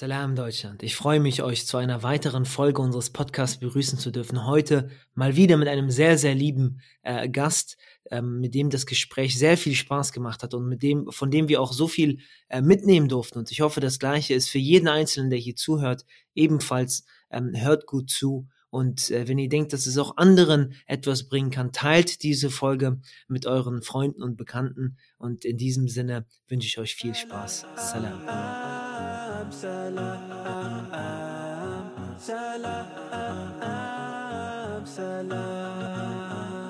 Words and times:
Salam 0.00 0.34
Deutschland. 0.34 0.82
Ich 0.82 0.96
freue 0.96 1.20
mich, 1.20 1.42
euch 1.42 1.66
zu 1.66 1.76
einer 1.76 2.02
weiteren 2.02 2.46
Folge 2.46 2.80
unseres 2.80 3.10
Podcasts 3.10 3.58
begrüßen 3.58 3.98
zu 3.98 4.10
dürfen. 4.10 4.46
Heute 4.46 4.88
mal 5.12 5.36
wieder 5.36 5.58
mit 5.58 5.68
einem 5.68 5.90
sehr, 5.90 6.16
sehr 6.16 6.34
lieben 6.34 6.80
äh, 7.02 7.28
Gast, 7.28 7.76
ähm, 8.10 8.40
mit 8.40 8.54
dem 8.54 8.70
das 8.70 8.86
Gespräch 8.86 9.38
sehr 9.38 9.58
viel 9.58 9.74
Spaß 9.74 10.12
gemacht 10.12 10.42
hat 10.42 10.54
und 10.54 10.66
mit 10.66 10.82
dem, 10.82 11.10
von 11.10 11.30
dem 11.30 11.48
wir 11.48 11.60
auch 11.60 11.74
so 11.74 11.86
viel 11.86 12.20
äh, 12.48 12.62
mitnehmen 12.62 13.10
durften. 13.10 13.40
Und 13.40 13.50
ich 13.50 13.60
hoffe, 13.60 13.80
das 13.80 13.98
Gleiche 13.98 14.32
ist 14.32 14.48
für 14.48 14.56
jeden 14.56 14.88
Einzelnen, 14.88 15.28
der 15.28 15.38
hier 15.38 15.54
zuhört, 15.54 16.06
ebenfalls. 16.34 17.04
Ähm, 17.30 17.52
hört 17.54 17.86
gut 17.86 18.08
zu 18.08 18.48
und 18.70 19.10
äh, 19.10 19.28
wenn 19.28 19.36
ihr 19.36 19.50
denkt, 19.50 19.74
dass 19.74 19.84
es 19.84 19.98
auch 19.98 20.16
anderen 20.16 20.72
etwas 20.86 21.28
bringen 21.28 21.50
kann, 21.50 21.72
teilt 21.72 22.22
diese 22.22 22.48
Folge 22.48 23.02
mit 23.28 23.44
euren 23.44 23.82
Freunden 23.82 24.22
und 24.22 24.38
Bekannten. 24.38 24.96
Und 25.18 25.44
in 25.44 25.58
diesem 25.58 25.88
Sinne 25.88 26.24
wünsche 26.48 26.68
ich 26.68 26.78
euch 26.78 26.94
viel 26.94 27.14
Spaß. 27.14 27.66
Salam. 27.76 28.89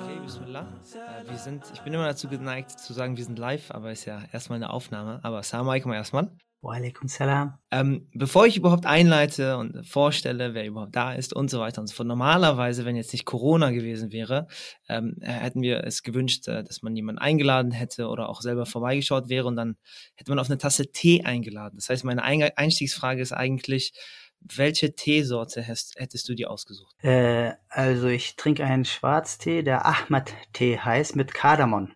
Okay, 0.03 0.19
Bismillah. 0.23 0.61
Äh, 0.61 1.29
wir 1.29 1.37
sind, 1.37 1.63
ich 1.73 1.81
bin 1.81 1.93
immer 1.93 2.05
dazu 2.05 2.27
geneigt 2.27 2.71
zu 2.71 2.93
sagen, 2.93 3.17
wir 3.17 3.25
sind 3.25 3.37
live, 3.37 3.71
aber 3.71 3.91
ist 3.91 4.05
ja 4.05 4.21
erstmal 4.31 4.57
eine 4.57 4.69
Aufnahme. 4.69 5.19
Aber 5.23 5.39
Assalamu 5.39 5.71
alaikum 5.71 5.93
erstmal. 5.93 6.31
Walaikum 6.61 7.07
salam. 7.07 7.57
Ähm, 7.71 8.07
bevor 8.13 8.45
ich 8.45 8.55
überhaupt 8.55 8.85
einleite 8.85 9.57
und 9.57 9.85
vorstelle, 9.85 10.53
wer 10.53 10.65
überhaupt 10.65 10.95
da 10.95 11.13
ist 11.13 11.33
und 11.33 11.49
so 11.49 11.59
weiter 11.59 11.81
und 11.81 11.87
so 11.87 11.95
fort. 11.95 12.07
Normalerweise, 12.07 12.85
wenn 12.85 12.95
jetzt 12.95 13.13
nicht 13.13 13.25
Corona 13.25 13.71
gewesen 13.71 14.11
wäre, 14.11 14.47
ähm, 14.87 15.15
hätten 15.21 15.63
wir 15.63 15.83
es 15.85 16.03
gewünscht, 16.03 16.47
äh, 16.47 16.63
dass 16.63 16.83
man 16.83 16.95
jemanden 16.95 17.19
eingeladen 17.19 17.71
hätte 17.71 18.07
oder 18.07 18.29
auch 18.29 18.41
selber 18.41 18.67
vorbeigeschaut 18.67 19.27
wäre 19.27 19.47
und 19.47 19.55
dann 19.55 19.75
hätte 20.15 20.31
man 20.31 20.37
auf 20.37 20.49
eine 20.49 20.59
Tasse 20.59 20.91
Tee 20.91 21.23
eingeladen. 21.23 21.77
Das 21.77 21.89
heißt, 21.89 22.03
meine 22.03 22.23
Einstiegsfrage 22.23 23.21
ist 23.21 23.31
eigentlich, 23.31 23.93
welche 24.39 24.93
Teesorte 24.95 25.67
hast, 25.67 25.95
hättest 25.97 26.29
du 26.29 26.35
dir 26.35 26.51
ausgesucht? 26.51 26.95
Äh, 27.03 27.53
also 27.69 28.07
ich 28.07 28.35
trinke 28.35 28.65
einen 28.65 28.85
Schwarztee, 28.85 29.63
der 29.63 29.85
Ahmad-Tee 29.85 30.77
heißt, 30.77 31.15
mit 31.15 31.33
Kardamom. 31.33 31.93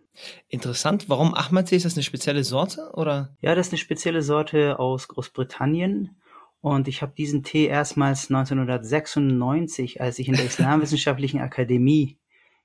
Interessant. 0.47 1.09
Warum 1.09 1.33
Ahmad-Tee? 1.33 1.75
Ist 1.75 1.85
das 1.85 1.95
eine 1.95 2.03
spezielle 2.03 2.44
Sorte 2.44 2.91
oder? 2.94 3.35
Ja, 3.41 3.55
das 3.55 3.67
ist 3.67 3.73
eine 3.73 3.80
spezielle 3.80 4.22
Sorte 4.22 4.80
aus 4.80 5.07
Großbritannien. 5.07 6.16
Und 6.61 6.88
ich 6.88 7.02
habe 7.02 7.13
diesen 7.16 7.44
Tee 7.44 7.67
erstmals 7.67 8.30
1996, 8.31 10.02
als 10.02 10.17
ich 10.17 10.27
in 10.27 10.35
der 10.35 10.45
Islamwissenschaftlichen 10.45 11.39
Akademie 11.39 12.17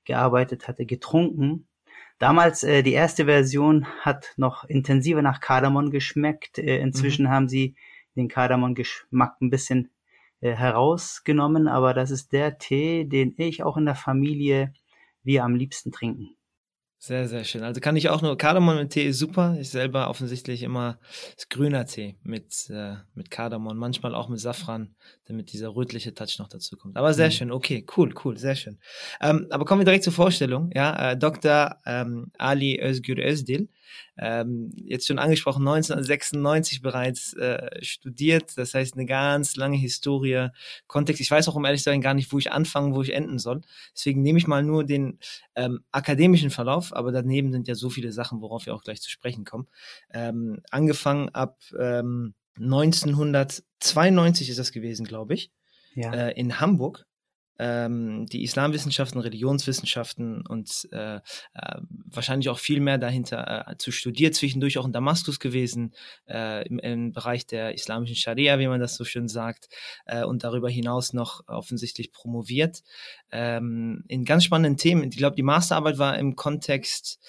gearbeitet 0.05 0.67
hatte, 0.67 0.85
getrunken. 0.85 1.67
Damals 2.17 2.63
äh, 2.63 2.83
die 2.83 2.93
erste 2.93 3.25
Version 3.25 3.85
hat 3.99 4.33
noch 4.37 4.63
intensiver 4.63 5.21
nach 5.21 5.39
Kardamom 5.39 5.91
geschmeckt. 5.91 6.57
Äh, 6.57 6.79
inzwischen 6.79 7.25
mhm. 7.25 7.29
haben 7.29 7.49
sie 7.49 7.75
den 8.15 8.27
Kardamom-Geschmack 8.27 9.41
ein 9.41 9.49
bisschen 9.49 9.91
äh, 10.39 10.53
herausgenommen, 10.53 11.67
aber 11.67 11.93
das 11.93 12.11
ist 12.11 12.31
der 12.31 12.57
Tee, 12.57 13.05
den 13.05 13.35
ich 13.37 13.63
auch 13.63 13.77
in 13.77 13.85
der 13.85 13.95
Familie 13.95 14.73
wir 15.23 15.43
am 15.43 15.55
liebsten 15.55 15.91
trinken. 15.91 16.35
Sehr, 17.03 17.27
sehr 17.27 17.43
schön. 17.45 17.63
Also 17.63 17.81
kann 17.81 17.95
ich 17.95 18.09
auch 18.09 18.21
nur, 18.21 18.37
Kardamom 18.37 18.75
mit 18.75 18.91
Tee 18.91 19.07
ist 19.07 19.17
super. 19.17 19.57
Ich 19.59 19.71
selber 19.71 20.07
offensichtlich 20.07 20.61
immer 20.61 20.99
das 21.35 21.49
grüner 21.49 21.87
Tee 21.87 22.15
mit, 22.21 22.69
äh, 22.69 22.93
mit 23.15 23.31
Kardamom, 23.31 23.75
manchmal 23.75 24.13
auch 24.13 24.29
mit 24.29 24.39
Safran, 24.39 24.93
damit 25.25 25.51
dieser 25.51 25.75
rötliche 25.75 26.13
Touch 26.13 26.37
noch 26.37 26.47
dazu 26.47 26.77
kommt. 26.77 26.95
Aber 26.95 27.15
sehr 27.15 27.29
mhm. 27.29 27.31
schön, 27.31 27.51
okay, 27.51 27.83
cool, 27.97 28.13
cool, 28.23 28.37
sehr 28.37 28.53
schön. 28.53 28.77
Ähm, 29.19 29.47
aber 29.49 29.65
kommen 29.65 29.81
wir 29.81 29.85
direkt 29.85 30.03
zur 30.03 30.13
Vorstellung. 30.13 30.69
Ja, 30.75 31.13
äh, 31.13 31.17
Dr. 31.17 31.77
Ähm, 31.87 32.31
Ali 32.37 32.79
Özgür 32.79 33.17
Özdil 33.17 33.69
ähm, 34.17 34.71
jetzt 34.75 35.07
schon 35.07 35.19
angesprochen, 35.19 35.67
1996 35.67 36.81
bereits 36.81 37.33
äh, 37.33 37.83
studiert. 37.83 38.57
Das 38.57 38.73
heißt, 38.73 38.95
eine 38.95 39.05
ganz 39.05 39.55
lange 39.55 39.77
Historie, 39.77 40.49
Kontext. 40.87 41.21
Ich 41.21 41.31
weiß 41.31 41.47
auch, 41.49 41.55
um 41.55 41.65
ehrlich 41.65 41.81
zu 41.81 41.89
sein, 41.89 42.01
gar 42.01 42.13
nicht, 42.13 42.31
wo 42.31 42.37
ich 42.37 42.51
anfangen, 42.51 42.93
wo 42.93 43.01
ich 43.01 43.13
enden 43.13 43.39
soll. 43.39 43.61
Deswegen 43.95 44.21
nehme 44.21 44.39
ich 44.39 44.47
mal 44.47 44.63
nur 44.63 44.83
den 44.83 45.19
ähm, 45.55 45.83
akademischen 45.91 46.49
Verlauf, 46.49 46.95
aber 46.95 47.11
daneben 47.11 47.51
sind 47.51 47.67
ja 47.67 47.75
so 47.75 47.89
viele 47.89 48.11
Sachen, 48.11 48.41
worauf 48.41 48.65
wir 48.65 48.75
auch 48.75 48.83
gleich 48.83 49.01
zu 49.01 49.09
sprechen 49.09 49.45
kommen. 49.45 49.67
Ähm, 50.13 50.61
angefangen 50.69 51.29
ab 51.29 51.59
ähm, 51.77 52.33
1992 52.59 54.49
ist 54.49 54.59
das 54.59 54.71
gewesen, 54.71 55.05
glaube 55.05 55.33
ich, 55.33 55.51
ja. 55.95 56.13
äh, 56.13 56.39
in 56.39 56.59
Hamburg 56.59 57.05
ähm, 57.61 58.25
die 58.25 58.41
Islamwissenschaften, 58.41 59.21
Religionswissenschaften 59.21 60.45
und 60.47 60.89
äh, 60.91 61.17
äh, 61.17 61.19
wahrscheinlich 62.09 62.49
auch 62.49 62.57
viel 62.57 62.79
mehr 62.79 62.97
dahinter 62.97 63.67
äh, 63.67 63.77
zu 63.77 63.91
studieren, 63.91 64.33
zwischendurch 64.33 64.79
auch 64.79 64.85
in 64.85 64.93
Damaskus 64.93 65.39
gewesen, 65.39 65.93
äh, 66.27 66.67
im, 66.67 66.79
im 66.79 67.13
Bereich 67.13 67.45
der 67.45 67.75
islamischen 67.75 68.15
Scharia, 68.15 68.57
wie 68.57 68.67
man 68.67 68.79
das 68.79 68.95
so 68.95 69.05
schön 69.05 69.27
sagt, 69.27 69.69
äh, 70.07 70.23
und 70.23 70.43
darüber 70.43 70.71
hinaus 70.71 71.13
noch 71.13 71.47
offensichtlich 71.47 72.11
promoviert. 72.11 72.81
Ähm, 73.31 74.05
in 74.07 74.25
ganz 74.25 74.43
spannenden 74.43 74.77
Themen. 74.77 75.03
Ich 75.11 75.17
glaube, 75.17 75.35
die 75.35 75.43
Masterarbeit 75.43 75.99
war 75.99 76.17
im 76.17 76.35
Kontext 76.35 77.19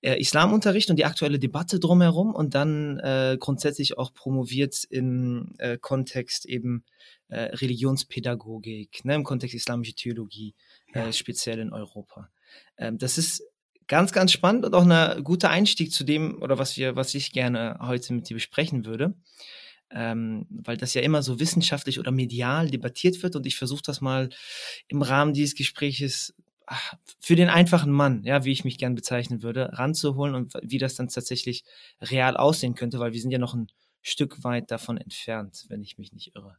äh, 0.00 0.20
Islamunterricht 0.20 0.90
und 0.90 0.96
die 0.96 1.04
aktuelle 1.04 1.38
Debatte 1.38 1.80
drumherum 1.80 2.34
und 2.34 2.54
dann 2.54 2.98
äh, 2.98 3.36
grundsätzlich 3.38 3.98
auch 3.98 4.14
promoviert 4.14 4.84
im 4.90 5.54
äh, 5.58 5.78
Kontext 5.78 6.46
eben 6.46 6.84
äh, 7.28 7.54
Religionspädagogik, 7.56 9.04
ne, 9.04 9.14
im 9.16 9.24
Kontext 9.24 9.54
islamische 9.54 9.94
Theologie, 9.94 10.54
äh, 10.94 11.06
ja. 11.06 11.12
speziell 11.12 11.58
in 11.58 11.72
Europa. 11.72 12.30
Ähm, 12.76 12.98
das 12.98 13.18
ist 13.18 13.42
ganz, 13.88 14.12
ganz 14.12 14.32
spannend 14.32 14.64
und 14.64 14.74
auch 14.74 14.86
ein 14.86 15.24
guter 15.24 15.50
Einstieg 15.50 15.92
zu 15.92 16.04
dem, 16.04 16.40
oder 16.42 16.58
was 16.58 16.76
wir, 16.76 16.94
was 16.94 17.14
ich 17.14 17.32
gerne 17.32 17.78
heute 17.80 18.12
mit 18.12 18.28
dir 18.28 18.34
besprechen 18.34 18.84
würde. 18.84 19.14
Ähm, 19.90 20.46
weil 20.50 20.76
das 20.76 20.92
ja 20.92 21.00
immer 21.00 21.22
so 21.22 21.40
wissenschaftlich 21.40 21.98
oder 21.98 22.10
medial 22.10 22.68
debattiert 22.68 23.22
wird 23.22 23.36
und 23.36 23.46
ich 23.46 23.56
versuche 23.56 23.80
das 23.86 24.02
mal 24.02 24.28
im 24.86 25.00
Rahmen 25.00 25.32
dieses 25.32 25.54
Gespräches 25.54 26.34
für 27.20 27.36
den 27.36 27.48
einfachen 27.48 27.92
Mann, 27.92 28.22
ja, 28.24 28.44
wie 28.44 28.52
ich 28.52 28.64
mich 28.64 28.78
gern 28.78 28.94
bezeichnen 28.94 29.42
würde, 29.42 29.70
ranzuholen 29.72 30.34
und 30.34 30.52
wie 30.62 30.78
das 30.78 30.94
dann 30.94 31.08
tatsächlich 31.08 31.64
real 32.00 32.36
aussehen 32.36 32.74
könnte, 32.74 32.98
weil 32.98 33.12
wir 33.12 33.20
sind 33.20 33.30
ja 33.30 33.38
noch 33.38 33.54
ein 33.54 33.68
Stück 34.02 34.44
weit 34.44 34.70
davon 34.70 34.96
entfernt, 34.96 35.66
wenn 35.68 35.82
ich 35.82 35.98
mich 35.98 36.12
nicht 36.12 36.34
irre. 36.34 36.56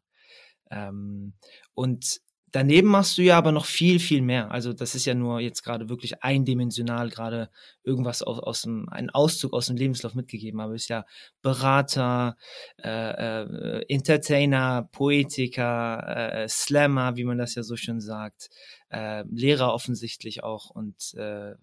Ähm, 0.71 1.33
und 1.73 2.21
daneben 2.51 2.87
machst 2.87 3.17
du 3.17 3.21
ja 3.21 3.37
aber 3.37 3.51
noch 3.51 3.65
viel, 3.65 3.99
viel 3.99 4.21
mehr. 4.21 4.51
Also 4.51 4.73
das 4.73 4.95
ist 4.95 5.05
ja 5.05 5.13
nur 5.13 5.39
jetzt 5.39 5.63
gerade 5.63 5.89
wirklich 5.89 6.23
eindimensional 6.23 7.09
gerade 7.09 7.49
irgendwas 7.83 8.21
aus, 8.21 8.39
aus 8.39 8.61
dem, 8.63 8.89
ein 8.89 9.09
Auszug 9.09 9.53
aus 9.53 9.67
dem 9.67 9.77
Lebenslauf 9.77 10.15
mitgegeben, 10.15 10.59
aber 10.59 10.73
ist 10.73 10.89
ja 10.89 11.05
Berater, 11.41 12.37
äh, 12.83 12.89
äh, 12.89 13.85
Entertainer, 13.87 14.89
Poetiker, 14.91 16.43
äh, 16.43 16.47
Slammer, 16.47 17.15
wie 17.15 17.23
man 17.23 17.37
das 17.37 17.55
ja 17.55 17.63
so 17.63 17.75
schön 17.75 18.01
sagt, 18.01 18.49
äh, 18.89 19.23
Lehrer 19.29 19.73
offensichtlich 19.73 20.43
auch 20.43 20.69
und 20.69 21.13
äh, 21.15 21.55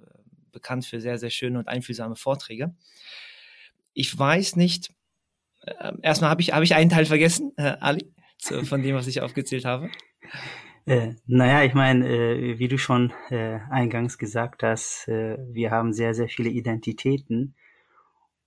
bekannt 0.52 0.86
für 0.86 1.00
sehr, 1.00 1.18
sehr 1.18 1.30
schöne 1.30 1.58
und 1.58 1.68
einfühlsame 1.68 2.16
Vorträge. 2.16 2.74
Ich 3.92 4.16
weiß 4.16 4.56
nicht, 4.56 4.92
äh, 5.62 5.92
erstmal 6.02 6.30
habe 6.30 6.42
ich, 6.42 6.52
hab 6.52 6.62
ich 6.62 6.74
einen 6.74 6.90
Teil 6.90 7.06
vergessen, 7.06 7.52
äh, 7.56 7.76
Ali? 7.80 8.12
so, 8.38 8.62
von 8.64 8.82
dem, 8.82 8.94
was 8.94 9.06
ich 9.06 9.20
aufgezählt 9.20 9.64
habe? 9.64 9.90
Äh, 10.88 11.14
naja, 11.26 11.64
ich 11.64 11.74
meine, 11.74 12.06
äh, 12.06 12.60
wie 12.60 12.68
du 12.68 12.78
schon 12.78 13.12
äh, 13.30 13.58
eingangs 13.70 14.18
gesagt 14.18 14.62
hast, 14.62 15.08
äh, 15.08 15.36
wir 15.50 15.72
haben 15.72 15.92
sehr, 15.92 16.14
sehr 16.14 16.28
viele 16.28 16.48
Identitäten. 16.48 17.56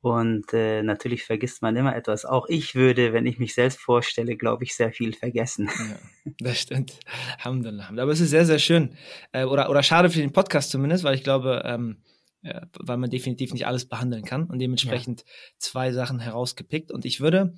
Und 0.01 0.53
äh, 0.53 0.81
natürlich 0.81 1.23
vergisst 1.23 1.61
man 1.61 1.75
immer 1.75 1.95
etwas. 1.95 2.23
Auch 2.23 2.47
ich 2.47 2.73
würde, 2.73 3.11
wenn 3.11 3.25
ich 3.25 3.37
mich 3.37 3.53
selbst 3.53 3.79
vorstelle, 3.79 4.37
glaube 4.37 4.63
ich, 4.63 4.73
sehr 4.75 4.93
viel 4.93 5.13
vergessen. 5.13 5.69
Ja, 5.77 6.33
das 6.39 6.61
stimmt. 6.61 6.99
Alhamdulillah. 7.37 7.89
Aber 7.89 8.11
es 8.11 8.21
ist 8.21 8.29
sehr, 8.29 8.45
sehr 8.45 8.59
schön. 8.59 8.95
Äh, 9.33 9.43
oder, 9.43 9.69
oder 9.69 9.83
schade 9.83 10.09
für 10.09 10.19
den 10.19 10.31
Podcast 10.31 10.71
zumindest, 10.71 11.03
weil 11.03 11.15
ich 11.15 11.23
glaube, 11.23 11.63
ähm, 11.65 11.97
ja, 12.41 12.65
weil 12.79 12.95
man 12.97 13.09
definitiv 13.09 13.51
nicht 13.51 13.67
alles 13.67 13.89
behandeln 13.89 14.23
kann 14.23 14.45
und 14.45 14.59
dementsprechend 14.59 15.21
ja. 15.21 15.27
zwei 15.57 15.91
Sachen 15.91 16.19
herausgepickt. 16.19 16.91
Und 16.91 17.03
ich 17.03 17.19
würde 17.19 17.53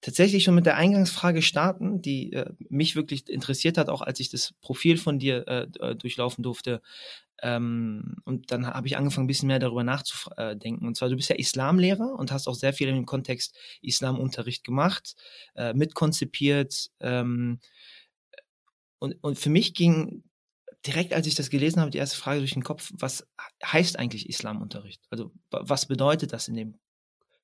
tatsächlich 0.00 0.44
schon 0.44 0.54
mit 0.54 0.66
der 0.66 0.76
Eingangsfrage 0.76 1.42
starten, 1.42 2.00
die 2.02 2.32
äh, 2.32 2.50
mich 2.68 2.96
wirklich 2.96 3.28
interessiert 3.28 3.78
hat, 3.78 3.88
auch 3.88 4.02
als 4.02 4.20
ich 4.20 4.30
das 4.30 4.54
Profil 4.60 4.96
von 4.96 5.18
dir 5.18 5.46
äh, 5.46 5.66
äh 5.80 5.94
durchlaufen 5.94 6.42
durfte. 6.42 6.80
Ähm, 7.42 8.16
und 8.24 8.50
dann 8.50 8.66
habe 8.66 8.86
ich 8.86 8.96
angefangen, 8.96 9.24
ein 9.24 9.28
bisschen 9.28 9.48
mehr 9.48 9.58
darüber 9.58 9.84
nachzudenken. 9.84 10.86
Und 10.86 10.96
zwar, 10.96 11.08
du 11.08 11.16
bist 11.16 11.30
ja 11.30 11.36
Islamlehrer 11.36 12.14
und 12.18 12.32
hast 12.32 12.48
auch 12.48 12.54
sehr 12.54 12.72
viel 12.72 12.88
im 12.88 13.06
Kontext 13.06 13.56
Islamunterricht 13.80 14.64
gemacht, 14.64 15.16
äh, 15.54 15.72
mitkonzipiert. 15.74 16.90
Ähm, 17.00 17.60
und, 18.98 19.16
und 19.22 19.38
für 19.38 19.50
mich 19.50 19.74
ging 19.74 20.22
direkt, 20.86 21.12
als 21.12 21.26
ich 21.26 21.34
das 21.34 21.50
gelesen 21.50 21.80
habe, 21.80 21.90
die 21.90 21.98
erste 21.98 22.16
Frage 22.16 22.40
durch 22.40 22.52
den 22.52 22.64
Kopf, 22.64 22.90
was 22.94 23.26
heißt 23.64 23.98
eigentlich 23.98 24.28
Islamunterricht? 24.28 25.02
Also 25.10 25.32
was 25.50 25.86
bedeutet 25.86 26.32
das 26.32 26.48
in 26.48 26.56
dem 26.56 26.78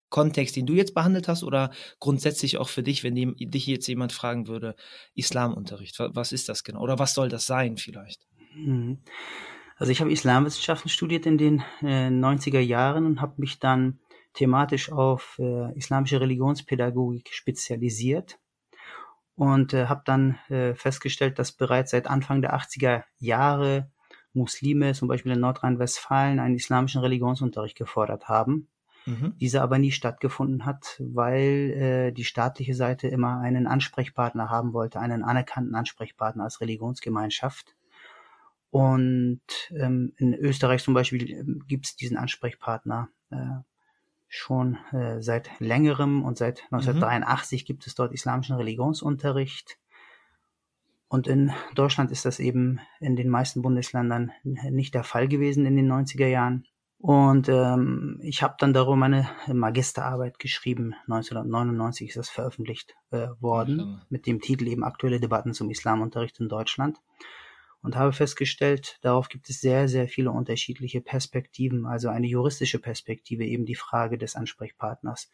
Kontext, 0.08 0.56
den 0.56 0.66
du 0.66 0.74
jetzt 0.74 0.94
behandelt 0.94 1.28
hast, 1.28 1.42
oder 1.42 1.70
grundsätzlich 1.98 2.58
auch 2.58 2.68
für 2.68 2.82
dich, 2.82 3.04
wenn 3.04 3.14
dich 3.14 3.66
jetzt 3.66 3.86
jemand 3.86 4.12
fragen 4.12 4.46
würde, 4.46 4.76
Islamunterricht, 5.14 5.98
was 5.98 6.32
ist 6.32 6.48
das 6.48 6.64
genau? 6.64 6.80
Oder 6.80 6.98
was 6.98 7.14
soll 7.14 7.28
das 7.28 7.46
sein 7.46 7.76
vielleicht? 7.76 8.26
Mhm. 8.54 8.98
Also 9.76 9.92
ich 9.92 10.00
habe 10.00 10.10
Islamwissenschaften 10.10 10.90
studiert 10.90 11.26
in 11.26 11.36
den 11.36 11.62
äh, 11.82 12.08
90er 12.08 12.60
Jahren 12.60 13.04
und 13.04 13.20
habe 13.20 13.34
mich 13.36 13.58
dann 13.58 13.98
thematisch 14.32 14.90
auf 14.90 15.36
äh, 15.38 15.76
islamische 15.76 16.20
Religionspädagogik 16.20 17.28
spezialisiert 17.32 18.38
und 19.34 19.74
äh, 19.74 19.86
habe 19.86 20.02
dann 20.04 20.38
äh, 20.48 20.74
festgestellt, 20.74 21.38
dass 21.38 21.52
bereits 21.52 21.90
seit 21.90 22.06
Anfang 22.06 22.40
der 22.40 22.54
80er 22.54 23.04
Jahre 23.18 23.90
Muslime, 24.32 24.92
zum 24.94 25.08
Beispiel 25.08 25.32
in 25.32 25.40
Nordrhein-Westfalen, 25.40 26.38
einen 26.38 26.56
islamischen 26.56 27.00
Religionsunterricht 27.00 27.76
gefordert 27.76 28.28
haben. 28.28 28.68
Mhm. 29.06 29.34
Dieser 29.38 29.62
aber 29.62 29.78
nie 29.78 29.92
stattgefunden 29.92 30.66
hat, 30.66 31.00
weil 31.00 31.70
äh, 31.70 32.12
die 32.12 32.24
staatliche 32.24 32.74
Seite 32.74 33.06
immer 33.06 33.38
einen 33.38 33.66
Ansprechpartner 33.66 34.50
haben 34.50 34.72
wollte, 34.72 34.98
einen 34.98 35.22
anerkannten 35.22 35.74
Ansprechpartner 35.76 36.44
als 36.44 36.60
Religionsgemeinschaft. 36.60 37.76
Und 38.70 39.40
ähm, 39.70 40.12
in 40.16 40.34
Österreich 40.34 40.82
zum 40.82 40.94
Beispiel 40.94 41.30
ähm, 41.30 41.64
gibt 41.68 41.86
es 41.86 41.96
diesen 41.96 42.16
Ansprechpartner 42.16 43.08
äh, 43.30 43.36
schon 44.28 44.76
äh, 44.92 45.22
seit 45.22 45.50
längerem 45.60 46.24
und 46.24 46.36
seit 46.36 46.64
1983 46.64 47.62
mhm. 47.62 47.66
gibt 47.66 47.86
es 47.86 47.94
dort 47.94 48.12
islamischen 48.12 48.56
Religionsunterricht. 48.56 49.78
Und 51.08 51.28
in 51.28 51.52
Deutschland 51.76 52.10
ist 52.10 52.24
das 52.24 52.40
eben 52.40 52.80
in 52.98 53.14
den 53.14 53.28
meisten 53.28 53.62
Bundesländern 53.62 54.32
nicht 54.42 54.94
der 54.94 55.04
Fall 55.04 55.28
gewesen 55.28 55.64
in 55.64 55.76
den 55.76 55.90
90er 55.90 56.26
Jahren. 56.26 56.66
Und 56.98 57.48
ähm, 57.48 58.18
ich 58.22 58.42
habe 58.42 58.56
dann 58.58 58.72
darüber 58.72 58.96
meine 58.96 59.28
Magisterarbeit 59.46 60.38
geschrieben. 60.38 60.94
1999 61.02 62.08
ist 62.08 62.16
das 62.16 62.30
veröffentlicht 62.30 62.94
äh, 63.10 63.28
worden, 63.38 63.78
ja. 63.78 64.06
mit 64.08 64.26
dem 64.26 64.40
Titel 64.40 64.66
eben 64.66 64.82
Aktuelle 64.82 65.20
Debatten 65.20 65.52
zum 65.52 65.70
Islamunterricht 65.70 66.40
in 66.40 66.48
Deutschland 66.48 66.98
und 67.86 67.94
habe 67.94 68.12
festgestellt, 68.12 68.98
darauf 69.02 69.28
gibt 69.28 69.48
es 69.48 69.60
sehr, 69.60 69.86
sehr 69.86 70.08
viele 70.08 70.32
unterschiedliche 70.32 71.00
Perspektiven, 71.00 71.86
also 71.86 72.08
eine 72.08 72.26
juristische 72.26 72.80
Perspektive, 72.80 73.44
eben 73.44 73.64
die 73.64 73.76
Frage 73.76 74.18
des 74.18 74.34
Ansprechpartners, 74.34 75.30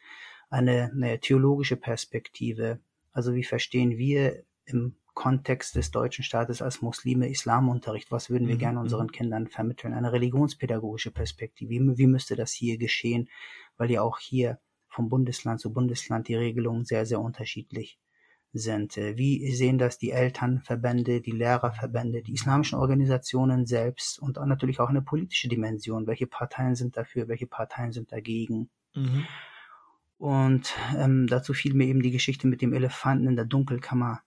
eine, 0.50 0.90
eine 0.92 1.18
theologische 1.18 1.76
Perspektive, 1.76 2.80
also 3.12 3.34
wie 3.34 3.44
verstehen 3.44 3.96
wir 3.96 4.44
im 4.66 4.96
Kontext 5.14 5.76
des 5.76 5.90
deutschen 5.90 6.24
Staates 6.24 6.62
als 6.62 6.80
Muslime 6.80 7.28
Islamunterricht, 7.28 8.10
was 8.10 8.30
würden 8.30 8.48
wir 8.48 8.54
mhm. 8.54 8.60
gerne 8.60 8.80
unseren 8.80 9.06
mhm. 9.06 9.12
Kindern 9.12 9.46
vermitteln, 9.48 9.92
eine 9.92 10.12
religionspädagogische 10.12 11.10
Perspektive, 11.10 11.70
wie, 11.70 11.98
wie 11.98 12.06
müsste 12.06 12.36
das 12.36 12.52
hier 12.52 12.78
geschehen, 12.78 13.28
weil 13.76 13.90
ja 13.90 14.02
auch 14.02 14.18
hier 14.18 14.58
vom 14.88 15.08
Bundesland 15.08 15.60
zu 15.60 15.72
Bundesland 15.72 16.28
die 16.28 16.34
Regelungen 16.34 16.84
sehr, 16.84 17.06
sehr 17.06 17.20
unterschiedlich 17.20 17.98
sind. 18.52 18.96
Äh, 18.96 19.16
wie 19.16 19.50
sehen 19.52 19.78
das 19.78 19.98
die 19.98 20.10
Elternverbände, 20.10 21.20
die 21.20 21.30
Lehrerverbände, 21.30 22.22
die 22.22 22.34
islamischen 22.34 22.78
Organisationen 22.78 23.66
selbst 23.66 24.18
und 24.18 24.38
auch 24.38 24.46
natürlich 24.46 24.80
auch 24.80 24.88
eine 24.88 25.02
politische 25.02 25.48
Dimension. 25.48 26.06
Welche 26.06 26.26
Parteien 26.26 26.74
sind 26.74 26.96
dafür, 26.96 27.28
welche 27.28 27.46
Parteien 27.46 27.92
sind 27.92 28.12
dagegen? 28.12 28.70
Mhm. 28.94 29.26
Und 30.18 30.74
ähm, 30.96 31.26
dazu 31.26 31.52
fiel 31.52 31.74
mir 31.74 31.86
eben 31.86 32.02
die 32.02 32.12
Geschichte 32.12 32.46
mit 32.46 32.62
dem 32.62 32.72
Elefanten 32.72 33.26
in 33.26 33.36
der 33.36 33.44
Dunkelkammer 33.44 34.22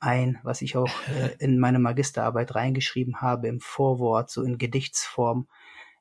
ein, 0.00 0.38
was 0.42 0.62
ich 0.62 0.76
auch 0.76 0.90
äh, 1.08 1.36
in 1.38 1.58
meine 1.58 1.78
Magisterarbeit 1.78 2.54
reingeschrieben 2.54 3.20
habe, 3.20 3.48
im 3.48 3.60
Vorwort, 3.60 4.30
so 4.30 4.42
in 4.42 4.58
Gedichtsform 4.58 5.46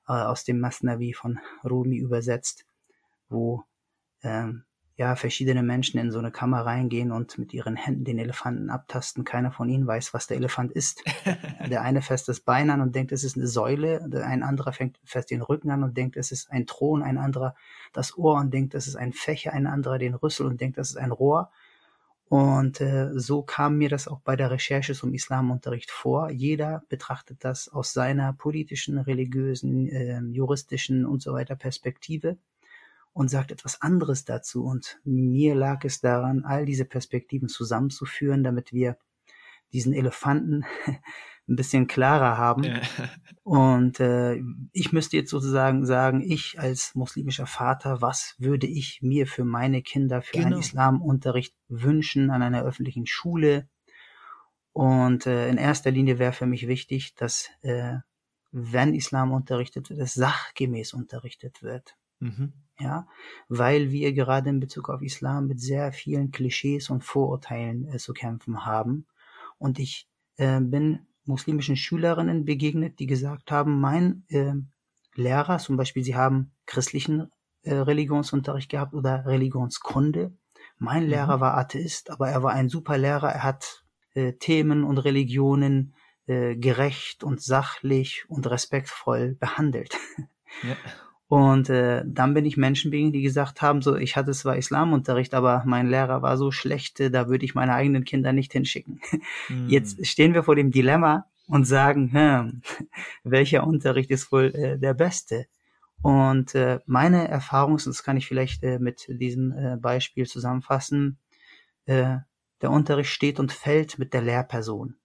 äh, 0.08 0.14
aus 0.14 0.46
dem 0.46 0.60
Masnavi 0.60 1.14
von 1.14 1.40
Rumi 1.64 1.98
übersetzt, 1.98 2.66
wo 3.30 3.64
ähm, 4.24 4.64
ja, 5.00 5.16
verschiedene 5.16 5.64
Menschen 5.64 5.98
in 5.98 6.12
so 6.12 6.20
eine 6.20 6.30
Kammer 6.30 6.66
reingehen 6.66 7.14
und 7.14 7.38
mit 7.38 7.54
ihren 7.54 7.78
Händen 7.78 8.04
den 8.04 8.20
Elefanten 8.20 8.70
abtasten. 8.70 9.24
Keiner 9.24 9.50
von 9.50 9.70
ihnen 9.70 9.88
weiß, 9.88 10.14
was 10.14 10.28
der 10.28 10.36
Elefant 10.36 10.74
ist. 10.74 11.02
der 11.70 11.84
eine 11.84 12.02
fässt 12.02 12.28
das 12.28 12.42
Bein 12.42 12.70
an 12.70 12.82
und 12.82 12.96
denkt, 12.96 13.14
es 13.14 13.24
ist 13.24 13.38
eine 13.38 13.48
Säule. 13.48 14.10
Ein 14.26 14.44
anderer 14.44 14.74
fängt 14.74 15.00
fest 15.06 15.32
den 15.32 15.42
Rücken 15.42 15.72
an 15.72 15.84
und 15.84 15.96
denkt, 15.96 16.18
es 16.18 16.34
ist 16.34 16.52
ein 16.52 16.68
Thron. 16.68 17.02
Ein 17.02 17.18
anderer 17.18 17.56
das 17.94 18.18
Ohr 18.18 18.36
und 18.36 18.54
denkt, 18.54 18.74
es 18.74 18.88
ist 18.88 18.98
ein 18.98 19.14
Fächer. 19.14 19.54
Ein 19.54 19.68
anderer 19.68 20.00
den 20.00 20.16
Rüssel 20.16 20.46
und 20.46 20.60
denkt, 20.60 20.78
das 20.78 20.90
ist 20.90 20.98
ein 20.98 21.12
Rohr. 21.12 21.50
Und 22.30 22.80
äh, 22.80 23.10
so 23.16 23.42
kam 23.42 23.78
mir 23.78 23.90
das 23.90 24.08
auch 24.08 24.20
bei 24.20 24.36
der 24.36 24.52
Recherche 24.52 24.94
zum 24.94 25.16
Islamunterricht 25.16 25.90
vor. 25.90 26.30
Jeder 26.30 26.84
betrachtet 26.88 27.44
das 27.44 27.70
aus 27.70 27.92
seiner 27.92 28.34
politischen, 28.34 29.00
religiösen, 29.00 29.88
äh, 29.88 30.22
juristischen 30.22 31.08
und 31.08 31.24
so 31.24 31.34
weiter 31.34 31.56
Perspektive 31.56 32.38
und 33.14 33.30
sagt 33.30 33.52
etwas 33.52 33.82
anderes 33.82 34.26
dazu. 34.26 34.64
Und 34.64 35.00
mir 35.04 35.56
lag 35.56 35.84
es 35.86 36.02
daran, 36.02 36.46
all 36.46 36.68
diese 36.68 36.86
Perspektiven 36.86 37.50
zusammenzuführen, 37.50 38.44
damit 38.44 38.74
wir 38.74 38.98
diesen 39.74 39.94
Elefanten 39.94 40.66
ein 41.50 41.56
bisschen 41.56 41.88
klarer 41.88 42.38
haben. 42.38 42.64
Ja. 42.64 42.82
Und 43.44 44.00
äh, 44.00 44.40
ich 44.72 44.94
müsste 44.94 45.18
jetzt 45.18 45.32
sozusagen 45.32 45.86
sagen, 45.86 46.22
ich 46.22 46.60
als 46.60 46.94
muslimischer 46.94 47.48
Vater, 47.48 48.02
was 48.02 48.36
würde 48.38 48.68
ich 48.68 49.00
mir 49.02 49.26
für 49.26 49.44
meine 49.44 49.82
Kinder 49.82 50.22
für 50.22 50.34
genau. 50.34 50.48
einen 50.48 50.60
Islamunterricht 50.60 51.56
wünschen 51.68 52.30
an 52.30 52.44
einer 52.44 52.64
öffentlichen 52.64 53.08
Schule? 53.08 53.68
Und 54.72 55.26
äh, 55.26 55.50
in 55.50 55.58
erster 55.58 55.92
Linie 55.92 56.20
wäre 56.20 56.34
für 56.34 56.46
mich 56.46 56.68
wichtig, 56.68 57.16
dass 57.16 57.50
äh, 57.62 57.98
wenn 58.52 58.94
Islam 58.94 59.32
unterrichtet 59.32 59.90
wird, 59.90 60.00
es 60.00 60.14
sachgemäß 60.14 60.94
unterrichtet 60.94 61.64
wird. 61.64 61.96
Mhm 62.20 62.54
ja, 62.80 63.08
weil 63.50 63.92
wir 63.92 64.14
gerade 64.14 64.50
in 64.50 64.60
Bezug 64.60 64.90
auf 64.90 65.02
Islam 65.02 65.48
mit 65.48 65.60
sehr 65.60 65.92
vielen 65.92 66.32
Klischees 66.32 66.90
und 66.90 67.04
Vorurteilen 67.04 67.88
äh, 67.90 67.98
zu 67.98 68.14
kämpfen 68.14 68.66
haben. 68.66 69.06
Und 69.58 69.80
ich 69.80 70.08
äh, 70.38 70.62
bin 70.62 71.06
muslimischen 71.30 71.78
Schülerinnen 71.78 72.44
begegnet, 72.44 73.00
die 73.00 73.08
gesagt 73.08 73.52
haben, 73.52 73.80
mein 73.80 74.26
äh, 74.28 74.54
Lehrer, 75.16 75.60
zum 75.60 75.78
Beispiel, 75.78 76.04
sie 76.04 76.16
haben 76.16 76.52
christlichen 76.66 77.32
äh, 77.64 77.74
Religionsunterricht 77.74 78.70
gehabt 78.70 78.94
oder 78.94 79.26
Religionskunde. 79.26 80.36
Mein 80.78 81.04
mhm. 81.04 81.10
Lehrer 81.10 81.40
war 81.40 81.58
Atheist, 81.58 82.10
aber 82.10 82.30
er 82.30 82.44
war 82.44 82.54
ein 82.54 82.68
super 82.68 82.98
Lehrer. 82.98 83.30
Er 83.32 83.44
hat 83.44 83.84
äh, 84.14 84.34
Themen 84.34 84.84
und 84.84 84.98
Religionen 84.98 85.96
äh, 86.26 86.56
gerecht 86.56 87.24
und 87.24 87.42
sachlich 87.42 88.26
und 88.28 88.50
respektvoll 88.50 89.36
behandelt. 89.36 89.98
Ja. 90.64 90.76
Und 91.30 91.70
äh, 91.70 92.04
dann 92.08 92.34
bin 92.34 92.44
ich 92.46 92.58
Menschen 92.58 92.90
begegnet, 92.90 93.14
die 93.14 93.22
gesagt 93.22 93.62
haben, 93.62 93.84
so 93.84 93.96
ich 93.96 94.16
hatte 94.16 94.32
zwar 94.32 94.58
Islamunterricht, 94.58 95.36
aber 95.36 95.62
mein 95.64 95.88
Lehrer 95.88 96.24
war 96.24 96.38
so 96.38 96.50
schlecht, 96.50 97.00
äh, 97.00 97.12
da 97.12 97.30
würde 97.30 97.46
ich 97.46 97.54
meine 97.54 97.76
eigenen 97.76 98.04
Kinder 98.04 98.34
nicht 98.34 98.52
hinschicken. 98.52 99.00
Mm. 99.48 99.70
Jetzt 99.70 100.04
stehen 100.08 100.34
wir 100.34 100.42
vor 100.42 100.56
dem 100.56 100.72
Dilemma 100.72 101.26
und 101.48 101.66
sagen, 101.66 102.12
hm, 102.12 102.62
welcher 103.24 103.66
Unterricht 103.68 104.10
ist 104.10 104.32
wohl 104.32 104.46
äh, 104.56 104.80
der 104.80 104.96
beste? 104.96 105.46
Und 106.02 106.56
äh, 106.56 106.80
meine 106.88 107.28
Erfahrung, 107.28 107.78
das 107.78 108.04
kann 108.04 108.18
ich 108.18 108.28
vielleicht 108.28 108.64
äh, 108.64 108.80
mit 108.80 109.06
diesem 109.08 109.52
äh, 109.52 109.78
Beispiel 109.78 110.26
zusammenfassen, 110.26 111.20
äh, 111.86 112.18
der 112.62 112.72
Unterricht 112.72 113.12
steht 113.12 113.40
und 113.40 113.52
fällt 113.52 114.00
mit 114.00 114.16
der 114.16 114.24
Lehrperson. 114.24 114.96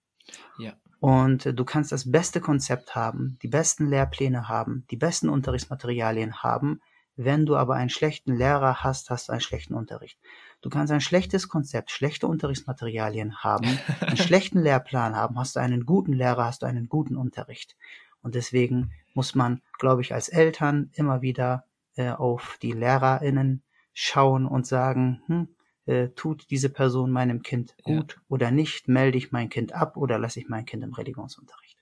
Ja. 0.58 0.72
Und 1.04 1.44
äh, 1.44 1.52
du 1.52 1.66
kannst 1.66 1.92
das 1.92 2.10
beste 2.10 2.40
Konzept 2.40 2.94
haben, 2.94 3.36
die 3.42 3.48
besten 3.48 3.88
Lehrpläne 3.88 4.48
haben, 4.48 4.86
die 4.90 4.96
besten 4.96 5.28
Unterrichtsmaterialien 5.28 6.42
haben. 6.42 6.80
Wenn 7.14 7.44
du 7.44 7.56
aber 7.56 7.74
einen 7.74 7.90
schlechten 7.90 8.34
Lehrer 8.34 8.82
hast, 8.82 9.10
hast 9.10 9.28
du 9.28 9.32
einen 9.32 9.42
schlechten 9.42 9.74
Unterricht. 9.74 10.18
Du 10.62 10.70
kannst 10.70 10.94
ein 10.94 11.02
schlechtes 11.02 11.50
Konzept, 11.50 11.90
schlechte 11.90 12.26
Unterrichtsmaterialien 12.26 13.44
haben, 13.44 13.78
einen 14.00 14.16
schlechten 14.16 14.58
Lehrplan 14.62 15.14
haben, 15.14 15.38
hast 15.38 15.56
du 15.56 15.60
einen 15.60 15.84
guten 15.84 16.14
Lehrer, 16.14 16.46
hast 16.46 16.62
du 16.62 16.66
einen 16.66 16.88
guten 16.88 17.16
Unterricht. 17.16 17.76
Und 18.22 18.34
deswegen 18.34 18.92
muss 19.12 19.34
man, 19.34 19.60
glaube 19.78 20.00
ich, 20.00 20.14
als 20.14 20.30
Eltern 20.30 20.90
immer 20.94 21.20
wieder 21.20 21.64
äh, 21.96 22.12
auf 22.12 22.56
die 22.62 22.72
LehrerInnen 22.72 23.62
schauen 23.92 24.46
und 24.46 24.66
sagen, 24.66 25.22
hm, 25.26 25.48
äh, 25.86 26.08
tut 26.10 26.50
diese 26.50 26.70
Person 26.70 27.10
meinem 27.10 27.42
Kind 27.42 27.76
gut 27.82 28.12
ja. 28.16 28.22
oder 28.28 28.50
nicht, 28.50 28.88
melde 28.88 29.18
ich 29.18 29.32
mein 29.32 29.48
Kind 29.48 29.72
ab 29.72 29.96
oder 29.96 30.18
lasse 30.18 30.40
ich 30.40 30.48
mein 30.48 30.64
Kind 30.64 30.82
im 30.82 30.94
Religionsunterricht. 30.94 31.78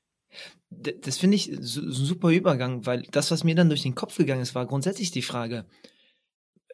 Das 0.71 1.19
finde 1.19 1.37
ich 1.37 1.55
so, 1.61 1.83
ein 1.83 1.93
super 1.93 2.31
Übergang, 2.31 2.87
weil 2.87 3.03
das, 3.11 3.31
was 3.31 3.45
mir 3.45 3.55
dann 3.55 3.69
durch 3.69 3.83
den 3.83 3.95
Kopf 3.95 4.17
gegangen 4.17 4.41
ist, 4.41 4.55
war 4.55 4.67
grundsätzlich 4.67 5.11
die 5.11 5.23
Frage, 5.23 5.67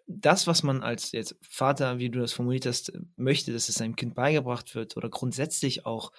das, 0.06 0.46
was 0.46 0.62
man 0.62 0.82
als 0.82 1.12
jetzt 1.12 1.36
Vater, 1.42 1.98
wie 1.98 2.08
du 2.08 2.20
das 2.20 2.32
formuliert 2.32 2.66
hast, 2.66 2.92
möchte, 3.16 3.52
dass 3.52 3.68
es 3.68 3.74
seinem 3.74 3.96
Kind 3.96 4.14
beigebracht 4.14 4.74
wird 4.74 4.96
oder 4.96 5.10
grundsätzlich 5.10 5.84
auch 5.84 6.12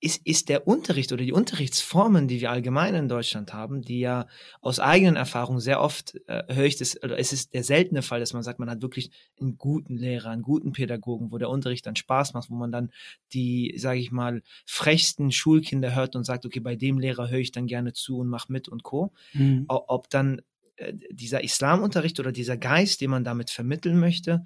ist, 0.00 0.26
ist 0.26 0.48
der 0.48 0.66
Unterricht 0.66 1.12
oder 1.12 1.22
die 1.22 1.32
Unterrichtsformen, 1.32 2.26
die 2.26 2.40
wir 2.40 2.50
allgemein 2.50 2.94
in 2.94 3.08
Deutschland 3.08 3.52
haben, 3.52 3.82
die 3.82 4.00
ja 4.00 4.26
aus 4.62 4.80
eigenen 4.80 5.16
Erfahrungen 5.16 5.60
sehr 5.60 5.80
oft 5.80 6.14
äh, 6.26 6.42
höre 6.54 6.64
ich 6.64 6.76
das, 6.76 7.02
oder 7.02 7.18
es 7.18 7.32
ist 7.32 7.52
der 7.52 7.64
seltene 7.64 8.00
Fall, 8.00 8.18
dass 8.18 8.32
man 8.32 8.42
sagt, 8.42 8.58
man 8.58 8.70
hat 8.70 8.80
wirklich 8.80 9.10
einen 9.38 9.58
guten 9.58 9.98
Lehrer, 9.98 10.30
einen 10.30 10.42
guten 10.42 10.72
Pädagogen, 10.72 11.30
wo 11.30 11.38
der 11.38 11.50
Unterricht 11.50 11.84
dann 11.86 11.96
Spaß 11.96 12.32
macht, 12.32 12.50
wo 12.50 12.54
man 12.54 12.72
dann 12.72 12.90
die, 13.34 13.74
sage 13.76 14.00
ich 14.00 14.10
mal, 14.10 14.42
frechsten 14.64 15.32
Schulkinder 15.32 15.94
hört 15.94 16.16
und 16.16 16.24
sagt, 16.24 16.46
okay, 16.46 16.60
bei 16.60 16.76
dem 16.76 16.98
Lehrer 16.98 17.28
höre 17.28 17.40
ich 17.40 17.52
dann 17.52 17.66
gerne 17.66 17.92
zu 17.92 18.18
und 18.18 18.28
mach 18.28 18.48
mit 18.48 18.68
und 18.68 18.82
co. 18.82 19.12
Mhm. 19.34 19.66
Ob 19.68 20.08
dann 20.08 20.40
äh, 20.76 20.94
dieser 21.10 21.44
Islamunterricht 21.44 22.18
oder 22.20 22.32
dieser 22.32 22.56
Geist, 22.56 23.02
den 23.02 23.10
man 23.10 23.24
damit 23.24 23.50
vermitteln 23.50 24.00
möchte, 24.00 24.44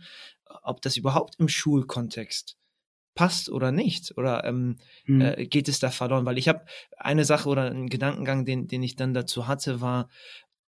ob 0.63 0.83
das 0.83 0.97
überhaupt 0.97 1.37
im 1.39 1.49
Schulkontext 1.49 2.57
passt 3.15 3.51
oder 3.51 3.73
nicht? 3.73 4.17
Oder 4.17 4.45
ähm, 4.45 4.77
mhm. 5.07 5.21
äh, 5.21 5.47
geht 5.47 5.69
es 5.69 5.79
da 5.79 5.91
verloren? 5.91 6.27
Weil 6.27 6.39
ich 6.39 6.49
habe 6.49 6.65
eine 6.97 7.25
Sache 7.25 7.49
oder 7.49 7.71
einen 7.71 7.89
Gedankengang, 7.89 8.45
den, 8.45 8.69
den 8.69 8.83
ich 8.83 8.97
dann 8.97 9.15
dazu 9.15 9.47
hatte, 9.47 9.81
war, 9.81 10.09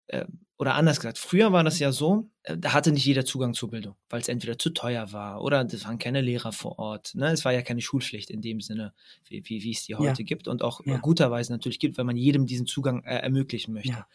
äh, 0.07 0.25
oder 0.57 0.75
anders 0.75 0.97
gesagt, 0.97 1.17
früher 1.17 1.51
war 1.51 1.63
das 1.63 1.79
ja 1.79 1.91
so, 1.91 2.29
äh, 2.43 2.57
da 2.57 2.73
hatte 2.73 2.91
nicht 2.91 3.05
jeder 3.05 3.25
Zugang 3.25 3.53
zur 3.53 3.69
Bildung, 3.69 3.95
weil 4.09 4.21
es 4.21 4.29
entweder 4.29 4.57
zu 4.57 4.69
teuer 4.69 5.11
war 5.11 5.41
oder 5.41 5.65
es 5.65 5.85
waren 5.85 5.97
keine 5.97 6.21
Lehrer 6.21 6.51
vor 6.51 6.79
Ort. 6.79 7.15
Ne? 7.15 7.31
Es 7.31 7.43
war 7.43 7.51
ja 7.51 7.61
keine 7.61 7.81
Schulpflicht 7.81 8.29
in 8.29 8.41
dem 8.41 8.61
Sinne, 8.61 8.93
wie, 9.27 9.43
wie, 9.45 9.63
wie 9.63 9.71
es 9.71 9.83
die 9.83 9.95
heute 9.95 10.21
ja. 10.21 10.25
gibt 10.25 10.47
und 10.47 10.61
auch 10.61 10.85
ja. 10.85 10.97
guterweise 10.97 11.51
natürlich 11.51 11.79
gibt, 11.79 11.97
weil 11.97 12.05
man 12.05 12.15
jedem 12.15 12.45
diesen 12.45 12.65
Zugang 12.65 13.03
äh, 13.03 13.17
ermöglichen 13.17 13.73
möchte. 13.73 13.89
Ja. 13.89 14.07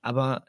Aber 0.00 0.46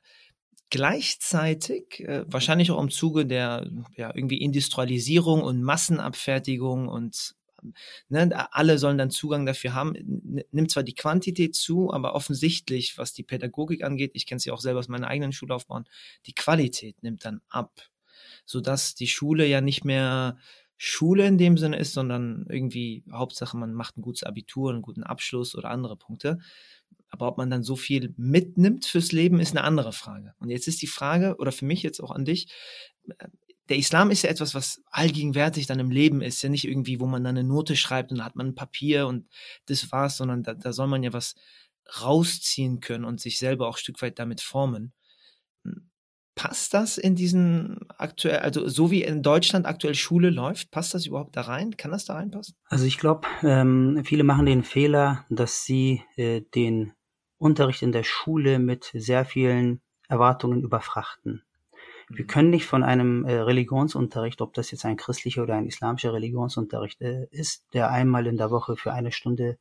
gleichzeitig, 0.73 1.99
äh, 1.99 2.25
wahrscheinlich 2.25 2.71
auch 2.71 2.81
im 2.81 2.89
Zuge 2.89 3.27
der 3.27 3.69
ja, 3.95 4.11
irgendwie 4.15 4.39
Industrialisierung 4.39 5.43
und 5.43 5.61
Massenabfertigung 5.61 6.87
und 6.87 7.35
ne, 8.09 8.47
alle 8.51 8.79
sollen 8.79 8.97
dann 8.97 9.11
Zugang 9.11 9.45
dafür 9.45 9.75
haben. 9.75 9.93
Nimmt 10.51 10.71
zwar 10.71 10.81
die 10.81 10.95
Quantität 10.95 11.53
zu, 11.53 11.93
aber 11.93 12.15
offensichtlich, 12.15 12.97
was 12.97 13.13
die 13.13 13.21
Pädagogik 13.21 13.83
angeht, 13.83 14.13
ich 14.15 14.25
kenne 14.25 14.39
sie 14.39 14.49
auch 14.49 14.61
selber 14.61 14.79
aus 14.79 14.87
meiner 14.87 15.09
eigenen 15.09 15.31
Schullaufbahn, 15.31 15.85
die 16.25 16.33
Qualität 16.33 17.03
nimmt 17.03 17.23
dann 17.23 17.41
ab, 17.49 17.71
sodass 18.43 18.95
die 18.95 19.05
Schule 19.07 19.45
ja 19.45 19.61
nicht 19.61 19.85
mehr 19.85 20.39
Schule 20.75 21.27
in 21.27 21.37
dem 21.37 21.55
Sinne 21.55 21.77
ist, 21.77 21.93
sondern 21.93 22.47
irgendwie 22.49 23.03
Hauptsache, 23.11 23.55
man 23.57 23.75
macht 23.75 23.95
ein 23.95 24.01
gutes 24.01 24.23
Abitur, 24.23 24.71
einen 24.71 24.81
guten 24.81 25.03
Abschluss 25.03 25.55
oder 25.55 25.69
andere 25.69 25.97
Punkte. 25.97 26.39
Aber 27.13 27.27
ob 27.27 27.37
man 27.37 27.51
dann 27.51 27.61
so 27.61 27.75
viel 27.75 28.11
mitnimmt 28.17 28.85
fürs 28.85 29.11
Leben, 29.11 29.39
ist 29.39 29.55
eine 29.55 29.63
andere 29.63 29.93
Frage. 29.93 30.33
Und 30.39 30.49
jetzt 30.49 30.67
ist 30.67 30.81
die 30.81 30.87
Frage, 30.87 31.35
oder 31.37 31.51
für 31.51 31.65
mich 31.65 31.83
jetzt 31.83 32.01
auch 32.01 32.09
an 32.09 32.25
dich, 32.25 32.47
der 33.69 33.77
Islam 33.77 34.09
ist 34.09 34.23
ja 34.23 34.31
etwas, 34.31 34.55
was 34.55 34.81
allgegenwärtig 34.89 35.67
dann 35.67 35.79
im 35.79 35.91
Leben 35.91 36.21
ist. 36.21 36.41
Ja 36.41 36.49
nicht 36.49 36.67
irgendwie, 36.67 36.99
wo 36.99 37.05
man 37.05 37.23
dann 37.23 37.37
eine 37.37 37.47
Note 37.47 37.75
schreibt 37.75 38.09
und 38.09 38.17
dann 38.17 38.25
hat 38.25 38.35
man 38.35 38.47
ein 38.47 38.55
Papier 38.55 39.05
und 39.05 39.29
das 39.67 39.91
war's, 39.91 40.17
sondern 40.17 40.41
da, 40.41 40.55
da 40.55 40.73
soll 40.73 40.87
man 40.87 41.03
ja 41.03 41.13
was 41.13 41.35
rausziehen 42.01 42.79
können 42.79 43.05
und 43.05 43.21
sich 43.21 43.37
selber 43.37 43.67
auch 43.67 43.75
ein 43.75 43.79
Stück 43.79 44.01
weit 44.01 44.17
damit 44.17 44.41
formen. 44.41 44.91
Hm, 45.65 45.91
passt 46.33 46.73
das 46.73 46.97
in 46.97 47.13
diesen 47.13 47.77
aktuell, 47.95 48.39
also 48.39 48.67
so 48.67 48.89
wie 48.89 49.03
in 49.03 49.21
Deutschland 49.21 49.67
aktuell 49.67 49.93
Schule 49.93 50.31
läuft, 50.31 50.71
passt 50.71 50.95
das 50.95 51.05
überhaupt 51.05 51.37
da 51.37 51.41
rein? 51.41 51.77
Kann 51.77 51.91
das 51.91 52.05
da 52.05 52.15
reinpassen? 52.15 52.55
Also 52.69 52.85
ich 52.85 52.97
glaube, 52.97 53.27
ähm, 53.43 54.01
viele 54.03 54.23
machen 54.23 54.47
den 54.47 54.63
Fehler, 54.63 55.27
dass 55.29 55.63
sie 55.63 56.01
äh, 56.15 56.41
den 56.55 56.93
Unterricht 57.43 57.81
in 57.81 57.91
der 57.91 58.03
Schule 58.03 58.59
mit 58.59 58.91
sehr 58.93 59.25
vielen 59.25 59.81
Erwartungen 60.07 60.61
überfrachten. 60.61 61.43
Wir 62.09 62.25
können 62.25 62.49
nicht 62.49 62.65
von 62.65 62.83
einem 62.83 63.25
äh, 63.25 63.35
Religionsunterricht, 63.35 64.41
ob 64.41 64.53
das 64.53 64.71
jetzt 64.71 64.85
ein 64.85 64.97
christlicher 64.97 65.43
oder 65.43 65.55
ein 65.55 65.67
islamischer 65.67 66.13
Religionsunterricht 66.13 67.01
äh, 67.01 67.27
ist, 67.31 67.65
der 67.73 67.91
einmal 67.91 68.27
in 68.27 68.37
der 68.37 68.51
Woche 68.51 68.75
für 68.75 68.93
eine 68.93 69.11
Stunde 69.11 69.57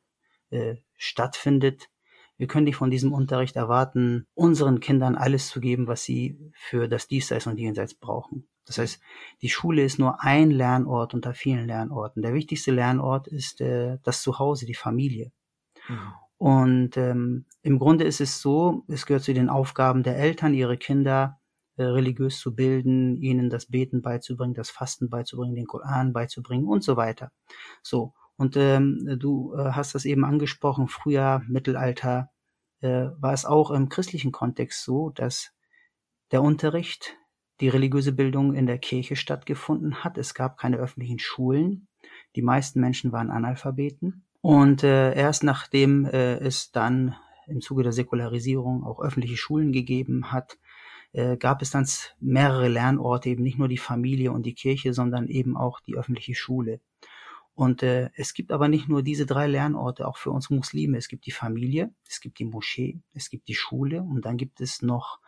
äh, 0.49 0.75
stattfindet, 0.97 1.89
wir 2.37 2.47
können 2.47 2.65
nicht 2.65 2.77
von 2.77 2.89
diesem 2.89 3.13
Unterricht 3.13 3.55
erwarten, 3.55 4.25
unseren 4.33 4.79
Kindern 4.79 5.15
alles 5.15 5.49
zu 5.49 5.59
geben, 5.59 5.87
was 5.87 6.03
sie 6.03 6.51
für 6.55 6.87
das 6.87 7.07
Diesseits 7.07 7.47
und 7.47 7.59
Jenseits 7.59 7.93
brauchen. 7.93 8.47
Das 8.65 8.77
heißt, 8.77 8.99
die 9.41 9.49
Schule 9.49 9.83
ist 9.83 9.99
nur 9.99 10.21
ein 10.23 10.49
Lernort 10.49 11.13
unter 11.13 11.33
vielen 11.33 11.67
Lernorten. 11.67 12.21
Der 12.21 12.33
wichtigste 12.33 12.71
Lernort 12.71 13.27
ist 13.27 13.61
äh, 13.61 13.97
das 14.03 14.21
Zuhause, 14.21 14.65
die 14.65 14.73
Familie. 14.73 15.31
Mhm. 15.87 16.13
Und 16.43 16.97
ähm, 16.97 17.45
im 17.61 17.79
Grunde 17.79 18.03
ist 18.03 18.19
es 18.19 18.41
so, 18.41 18.83
es 18.89 19.05
gehört 19.05 19.23
zu 19.23 19.33
den 19.33 19.47
Aufgaben 19.47 20.03
der 20.03 20.17
Eltern, 20.17 20.53
ihre 20.53 20.75
Kinder 20.75 21.39
äh, 21.77 21.83
religiös 21.83 22.37
zu 22.37 22.53
bilden, 22.53 23.15
ihnen 23.15 23.49
das 23.49 23.67
Beten 23.67 24.01
beizubringen, 24.01 24.53
das 24.53 24.69
Fasten 24.69 25.09
beizubringen, 25.09 25.55
den 25.55 25.67
Koran 25.67 26.11
beizubringen 26.11 26.67
und 26.67 26.83
so 26.83 26.97
weiter. 26.97 27.31
So. 27.81 28.13
Und 28.35 28.57
ähm, 28.57 29.15
du 29.19 29.55
äh, 29.55 29.71
hast 29.71 29.95
das 29.95 30.03
eben 30.03 30.25
angesprochen, 30.25 30.89
früher, 30.89 31.41
Mittelalter, 31.47 32.29
äh, 32.81 33.05
war 33.17 33.31
es 33.31 33.45
auch 33.45 33.71
im 33.71 33.87
christlichen 33.87 34.33
Kontext 34.33 34.83
so, 34.83 35.11
dass 35.11 35.53
der 36.33 36.41
Unterricht, 36.41 37.15
die 37.61 37.69
religiöse 37.69 38.11
Bildung 38.11 38.53
in 38.53 38.65
der 38.65 38.79
Kirche 38.79 39.15
stattgefunden 39.15 40.03
hat. 40.03 40.17
Es 40.17 40.33
gab 40.33 40.57
keine 40.57 40.75
öffentlichen 40.75 41.19
Schulen. 41.19 41.87
Die 42.35 42.41
meisten 42.41 42.81
Menschen 42.81 43.13
waren 43.13 43.31
Analphabeten. 43.31 44.25
Und 44.43 44.83
äh, 44.83 45.15
erst 45.15 45.45
nachdem 45.45 46.03
äh, 46.03 46.35
es 46.39 46.73
dann 46.73 47.15
im 47.47 47.61
Zuge 47.61 47.81
der 47.81 47.93
Säkularisierung 47.93 48.83
auch 48.83 48.99
öffentliche 48.99 49.37
Schulen 49.37 49.71
gegeben 49.71 50.33
hat, 50.33 50.57
äh, 51.13 51.37
gab 51.37 51.61
es 51.61 51.71
dann 51.71 51.87
mehrere 52.19 52.67
Lernorte, 52.67 53.29
eben 53.29 53.41
nicht 53.41 53.57
nur 53.57 53.69
die 53.69 53.77
Familie 53.77 54.33
und 54.33 54.45
die 54.45 54.53
Kirche, 54.53 54.93
sondern 54.93 55.29
eben 55.29 55.55
auch 55.55 55.79
die 55.79 55.95
öffentliche 55.95 56.35
Schule. 56.35 56.81
Und 57.55 57.83
äh, 57.83 58.09
es 58.17 58.33
gibt 58.33 58.51
aber 58.51 58.67
nicht 58.67 58.89
nur 58.89 59.01
diese 59.01 59.25
drei 59.25 59.47
Lernorte, 59.47 60.05
auch 60.05 60.17
für 60.17 60.31
uns 60.31 60.49
Muslime. 60.49 60.97
Es 60.97 61.07
gibt 61.07 61.25
die 61.25 61.31
Familie, 61.31 61.93
es 62.05 62.19
gibt 62.19 62.37
die 62.37 62.45
Moschee, 62.45 62.99
es 63.13 63.29
gibt 63.29 63.47
die 63.47 63.55
Schule 63.55 64.01
und 64.01 64.25
dann 64.25 64.35
gibt 64.35 64.59
es 64.59 64.81
noch 64.81 65.19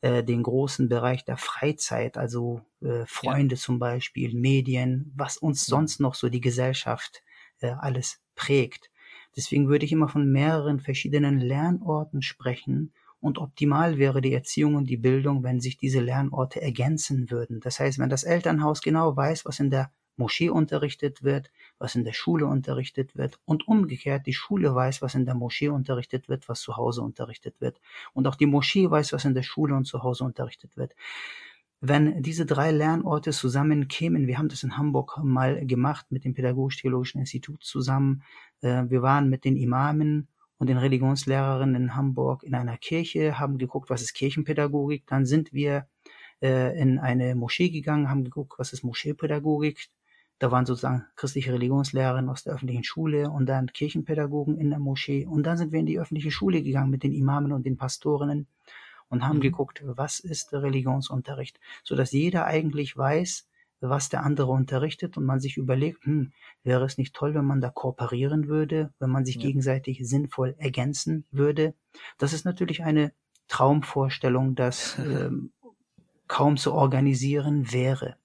äh, 0.00 0.24
den 0.24 0.42
großen 0.42 0.88
Bereich 0.88 1.24
der 1.24 1.36
Freizeit, 1.36 2.18
also 2.18 2.62
äh, 2.80 3.06
Freunde 3.06 3.54
ja. 3.54 3.60
zum 3.60 3.78
Beispiel, 3.78 4.34
Medien, 4.34 5.12
was 5.14 5.36
uns 5.36 5.64
sonst 5.64 6.00
noch 6.00 6.16
so 6.16 6.28
die 6.28 6.40
Gesellschaft 6.40 7.22
äh, 7.60 7.70
alles 7.70 8.20
prägt. 8.38 8.90
Deswegen 9.36 9.68
würde 9.68 9.84
ich 9.84 9.92
immer 9.92 10.08
von 10.08 10.30
mehreren 10.30 10.80
verschiedenen 10.80 11.38
Lernorten 11.38 12.22
sprechen 12.22 12.92
und 13.20 13.38
optimal 13.38 13.98
wäre 13.98 14.20
die 14.20 14.32
Erziehung 14.32 14.76
und 14.76 14.88
die 14.88 14.96
Bildung, 14.96 15.42
wenn 15.42 15.60
sich 15.60 15.76
diese 15.76 16.00
Lernorte 16.00 16.62
ergänzen 16.62 17.30
würden. 17.30 17.60
Das 17.60 17.80
heißt, 17.80 17.98
wenn 17.98 18.08
das 18.08 18.22
Elternhaus 18.22 18.80
genau 18.80 19.16
weiß, 19.16 19.44
was 19.44 19.58
in 19.60 19.70
der 19.70 19.90
Moschee 20.16 20.50
unterrichtet 20.50 21.22
wird, 21.22 21.50
was 21.78 21.94
in 21.94 22.04
der 22.04 22.12
Schule 22.12 22.46
unterrichtet 22.46 23.16
wird 23.16 23.38
und 23.44 23.66
umgekehrt 23.68 24.26
die 24.26 24.32
Schule 24.32 24.74
weiß, 24.74 25.02
was 25.02 25.14
in 25.14 25.26
der 25.26 25.34
Moschee 25.34 25.68
unterrichtet 25.68 26.28
wird, 26.28 26.48
was 26.48 26.60
zu 26.60 26.76
Hause 26.76 27.02
unterrichtet 27.02 27.60
wird 27.60 27.80
und 28.14 28.26
auch 28.26 28.34
die 28.34 28.46
Moschee 28.46 28.90
weiß, 28.90 29.12
was 29.12 29.24
in 29.24 29.34
der 29.34 29.42
Schule 29.42 29.74
und 29.74 29.84
zu 29.84 30.02
Hause 30.02 30.24
unterrichtet 30.24 30.76
wird. 30.76 30.94
Wenn 31.80 32.22
diese 32.22 32.44
drei 32.44 32.72
Lernorte 32.72 33.30
zusammenkämen, 33.30 34.26
wir 34.26 34.38
haben 34.38 34.48
das 34.48 34.64
in 34.64 34.76
Hamburg 34.76 35.20
mal 35.22 35.64
gemacht 35.64 36.06
mit 36.10 36.24
dem 36.24 36.34
Pädagogisch-Theologischen 36.34 37.20
Institut 37.20 37.62
zusammen, 37.62 38.24
äh, 38.62 38.84
wir 38.88 39.02
waren 39.02 39.30
mit 39.30 39.44
den 39.44 39.56
Imamen 39.56 40.26
und 40.58 40.68
den 40.68 40.78
Religionslehrerinnen 40.78 41.76
in 41.76 41.94
Hamburg 41.94 42.42
in 42.42 42.56
einer 42.56 42.76
Kirche, 42.76 43.38
haben 43.38 43.58
geguckt, 43.58 43.90
was 43.90 44.02
ist 44.02 44.14
Kirchenpädagogik. 44.14 45.06
Dann 45.06 45.24
sind 45.24 45.52
wir 45.52 45.86
äh, 46.42 46.76
in 46.80 46.98
eine 46.98 47.36
Moschee 47.36 47.70
gegangen, 47.70 48.10
haben 48.10 48.24
geguckt, 48.24 48.54
was 48.58 48.72
ist 48.72 48.82
Moscheepädagogik. 48.82 49.88
Da 50.40 50.50
waren 50.50 50.66
sozusagen 50.66 51.04
christliche 51.14 51.52
Religionslehrerinnen 51.52 52.30
aus 52.30 52.44
der 52.44 52.54
öffentlichen 52.54 52.84
Schule 52.84 53.30
und 53.30 53.46
dann 53.46 53.72
Kirchenpädagogen 53.72 54.58
in 54.58 54.70
der 54.70 54.78
Moschee. 54.80 55.26
Und 55.26 55.44
dann 55.44 55.56
sind 55.56 55.72
wir 55.72 55.80
in 55.80 55.86
die 55.86 55.98
öffentliche 55.98 56.32
Schule 56.32 56.62
gegangen 56.62 56.90
mit 56.90 57.04
den 57.04 57.12
Imamen 57.12 57.52
und 57.52 57.66
den 57.66 57.76
Pastorinnen 57.76 58.48
und 59.08 59.26
haben 59.26 59.36
mhm. 59.36 59.42
geguckt, 59.42 59.82
was 59.84 60.20
ist 60.20 60.52
Religionsunterricht, 60.52 61.60
so 61.82 61.96
dass 61.96 62.12
jeder 62.12 62.46
eigentlich 62.46 62.96
weiß, 62.96 63.48
was 63.80 64.08
der 64.08 64.24
andere 64.24 64.50
unterrichtet 64.50 65.16
und 65.16 65.24
man 65.24 65.40
sich 65.40 65.56
überlegt, 65.56 66.04
hm, 66.04 66.32
wäre 66.64 66.84
es 66.84 66.98
nicht 66.98 67.14
toll, 67.14 67.34
wenn 67.34 67.44
man 67.44 67.60
da 67.60 67.70
kooperieren 67.70 68.48
würde, 68.48 68.92
wenn 68.98 69.10
man 69.10 69.24
sich 69.24 69.36
ja. 69.36 69.42
gegenseitig 69.42 70.00
sinnvoll 70.02 70.54
ergänzen 70.58 71.24
würde. 71.30 71.74
Das 72.18 72.32
ist 72.32 72.44
natürlich 72.44 72.82
eine 72.82 73.12
Traumvorstellung, 73.46 74.54
das 74.54 74.98
ähm, 74.98 75.52
kaum 76.26 76.56
zu 76.56 76.74
organisieren 76.74 77.72
wäre. 77.72 78.16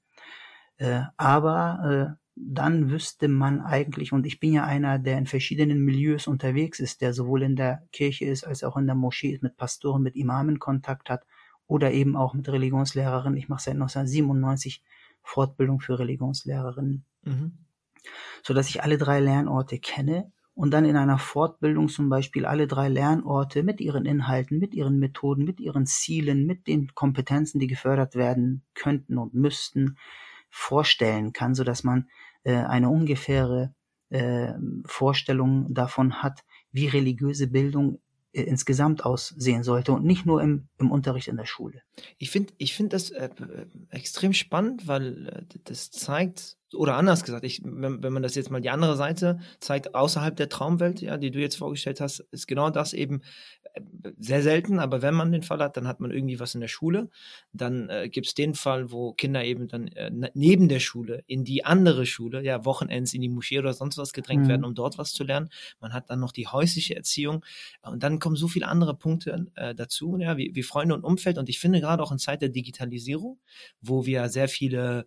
Äh, 0.78 1.02
aber 1.18 2.18
äh, 2.20 2.23
dann 2.36 2.90
wüsste 2.90 3.28
man 3.28 3.62
eigentlich, 3.62 4.12
und 4.12 4.26
ich 4.26 4.40
bin 4.40 4.54
ja 4.54 4.64
einer, 4.64 4.98
der 4.98 5.18
in 5.18 5.28
verschiedenen 5.28 5.80
Milieus 5.80 6.28
unterwegs 6.28 6.80
ist, 6.80 7.02
der 7.02 7.14
sowohl 7.14 7.44
in 7.44 7.56
der 7.56 7.88
Kirche 7.92 8.26
ist 8.26 8.44
als 8.44 8.64
auch 8.64 8.76
in 8.78 8.88
der 8.88 8.96
Moschee 8.96 9.34
ist, 9.34 9.44
mit 9.44 9.56
Pastoren, 9.56 10.02
mit 10.02 10.16
Imamen 10.16 10.60
Kontakt 10.60 11.10
hat 11.10 11.26
oder 11.68 11.92
eben 11.92 12.16
auch 12.16 12.34
mit 12.34 12.50
Religionslehrerinnen. 12.50 13.38
Ich 13.38 13.50
mache 13.50 13.62
seit 13.62 13.76
1997 13.76 14.84
Fortbildung 15.22 15.80
für 15.80 16.00
Religionslehrerinnen, 16.00 17.06
mhm. 17.24 17.58
so 18.42 18.54
dass 18.54 18.70
ich 18.70 18.84
alle 18.84 18.98
drei 18.98 19.20
Lernorte 19.20 19.78
kenne 19.78 20.32
und 20.56 20.72
dann 20.72 20.86
in 20.86 20.98
einer 20.98 21.20
Fortbildung 21.20 21.88
zum 21.88 22.10
Beispiel 22.10 22.46
alle 22.46 22.68
drei 22.68 22.90
Lernorte 22.90 23.64
mit 23.64 23.80
ihren 23.80 24.06
Inhalten, 24.06 24.60
mit 24.60 24.74
ihren 24.74 25.00
Methoden, 25.00 25.46
mit 25.46 25.60
ihren 25.60 25.86
Zielen, 25.86 26.46
mit 26.46 26.68
den 26.68 26.94
Kompetenzen, 26.94 27.60
die 27.60 27.68
gefördert 27.68 28.16
werden 28.16 28.64
könnten 28.74 29.18
und 29.18 29.34
müssten, 29.34 29.98
vorstellen 30.54 31.34
kann, 31.34 31.56
so 31.56 31.64
dass 31.64 31.84
man 31.84 32.08
äh, 32.44 32.54
eine 32.54 32.90
ungefähre 32.90 33.74
äh, 34.10 34.54
Vorstellung 34.86 35.74
davon 35.74 36.22
hat, 36.22 36.42
wie 36.72 36.88
religiöse 36.88 37.48
Bildung 37.48 38.00
äh, 38.34 38.44
insgesamt 38.44 39.04
aussehen 39.04 39.64
sollte 39.64 39.94
und 39.94 40.06
nicht 40.06 40.28
nur 40.28 40.44
im, 40.44 40.68
im 40.78 40.92
Unterricht 40.92 41.28
in 41.28 41.38
der 41.38 41.48
Schule. 41.48 41.82
Ich 42.20 42.30
finde 42.30 42.54
ich 42.60 42.76
find 42.76 42.94
das 42.94 43.10
äh, 43.10 43.30
extrem 43.90 44.34
spannend, 44.34 44.88
weil 44.88 45.28
äh, 45.28 45.60
das 45.64 45.90
zeigt, 45.90 46.56
oder 46.76 46.96
anders 46.96 47.24
gesagt, 47.24 47.44
ich, 47.44 47.62
wenn, 47.64 48.04
wenn 48.04 48.14
man 48.14 48.24
das 48.24 48.36
jetzt 48.36 48.52
mal 48.52 48.62
die 48.62 48.70
andere 48.70 48.96
Seite 48.96 49.40
zeigt, 49.60 49.96
außerhalb 49.96 50.36
der 50.36 50.50
Traumwelt, 50.50 51.02
ja, 51.02 51.18
die 51.18 51.32
du 51.32 51.40
jetzt 51.40 51.56
vorgestellt 51.56 52.02
hast, 52.02 52.20
ist 52.32 52.48
genau 52.48 52.70
das 52.70 52.94
eben 52.94 53.22
äh, 53.74 53.82
sehr 54.20 54.42
selten, 54.42 54.80
aber 54.80 55.02
wenn 55.02 55.14
man 55.14 55.32
den 55.32 55.44
Fall 55.44 55.60
hat, 55.60 55.78
dann 55.78 55.88
hat 55.88 56.00
man 56.00 56.12
irgendwie 56.12 56.40
was 56.40 56.56
in 56.56 56.62
der 56.62 56.68
Schule. 56.68 57.10
Dann 57.52 57.90
äh, 57.90 58.10
gibt 58.10 58.28
es 58.28 58.34
den 58.34 58.56
Fall, 58.56 58.92
wo 58.92 59.14
Kinder 59.14 59.44
eben 59.44 59.68
dann 59.68 59.88
äh, 59.88 60.12
neben 60.34 60.70
der 60.70 60.80
Schule 60.80 61.24
in 61.28 61.44
die 61.44 61.66
andere 61.66 62.06
Schule, 62.06 62.44
ja, 62.44 62.66
Wochenends 62.66 63.14
in 63.14 63.22
die 63.22 63.30
Moschee 63.30 63.60
oder 63.60 63.74
sonst 63.74 63.98
was 63.98 64.14
gedrängt 64.14 64.46
mhm. 64.46 64.50
werden, 64.50 64.66
um 64.66 64.76
dort 64.76 64.98
was 64.98 65.14
zu 65.14 65.24
lernen. 65.24 65.50
Man 65.80 65.94
hat 65.94 66.10
dann 66.10 66.20
noch 66.20 66.32
die 66.32 66.48
häusliche 66.48 66.96
Erziehung 66.96 67.44
und 67.82 68.04
dann 68.04 68.20
kommen 68.20 68.36
so 68.36 68.48
viele 68.48 68.68
andere 68.68 68.96
Punkte 68.96 69.48
äh, 69.56 69.76
dazu, 69.76 70.18
ja, 70.18 70.38
wie, 70.38 70.52
wie 70.54 70.64
Freunde 70.64 70.96
und 70.96 71.04
Umfeld. 71.04 71.38
Und 71.38 71.50
ich 71.50 71.60
finde 71.60 71.82
gerade 71.82 72.02
auch 72.04 72.12
in 72.12 72.20
Zeit 72.20 72.42
der 72.42 72.50
Digitalisierung, 72.50 73.40
wo 73.82 74.06
wir 74.06 74.30
sehr 74.30 74.48
viele 74.48 75.06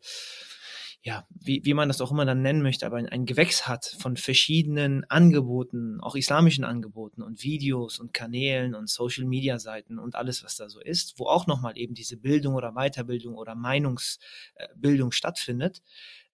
ja, 1.07 1.25
wie, 1.31 1.65
wie 1.65 1.73
man 1.73 1.87
das 1.87 2.01
auch 2.01 2.11
immer 2.11 2.25
dann 2.25 2.43
nennen 2.43 2.63
möchte, 2.63 2.85
aber 2.85 2.97
ein, 2.97 3.09
ein 3.09 3.27
Gewächs 3.27 3.69
hat 3.69 3.95
von 4.01 4.17
verschiedenen 4.17 5.05
Angeboten, 5.09 6.01
auch 6.01 6.17
islamischen 6.17 6.65
Angeboten 6.65 7.23
und 7.23 7.45
Videos 7.45 8.01
und 8.01 8.13
Kanälen 8.13 8.75
und 8.75 8.91
Social 8.91 9.25
Media 9.25 9.61
Seiten 9.61 10.01
und 10.01 10.17
alles, 10.17 10.43
was 10.43 10.57
da 10.57 10.69
so 10.69 10.81
ist, 10.81 11.21
wo 11.21 11.27
auch 11.27 11.47
nochmal 11.47 11.79
eben 11.79 11.95
diese 11.95 12.17
Bildung 12.17 12.57
oder 12.57 12.73
Weiterbildung 12.73 13.37
oder 13.37 13.55
Meinungsbildung 13.55 15.13
stattfindet. 15.13 15.81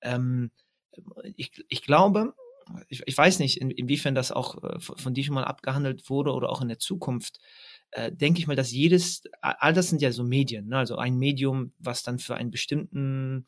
Ähm, 0.01 0.51
ich, 1.37 1.53
ich 1.69 1.83
glaube, 1.83 2.33
ich, 2.89 3.03
ich 3.05 3.19
weiß 3.19 3.41
nicht, 3.41 3.61
in, 3.61 3.71
inwiefern 3.71 4.15
das 4.15 4.33
auch 4.33 4.63
äh, 4.63 4.81
von 4.81 5.13
dir 5.13 5.23
schon 5.23 5.35
mal 5.35 5.45
abgehandelt 5.45 6.09
wurde 6.09 6.33
oder 6.33 6.49
auch 6.49 6.63
in 6.63 6.69
der 6.69 6.79
Zukunft, 6.79 7.41
äh, 7.93 8.11
denke 8.11 8.41
ich 8.41 8.47
mal, 8.47 8.57
dass 8.57 8.73
jedes, 8.73 9.23
all 9.41 9.73
das 9.73 9.89
sind 9.89 10.03
ja 10.03 10.13
so 10.13 10.25
Medien, 10.25 10.69
ne? 10.69 10.79
also 10.79 10.97
ein 10.97 11.17
Medium, 11.19 11.73
was 11.79 12.03
dann 12.03 12.19
für 12.19 12.35
einen 12.35 12.51
bestimmten, 12.51 13.47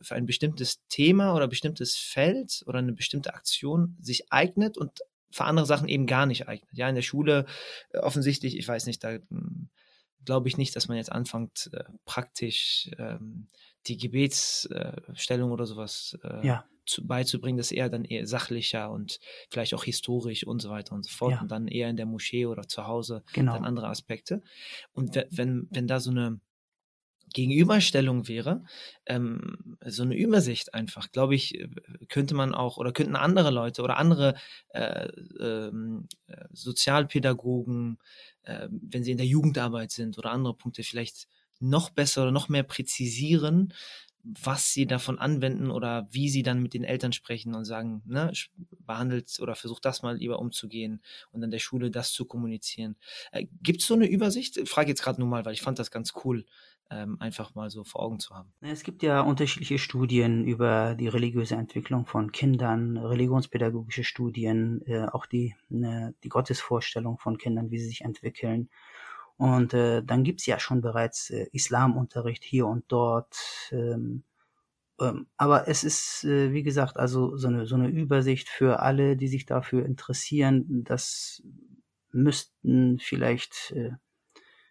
für 0.00 0.14
ein 0.14 0.26
bestimmtes 0.26 0.86
Thema 0.88 1.34
oder 1.34 1.48
bestimmtes 1.48 1.96
Feld 1.96 2.62
oder 2.66 2.78
eine 2.78 2.92
bestimmte 2.92 3.34
Aktion 3.34 3.96
sich 4.00 4.32
eignet 4.32 4.78
und 4.78 5.00
für 5.30 5.44
andere 5.44 5.66
Sachen 5.66 5.88
eben 5.88 6.06
gar 6.06 6.26
nicht 6.26 6.48
eignet. 6.48 6.70
Ja, 6.76 6.88
in 6.88 6.94
der 6.94 7.02
Schule 7.02 7.46
äh, 7.90 7.98
offensichtlich, 7.98 8.56
ich 8.56 8.68
weiß 8.68 8.86
nicht, 8.86 9.02
da 9.02 9.18
hm, 9.28 9.68
glaube 10.24 10.48
ich 10.48 10.56
nicht, 10.56 10.76
dass 10.76 10.88
man 10.88 10.96
jetzt 10.96 11.10
anfängt, 11.10 11.70
äh, 11.72 11.84
praktisch 12.04 12.90
ähm, 12.98 13.48
die 13.88 13.96
Gebetsstellung 13.96 15.50
äh, 15.50 15.52
oder 15.52 15.66
sowas 15.66 16.16
äh, 16.22 16.46
ja 16.46 16.64
zu, 16.86 17.06
beizubringen, 17.06 17.58
das 17.58 17.72
eher 17.72 17.88
dann 17.88 18.04
eher 18.04 18.26
sachlicher 18.26 18.90
und 18.90 19.20
vielleicht 19.50 19.74
auch 19.74 19.84
historisch 19.84 20.46
und 20.46 20.60
so 20.60 20.70
weiter 20.70 20.94
und 20.94 21.04
so 21.04 21.10
fort. 21.10 21.32
Ja. 21.32 21.40
Und 21.40 21.50
dann 21.50 21.68
eher 21.68 21.88
in 21.88 21.96
der 21.96 22.06
Moschee 22.06 22.46
oder 22.46 22.66
zu 22.68 22.86
Hause 22.86 23.22
genau. 23.32 23.54
dann 23.54 23.64
andere 23.64 23.88
Aspekte. 23.88 24.42
Und 24.92 25.16
wenn, 25.30 25.68
wenn 25.70 25.86
da 25.86 26.00
so 26.00 26.10
eine 26.10 26.40
Gegenüberstellung 27.32 28.28
wäre, 28.28 28.64
ähm, 29.06 29.76
so 29.84 30.02
eine 30.02 30.16
Übersicht 30.16 30.74
einfach, 30.74 31.10
glaube 31.10 31.34
ich, 31.34 31.58
äh, 31.58 31.68
könnte 32.08 32.34
man 32.34 32.54
auch 32.54 32.76
oder 32.76 32.92
könnten 32.92 33.16
andere 33.16 33.50
Leute 33.50 33.82
oder 33.82 33.96
andere 33.96 34.34
äh, 34.70 35.06
äh, 35.06 35.72
Sozialpädagogen, 36.52 37.98
äh, 38.42 38.68
wenn 38.70 39.04
sie 39.04 39.12
in 39.12 39.18
der 39.18 39.26
Jugendarbeit 39.26 39.90
sind 39.90 40.18
oder 40.18 40.30
andere 40.30 40.54
Punkte 40.54 40.82
vielleicht 40.82 41.28
noch 41.60 41.90
besser 41.90 42.22
oder 42.22 42.32
noch 42.32 42.48
mehr 42.48 42.64
präzisieren, 42.64 43.72
was 44.22 44.72
sie 44.72 44.86
davon 44.86 45.18
anwenden 45.18 45.70
oder 45.70 46.06
wie 46.10 46.28
sie 46.28 46.42
dann 46.42 46.62
mit 46.62 46.74
den 46.74 46.84
Eltern 46.84 47.12
sprechen 47.12 47.54
und 47.54 47.64
sagen, 47.64 48.02
ne, 48.06 48.32
behandelt 48.80 49.38
oder 49.40 49.54
versucht 49.54 49.84
das 49.84 50.02
mal 50.02 50.16
lieber 50.16 50.38
umzugehen 50.38 51.02
und 51.32 51.42
an 51.42 51.50
der 51.50 51.58
Schule 51.58 51.90
das 51.90 52.12
zu 52.12 52.24
kommunizieren. 52.24 52.96
Äh, 53.32 53.46
Gibt 53.62 53.80
es 53.80 53.86
so 53.86 53.94
eine 53.94 54.06
Übersicht? 54.06 54.56
Ich 54.56 54.70
frage 54.70 54.90
jetzt 54.90 55.02
gerade 55.02 55.20
nur 55.20 55.28
mal, 55.28 55.44
weil 55.44 55.54
ich 55.54 55.62
fand 55.62 55.78
das 55.78 55.90
ganz 55.90 56.12
cool, 56.24 56.44
ähm, 56.92 57.16
einfach 57.20 57.54
mal 57.54 57.70
so 57.70 57.84
vor 57.84 58.02
Augen 58.02 58.20
zu 58.20 58.34
haben. 58.34 58.52
Es 58.60 58.82
gibt 58.82 59.02
ja 59.02 59.22
unterschiedliche 59.22 59.78
Studien 59.78 60.44
über 60.44 60.94
die 60.94 61.08
religiöse 61.08 61.54
Entwicklung 61.56 62.06
von 62.06 62.32
Kindern, 62.32 62.96
religionspädagogische 62.98 64.04
Studien, 64.04 64.82
äh, 64.86 65.06
auch 65.06 65.26
die, 65.26 65.54
ne, 65.68 66.14
die 66.22 66.28
Gottesvorstellung 66.28 67.18
von 67.18 67.38
Kindern, 67.38 67.70
wie 67.70 67.78
sie 67.78 67.86
sich 67.86 68.02
entwickeln. 68.02 68.68
Und 69.36 69.74
äh, 69.74 70.02
dann 70.02 70.24
gibt's 70.24 70.46
ja 70.46 70.58
schon 70.58 70.80
bereits 70.80 71.30
äh, 71.30 71.46
Islamunterricht 71.52 72.44
hier 72.44 72.66
und 72.66 72.84
dort. 72.88 73.36
Ähm, 73.70 74.24
ähm, 75.00 75.26
aber 75.36 75.68
es 75.68 75.84
ist, 75.84 76.24
äh, 76.24 76.52
wie 76.52 76.62
gesagt, 76.62 76.96
also 76.96 77.36
so 77.36 77.48
eine, 77.48 77.66
so 77.66 77.74
eine 77.74 77.88
Übersicht 77.88 78.48
für 78.48 78.80
alle, 78.80 79.16
die 79.16 79.28
sich 79.28 79.46
dafür 79.46 79.84
interessieren. 79.84 80.84
Das 80.84 81.42
müssten 82.12 82.98
vielleicht 83.00 83.72
äh, 83.72 83.92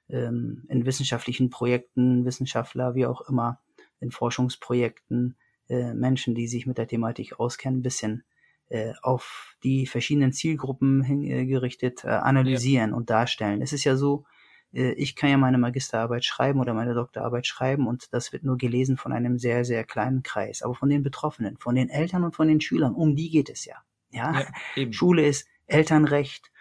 ähm, 0.10 0.64
in 0.70 0.86
wissenschaftlichen 0.86 1.50
Projekten, 1.50 2.26
Wissenschaftler, 2.26 2.96
wie 2.96 3.06
auch 3.06 3.22
immer, 3.28 3.60
in 4.00 4.12
Forschungsprojekten, 4.12 5.36
äh, 5.70 5.94
Menschen, 5.94 6.36
die 6.36 6.48
sich 6.48 6.66
mit 6.66 6.78
der 6.78 6.88
Thematik 6.88 7.40
auskennen, 7.40 7.80
ein 7.80 7.84
bisschen 7.84 8.24
äh, 8.70 8.94
auf 9.02 9.56
die 9.64 9.86
verschiedenen 9.86 10.34
Zielgruppen 10.34 11.04
hingerichtet 11.04 12.04
äh, 12.04 12.10
analysieren 12.10 12.92
ja. 12.92 12.96
und 12.96 13.10
darstellen. 13.10 13.62
Es 13.62 13.74
ist 13.74 13.84
ja 13.84 13.96
so, 13.96 14.24
äh, 14.24 14.41
ich 14.74 15.16
kann 15.16 15.30
ja 15.30 15.38
meine 15.38 15.58
Magisterarbeit 15.58 16.24
schreiben 16.24 16.60
oder 16.60 16.74
meine 16.74 16.94
Doktorarbeit 16.94 17.46
schreiben 17.46 17.88
und 17.88 18.14
das 18.14 18.32
wird 18.32 18.44
nur 18.44 18.58
gelesen 18.58 18.98
von 18.98 19.12
einem 19.12 19.38
sehr, 19.38 19.66
sehr 19.66 19.84
kleinen 19.84 20.24
Kreis. 20.24 20.62
Aber 20.62 20.76
von 20.76 20.90
den 20.90 21.04
Betroffenen, 21.04 21.58
von 21.58 21.76
den 21.76 21.90
Eltern 21.90 22.24
und 22.24 22.36
von 22.36 22.48
den 22.48 22.62
Schülern, 22.62 22.96
um 22.96 23.16
die 23.16 23.30
geht 23.30 23.50
es 23.50 23.66
ja. 23.66 23.76
Ja, 24.12 24.46
ja 24.76 24.92
Schule 24.92 25.26
ist 25.26 25.48
Elternrecht 25.68 26.52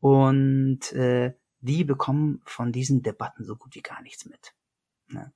und 0.00 0.92
äh, 0.92 1.34
die 1.60 1.84
bekommen 1.84 2.40
von 2.44 2.72
diesen 2.72 3.02
Debatten 3.02 3.44
so 3.44 3.56
gut 3.56 3.74
wie 3.74 3.82
gar 3.82 4.02
nichts 4.02 4.24
mit. 4.24 4.54
Ne? 5.08 5.32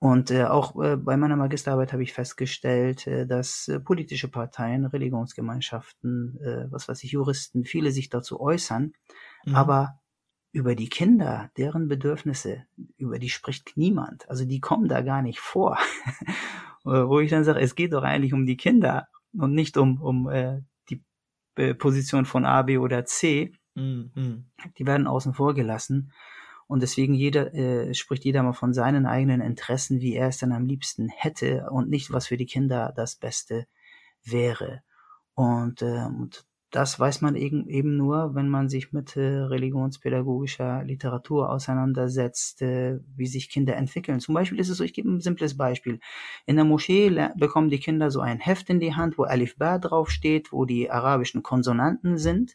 Und 0.00 0.30
äh, 0.30 0.44
auch 0.44 0.80
äh, 0.80 0.96
bei 0.96 1.16
meiner 1.16 1.36
Magisterarbeit 1.36 1.92
habe 1.92 2.04
ich 2.04 2.12
festgestellt, 2.12 3.06
äh, 3.06 3.26
dass 3.26 3.66
äh, 3.66 3.80
politische 3.80 4.28
Parteien, 4.28 4.84
Religionsgemeinschaften, 4.84 6.38
äh, 6.40 6.70
was 6.70 6.88
weiß 6.88 7.02
ich, 7.02 7.12
Juristen, 7.12 7.64
viele 7.64 7.90
sich 7.90 8.08
dazu 8.08 8.40
äußern, 8.40 8.92
mhm. 9.44 9.54
aber 9.56 10.00
über 10.58 10.74
die 10.74 10.88
Kinder, 10.88 11.50
deren 11.56 11.86
Bedürfnisse, 11.86 12.66
über 12.96 13.20
die 13.20 13.30
spricht 13.30 13.76
niemand. 13.76 14.28
Also 14.28 14.44
die 14.44 14.60
kommen 14.60 14.88
da 14.88 15.02
gar 15.02 15.22
nicht 15.22 15.38
vor. 15.38 15.78
Wo 16.84 17.20
ich 17.20 17.30
dann 17.30 17.44
sage, 17.44 17.60
es 17.60 17.76
geht 17.76 17.92
doch 17.92 18.02
eigentlich 18.02 18.32
um 18.32 18.44
die 18.44 18.56
Kinder 18.56 19.06
und 19.32 19.54
nicht 19.54 19.76
um, 19.76 20.02
um 20.02 20.28
äh, 20.28 20.62
die 20.90 21.04
äh, 21.56 21.74
Position 21.74 22.24
von 22.24 22.44
A, 22.44 22.62
B 22.62 22.78
oder 22.78 23.04
C. 23.04 23.52
Mhm. 23.76 24.46
Die 24.78 24.86
werden 24.86 25.06
außen 25.06 25.32
vor 25.32 25.54
gelassen. 25.54 26.12
Und 26.66 26.82
deswegen 26.82 27.14
jeder, 27.14 27.54
äh, 27.54 27.94
spricht 27.94 28.24
jeder 28.24 28.42
mal 28.42 28.52
von 28.52 28.74
seinen 28.74 29.06
eigenen 29.06 29.40
Interessen, 29.40 30.00
wie 30.00 30.14
er 30.14 30.28
es 30.28 30.38
dann 30.38 30.52
am 30.52 30.66
liebsten 30.66 31.08
hätte 31.08 31.68
und 31.70 31.88
nicht, 31.88 32.12
was 32.12 32.26
für 32.26 32.36
die 32.36 32.46
Kinder 32.46 32.92
das 32.96 33.14
Beste 33.14 33.66
wäre. 34.24 34.82
Und, 35.34 35.82
äh, 35.82 36.04
und 36.06 36.47
das 36.70 37.00
weiß 37.00 37.22
man 37.22 37.34
eben 37.34 37.96
nur, 37.96 38.34
wenn 38.34 38.48
man 38.48 38.68
sich 38.68 38.92
mit 38.92 39.16
äh, 39.16 39.20
religionspädagogischer 39.20 40.84
Literatur 40.84 41.50
auseinandersetzt, 41.50 42.60
äh, 42.60 43.00
wie 43.16 43.26
sich 43.26 43.48
Kinder 43.48 43.74
entwickeln. 43.76 44.20
Zum 44.20 44.34
Beispiel 44.34 44.60
ist 44.60 44.68
es 44.68 44.76
so, 44.76 44.84
ich 44.84 44.92
gebe 44.92 45.10
ein 45.10 45.20
simples 45.20 45.56
Beispiel. 45.56 45.98
In 46.44 46.56
der 46.56 46.66
Moschee 46.66 47.10
bekommen 47.36 47.70
die 47.70 47.80
Kinder 47.80 48.10
so 48.10 48.20
ein 48.20 48.38
Heft 48.38 48.68
in 48.68 48.80
die 48.80 48.94
Hand, 48.94 49.16
wo 49.16 49.22
Alif 49.22 49.56
Ba 49.56 49.78
draufsteht, 49.78 50.52
wo 50.52 50.66
die 50.66 50.90
arabischen 50.90 51.42
Konsonanten 51.42 52.18
sind. 52.18 52.52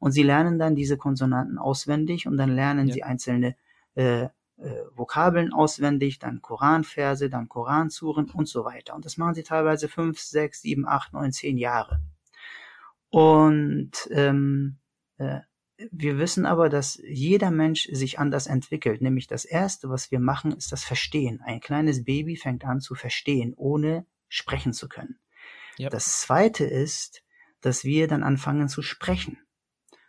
Und 0.00 0.10
sie 0.10 0.24
lernen 0.24 0.58
dann 0.58 0.74
diese 0.74 0.96
Konsonanten 0.96 1.58
auswendig 1.58 2.26
und 2.26 2.36
dann 2.36 2.56
lernen 2.56 2.88
ja. 2.88 2.94
sie 2.94 3.02
einzelne 3.04 3.54
äh, 3.94 4.24
äh, 4.24 4.28
Vokabeln 4.96 5.52
auswendig, 5.52 6.18
dann 6.18 6.42
Koranverse, 6.42 7.30
dann 7.30 7.48
Koransuren 7.48 8.28
und 8.30 8.48
so 8.48 8.64
weiter. 8.64 8.96
Und 8.96 9.04
das 9.04 9.16
machen 9.16 9.34
sie 9.34 9.44
teilweise 9.44 9.88
fünf, 9.88 10.18
sechs, 10.18 10.62
sieben, 10.62 10.88
acht, 10.88 11.12
neun, 11.12 11.30
zehn 11.30 11.58
Jahre. 11.58 12.00
Und 13.12 14.08
ähm, 14.10 14.78
äh, 15.18 15.40
wir 15.90 16.18
wissen 16.18 16.46
aber, 16.46 16.70
dass 16.70 16.98
jeder 17.06 17.50
Mensch 17.50 17.86
sich 17.92 18.18
anders 18.18 18.46
entwickelt. 18.46 19.02
Nämlich 19.02 19.26
das 19.26 19.44
Erste, 19.44 19.90
was 19.90 20.10
wir 20.10 20.18
machen, 20.18 20.52
ist 20.52 20.72
das 20.72 20.82
Verstehen. 20.82 21.42
Ein 21.44 21.60
kleines 21.60 22.04
Baby 22.04 22.36
fängt 22.36 22.64
an 22.64 22.80
zu 22.80 22.94
verstehen, 22.94 23.52
ohne 23.54 24.06
sprechen 24.28 24.72
zu 24.72 24.88
können. 24.88 25.18
Yep. 25.78 25.90
Das 25.90 26.22
Zweite 26.22 26.64
ist, 26.64 27.22
dass 27.60 27.84
wir 27.84 28.08
dann 28.08 28.22
anfangen 28.22 28.70
zu 28.70 28.80
sprechen. 28.80 29.36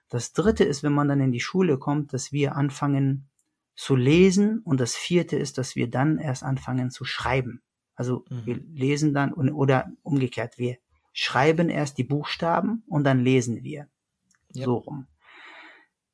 Das 0.08 0.32
Dritte 0.32 0.64
ist, 0.64 0.82
wenn 0.82 0.94
man 0.94 1.10
dann 1.10 1.20
in 1.20 1.34
die 1.34 1.42
Schule 1.42 1.78
kommt, 1.78 2.14
dass 2.14 2.32
wir 2.32 2.56
anfangen 2.56 3.30
zu 3.76 3.98
lesen. 3.98 4.60
Und 4.60 4.80
das 4.80 4.96
Vierte 4.96 5.36
ist, 5.36 5.58
dass 5.58 5.76
wir 5.76 5.90
dann 5.90 6.20
erst 6.20 6.44
anfangen 6.44 6.90
zu 6.90 7.04
schreiben. 7.04 7.62
Also 7.96 8.24
mhm. 8.30 8.46
wir 8.46 8.56
lesen 8.56 9.14
dann 9.14 9.34
oder 9.34 9.92
umgekehrt, 10.04 10.58
wir 10.58 10.78
schreiben 11.14 11.70
erst 11.70 11.98
die 11.98 12.04
Buchstaben 12.04 12.84
und 12.88 13.06
dann 13.06 13.24
lesen 13.24 13.64
wir. 13.64 13.88
Ja. 14.52 14.66
So 14.66 14.76
rum. 14.76 15.08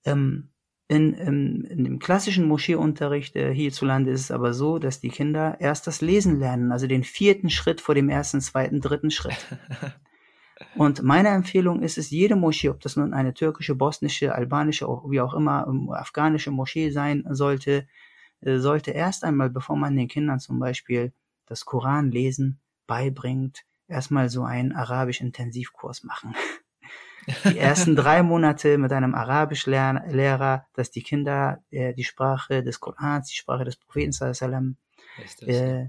Ähm, 0.05 0.51
in, 0.87 1.13
in, 1.13 1.63
in 1.65 1.83
dem 1.83 1.99
klassischen 1.99 2.47
Moscheeunterricht 2.47 3.35
äh, 3.35 3.53
hierzulande 3.53 4.11
ist 4.11 4.21
es 4.21 4.31
aber 4.31 4.53
so, 4.53 4.79
dass 4.79 4.99
die 4.99 5.09
Kinder 5.09 5.57
erst 5.59 5.87
das 5.87 6.01
Lesen 6.01 6.39
lernen, 6.39 6.71
also 6.71 6.87
den 6.87 7.03
vierten 7.03 7.49
Schritt 7.49 7.79
vor 7.79 7.95
dem 7.95 8.09
ersten, 8.09 8.41
zweiten, 8.41 8.81
dritten 8.81 9.11
Schritt. 9.11 9.37
Und 10.75 11.03
meine 11.03 11.29
Empfehlung 11.29 11.81
ist 11.83 11.97
es, 11.97 12.09
jede 12.09 12.35
Moschee, 12.35 12.69
ob 12.69 12.81
das 12.81 12.95
nun 12.95 13.13
eine 13.13 13.33
türkische, 13.33 13.75
bosnische, 13.75 14.35
albanische, 14.35 14.87
wie 15.07 15.21
auch 15.21 15.33
immer, 15.33 15.67
ähm, 15.69 15.89
afghanische 15.91 16.51
Moschee 16.51 16.89
sein 16.89 17.23
sollte, 17.29 17.87
äh, 18.41 18.57
sollte 18.57 18.91
erst 18.91 19.23
einmal, 19.23 19.49
bevor 19.49 19.77
man 19.77 19.95
den 19.95 20.07
Kindern 20.07 20.39
zum 20.39 20.59
Beispiel 20.59 21.13
das 21.45 21.65
Koran 21.65 22.11
lesen 22.11 22.59
beibringt, 22.87 23.63
erstmal 23.89 24.29
so 24.29 24.43
einen 24.43 24.73
Arabisch-Intensivkurs 24.73 26.03
machen. 26.03 26.35
Die 27.45 27.57
ersten 27.57 27.95
drei 27.95 28.23
Monate 28.23 28.77
mit 28.77 28.91
einem 28.91 29.15
Arabisch-Lehrer, 29.15 30.65
dass 30.73 30.91
die 30.91 31.03
Kinder 31.03 31.63
äh, 31.69 31.93
die 31.93 32.03
Sprache 32.03 32.63
des 32.63 32.79
Korans, 32.79 33.29
die 33.29 33.35
Sprache 33.35 33.65
des 33.65 33.75
Propheten 33.75 34.11
sallam, 34.11 34.77
äh, 35.41 35.87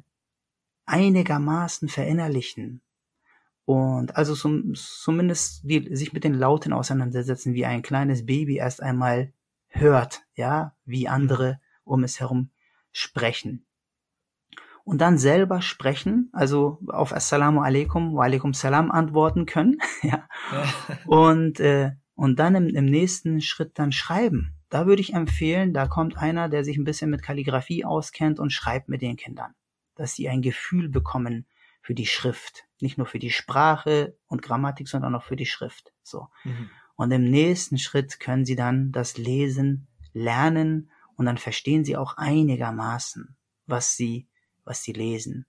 einigermaßen 0.86 1.88
verinnerlichen. 1.88 2.82
Und 3.64 4.16
also 4.16 4.34
zum, 4.34 4.74
zumindest 4.74 5.62
die, 5.62 5.94
sich 5.94 6.12
mit 6.12 6.24
den 6.24 6.34
Lauten 6.34 6.72
auseinandersetzen, 6.72 7.54
wie 7.54 7.66
ein 7.66 7.82
kleines 7.82 8.26
Baby 8.26 8.56
erst 8.56 8.82
einmal 8.82 9.32
hört, 9.68 10.22
ja, 10.34 10.74
wie 10.84 11.08
andere 11.08 11.60
um 11.84 12.02
es 12.02 12.18
herum 12.18 12.50
sprechen. 12.90 13.64
Und 14.84 15.00
dann 15.00 15.18
selber 15.18 15.62
sprechen, 15.62 16.30
also 16.32 16.78
auf 16.88 17.12
Assalamu 17.12 17.60
alaikum, 17.60 18.14
wa 18.14 18.24
alaikum 18.24 18.54
salam 18.54 18.90
antworten 18.90 19.46
können, 19.46 19.78
ja. 20.02 20.28
Und, 21.06 21.60
äh, 21.60 21.92
und 22.14 22.38
dann 22.38 22.54
im, 22.54 22.68
im 22.68 22.86
nächsten 22.86 23.40
Schritt 23.40 23.78
dann 23.78 23.92
schreiben. 23.92 24.56
Da 24.68 24.86
würde 24.86 25.02
ich 25.02 25.14
empfehlen, 25.14 25.72
da 25.72 25.86
kommt 25.86 26.16
einer, 26.16 26.48
der 26.48 26.64
sich 26.64 26.76
ein 26.76 26.84
bisschen 26.84 27.10
mit 27.10 27.22
Kalligrafie 27.22 27.84
auskennt 27.84 28.38
und 28.38 28.52
schreibt 28.52 28.88
mit 28.88 29.02
den 29.02 29.16
Kindern, 29.16 29.54
dass 29.96 30.14
sie 30.14 30.28
ein 30.28 30.42
Gefühl 30.42 30.88
bekommen 30.88 31.46
für 31.82 31.94
die 31.94 32.06
Schrift. 32.06 32.64
Nicht 32.80 32.98
nur 32.98 33.06
für 33.06 33.18
die 33.18 33.30
Sprache 33.30 34.16
und 34.26 34.42
Grammatik, 34.42 34.88
sondern 34.88 35.14
auch 35.14 35.24
für 35.24 35.36
die 35.36 35.46
Schrift. 35.46 35.92
So. 36.02 36.28
Mhm. 36.44 36.70
Und 36.94 37.10
im 37.10 37.24
nächsten 37.24 37.78
Schritt 37.78 38.20
können 38.20 38.44
sie 38.44 38.56
dann 38.56 38.92
das 38.92 39.16
Lesen 39.16 39.88
lernen 40.12 40.90
und 41.16 41.26
dann 41.26 41.38
verstehen 41.38 41.84
sie 41.84 41.96
auch 41.96 42.16
einigermaßen, 42.16 43.36
was 43.66 43.96
sie, 43.96 44.28
was 44.70 44.82
sie 44.84 44.92
lesen. 44.92 45.46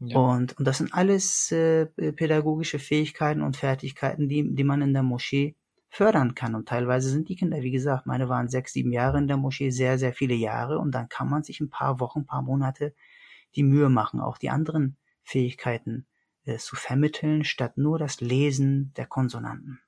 Ja. 0.00 0.18
Und, 0.18 0.58
und 0.58 0.64
das 0.64 0.78
sind 0.78 0.94
alles 0.94 1.52
äh, 1.52 1.86
pädagogische 1.86 2.78
Fähigkeiten 2.78 3.42
und 3.42 3.58
Fertigkeiten, 3.58 4.28
die, 4.28 4.54
die 4.54 4.64
man 4.64 4.80
in 4.80 4.94
der 4.94 5.02
Moschee 5.02 5.54
fördern 5.90 6.34
kann. 6.34 6.54
Und 6.54 6.66
teilweise 6.66 7.10
sind 7.10 7.28
die 7.28 7.36
Kinder, 7.36 7.60
wie 7.60 7.70
gesagt, 7.70 8.06
meine 8.06 8.28
waren 8.30 8.48
sechs, 8.48 8.72
sieben 8.72 8.90
Jahre 8.90 9.18
in 9.18 9.28
der 9.28 9.36
Moschee, 9.36 9.70
sehr, 9.70 9.98
sehr 9.98 10.14
viele 10.14 10.34
Jahre. 10.34 10.78
Und 10.78 10.92
dann 10.92 11.10
kann 11.10 11.28
man 11.28 11.42
sich 11.42 11.60
ein 11.60 11.70
paar 11.70 12.00
Wochen, 12.00 12.20
ein 12.20 12.26
paar 12.26 12.42
Monate 12.42 12.94
die 13.54 13.62
Mühe 13.62 13.90
machen, 13.90 14.20
auch 14.20 14.38
die 14.38 14.50
anderen 14.50 14.96
Fähigkeiten 15.22 16.06
äh, 16.44 16.56
zu 16.56 16.74
vermitteln, 16.74 17.44
statt 17.44 17.76
nur 17.76 17.98
das 17.98 18.20
Lesen 18.20 18.92
der 18.96 19.06
Konsonanten. 19.06 19.80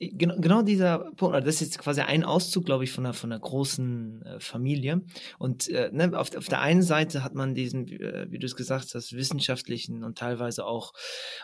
Genau, 0.00 0.36
genau 0.38 0.62
dieser 0.62 1.10
Punkt, 1.16 1.36
das 1.36 1.56
ist 1.56 1.60
jetzt 1.60 1.78
quasi 1.78 2.02
ein 2.02 2.24
Auszug, 2.24 2.64
glaube 2.64 2.84
ich, 2.84 2.92
von 2.92 3.04
einer, 3.04 3.14
von 3.14 3.32
einer 3.32 3.40
großen 3.40 4.22
äh, 4.22 4.40
Familie. 4.40 5.02
Und 5.38 5.68
äh, 5.68 5.90
ne, 5.92 6.16
auf, 6.16 6.34
auf 6.36 6.46
der 6.46 6.60
einen 6.60 6.82
Seite 6.82 7.24
hat 7.24 7.34
man 7.34 7.54
diesen, 7.54 7.88
äh, 7.88 8.26
wie 8.30 8.38
du 8.38 8.46
es 8.46 8.56
gesagt 8.56 8.94
hast, 8.94 9.12
wissenschaftlichen 9.14 10.04
und 10.04 10.18
teilweise 10.18 10.64
auch 10.64 10.92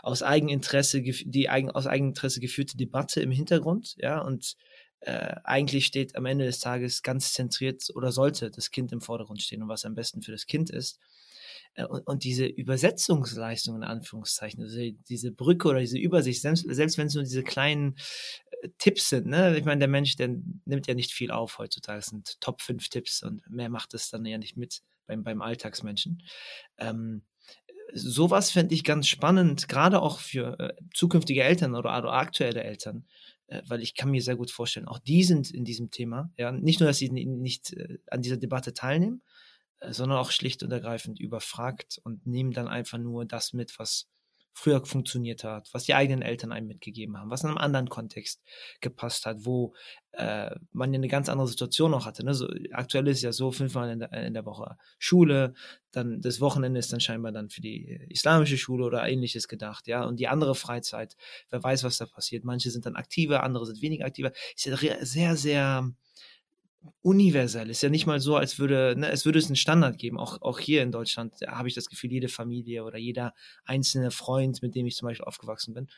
aus 0.03 0.22
Eigeninteresse, 0.22 1.03
die 1.03 1.48
eigen, 1.48 1.70
aus 1.70 1.87
Eigeninteresse 1.87 2.40
geführte 2.40 2.77
Debatte 2.77 3.20
im 3.20 3.31
Hintergrund, 3.31 3.96
ja, 3.98 4.20
und 4.20 4.57
äh, 5.00 5.37
eigentlich 5.44 5.87
steht 5.87 6.16
am 6.16 6.27
Ende 6.27 6.44
des 6.46 6.61
Tages 6.61 7.03
ganz 7.03 7.33
zentriert 7.33 7.83
oder 7.94 8.12
sollte 8.12 8.50
das 8.50 8.70
Kind 8.70 8.92
im 8.92 9.00
Vordergrund 9.00 9.42
stehen 9.42 9.62
und 9.62 9.68
was 9.68 9.85
am 9.85 9.94
besten 9.94 10.22
für 10.22 10.33
das 10.33 10.46
Kind 10.46 10.70
ist. 10.70 10.98
Äh, 11.75 11.85
und, 11.85 12.07
und 12.07 12.25
diese 12.25 12.47
Übersetzungsleistung 12.47 13.77
in 13.77 13.85
Anführungszeichen, 13.85 14.63
also 14.63 14.79
diese 15.09 15.33
Brücke 15.33 15.69
oder 15.69 15.81
diese 15.81 15.99
Übersicht, 15.99 16.41
selbst, 16.41 16.65
selbst 16.69 16.99
wenn 16.99 17.09
es 17.09 17.15
nur 17.15 17.25
diese 17.25 17.43
kleinen 17.43 17.97
äh, 18.63 18.69
Tipps 18.79 19.09
sind, 19.09 19.27
ne? 19.27 19.57
Ich 19.59 19.65
meine, 19.65 19.81
der 19.81 19.89
Mensch, 19.89 20.17
der 20.17 20.29
nimmt 20.65 20.87
ja 20.87 20.95
nicht 20.95 21.13
viel 21.13 21.31
auf 21.31 21.59
heutzutage. 21.59 21.99
Es 21.99 22.07
sind 22.07 22.41
Top 22.41 22.63
5 22.63 22.89
Tipps 22.89 23.23
und 23.23 23.49
mehr 23.51 23.69
macht 23.69 23.95
es 23.95 24.11
dann 24.11 24.25
ja 24.25 24.39
nicht 24.39 24.57
mit 24.57 24.83
beim, 25.07 25.23
beim 25.23 25.43
Alltagsmenschen. 25.43 26.23
Ähm, 26.79 27.23
sowas 27.93 28.51
fände 28.51 28.75
ich 28.75 28.85
ganz 28.85 29.07
spannend, 29.07 29.69
gerade 29.69 30.01
auch 30.01 30.19
für 30.19 30.59
äh, 30.59 30.75
zukünftige 30.95 31.43
Eltern 31.43 31.75
oder, 31.75 31.97
oder 31.99 32.13
aktuelle 32.13 32.65
Eltern, 32.65 33.05
äh, 33.49 33.63
weil 33.67 33.83
ich 33.83 33.95
kann 33.95 34.11
mir 34.11 34.23
sehr 34.23 34.37
gut 34.37 34.51
vorstellen, 34.51 34.89
auch 34.89 34.99
die 34.99 35.25
sind 35.25 35.51
in 35.51 35.65
diesem 35.65 35.91
Thema. 35.91 36.31
Ja, 36.39 36.51
nicht 36.53 36.81
nur, 36.81 36.89
dass 36.89 36.99
sie 36.99 37.11
nicht 37.11 37.77
an 38.11 38.23
dieser 38.23 38.39
Debatte 38.39 38.73
teilnehmen, 38.73 39.23
sondern 39.92 40.18
auch 40.18 40.31
schlicht 40.31 40.62
und 40.62 40.73
ergreifend 40.73 41.20
überfragt 41.20 42.01
und 42.05 42.27
nehmen 42.27 42.53
dann 42.53 42.68
einfach 42.68 42.99
nur 42.99 43.25
das 43.25 43.53
mit, 43.53 43.79
was 43.79 44.09
früher 44.55 44.85
funktioniert 44.87 45.42
hat, 45.42 45.68
was 45.73 45.85
die 45.85 45.94
eigenen 45.94 46.23
Eltern 46.23 46.53
einem 46.53 46.68
mitgegeben 46.68 47.18
haben, 47.18 47.29
was 47.29 47.42
in 47.42 47.49
einem 47.49 47.59
anderen 47.59 47.88
Kontext 47.88 48.40
gepasst 48.81 49.27
hat, 49.27 49.44
wo 49.44 49.75
äh, 50.12 50.55
man 50.73 50.92
ja 50.92 50.99
eine 50.99 51.09
ganz 51.09 51.29
andere 51.29 51.49
Situation 51.49 51.90
noch 51.90 52.07
hatte. 52.07 52.25
Ne? 52.25 52.35
So, 52.35 52.49
aktuell 52.70 53.09
ist 53.09 53.23
ja 53.23 53.33
so 53.33 53.51
fünfmal 53.51 53.90
in 53.90 53.99
der, 53.99 54.12
in 54.12 54.33
der 54.33 54.47
Woche 54.47 54.77
Schule, 54.99 55.55
dann 55.90 56.20
das 56.20 56.40
Wochenende 56.40 56.79
ist 56.79 56.92
dann 56.92 57.01
scheinbar 57.01 57.33
dann 57.33 57.51
für 57.51 57.61
die 57.61 57.99
islamische 58.09 58.57
Schule 58.57 58.85
oder 58.85 59.07
ähnliches 59.07 59.49
gedacht, 59.49 59.88
ja. 59.88 60.05
Und 60.05 60.20
die 60.20 60.29
andere 60.29 60.55
Freizeit, 60.55 61.16
wer 61.51 61.62
weiß, 61.62 61.83
was 61.83 61.99
da 61.99 62.07
passiert. 62.07 62.44
Manche 62.44 62.70
sind 62.70 62.87
dann 62.87 62.97
aktiver, 62.97 63.42
andere 63.42 63.66
sind 63.66 63.83
weniger 63.83 64.05
aktiver. 64.05 64.33
Ist 64.55 64.66
ja 64.66 65.05
sehr, 65.05 65.37
sehr 65.37 65.90
universell. 67.01 67.70
Ist 67.70 67.83
ja 67.83 67.88
nicht 67.88 68.07
mal 68.07 68.20
so, 68.20 68.37
als 68.37 68.59
würde, 68.59 68.94
ne, 68.97 69.11
es 69.11 69.25
würde 69.25 69.38
es 69.38 69.47
einen 69.47 69.57
Standard 69.57 69.99
geben. 69.99 70.18
Auch, 70.18 70.40
auch 70.42 70.59
hier 70.59 70.83
in 70.83 70.92
Deutschland 70.92 71.35
habe 71.47 71.68
ich 71.68 71.75
das 71.75 71.88
Gefühl, 71.88 72.12
jede 72.12 72.29
Familie 72.29 72.85
oder 72.85 72.99
jeder 72.99 73.35
einzelne 73.64 74.11
Freund, 74.11 74.62
mit 74.62 74.75
dem 74.75 74.87
ich 74.87 74.97
zum 74.97 75.09
Beispiel 75.09 75.25
aufgewachsen 75.25 75.75
bin, 75.75 75.88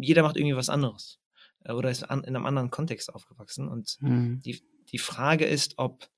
jeder 0.00 0.22
macht 0.22 0.36
irgendwie 0.36 0.56
was 0.56 0.68
anderes. 0.68 1.20
Äh, 1.64 1.72
oder 1.72 1.90
ist 1.90 2.04
an, 2.04 2.24
in 2.24 2.36
einem 2.36 2.46
anderen 2.46 2.70
Kontext 2.70 3.12
aufgewachsen. 3.12 3.68
Und 3.68 3.96
mhm. 4.00 4.40
die, 4.42 4.62
die 4.90 4.98
Frage 4.98 5.46
ist, 5.46 5.74
ob 5.76 6.08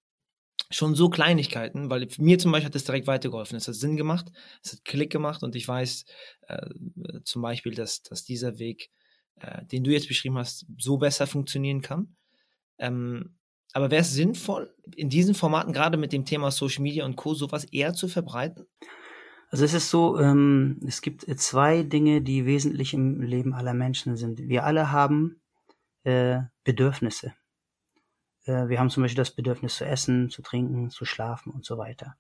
schon 0.71 0.95
so 0.95 1.09
Kleinigkeiten, 1.09 1.89
weil 1.89 2.09
mir 2.19 2.39
zum 2.39 2.53
Beispiel 2.53 2.67
hat 2.67 2.75
das 2.75 2.85
direkt 2.85 3.07
weitergeholfen. 3.07 3.57
Es 3.57 3.69
hat 3.69 3.75
Sinn 3.75 3.97
gemacht, 3.97 4.31
es 4.63 4.73
hat 4.73 4.85
Klick 4.85 5.11
gemacht 5.11 5.43
und 5.43 5.57
ich 5.57 5.67
weiß 5.67 6.05
äh, 6.49 6.69
zum 7.25 7.43
Beispiel, 7.43 7.75
dass, 7.75 8.03
dass 8.03 8.25
dieser 8.25 8.59
Weg, 8.59 8.91
äh, 9.37 9.65
den 9.67 9.85
du 9.85 9.91
jetzt 9.91 10.09
beschrieben 10.09 10.37
hast, 10.37 10.67
so 10.77 10.99
besser 10.99 11.27
funktionieren 11.27 11.81
kann. 11.81 12.17
Ähm, 12.79 13.38
aber 13.73 13.91
wäre 13.91 14.03
es 14.03 14.13
sinnvoll, 14.13 14.75
in 14.97 15.09
diesen 15.09 15.35
Formaten 15.35 15.73
gerade 15.73 15.97
mit 15.97 16.13
dem 16.13 16.25
Thema 16.25 16.51
Social 16.51 16.83
Media 16.83 17.05
und 17.05 17.17
Co. 17.17 17.35
sowas 17.35 17.65
eher 17.65 17.95
zu 17.95 18.09
verbreiten? 18.09 18.67
Also 19.51 19.65
es 19.65 19.75
ist 19.75 19.91
so, 19.91 20.19
ähm, 20.19 20.81
es 20.87 21.01
gibt 21.01 21.25
zwei 21.41 21.83
Dinge, 21.83 22.21
die 22.21 22.45
wesentlich 22.45 22.93
im 22.93 23.23
Leben 23.23 23.55
aller 23.55 23.75
Menschen 23.75 24.17
sind. 24.17 24.41
Wir 24.41 24.65
alle 24.65 24.93
haben 24.93 25.41
äh, 26.05 26.41
Bedürfnisse. 26.65 27.35
Äh, 28.45 28.69
wir 28.69 28.79
haben 28.79 28.91
zum 28.91 29.03
Beispiel 29.03 29.17
das 29.17 29.35
Bedürfnis 29.35 29.77
zu 29.77 29.87
essen, 29.87 30.29
zu 30.29 30.43
trinken, 30.43 30.91
zu 30.91 31.05
schlafen 31.07 31.51
und 31.51 31.65
so 31.65 31.79
weiter. 31.79 32.17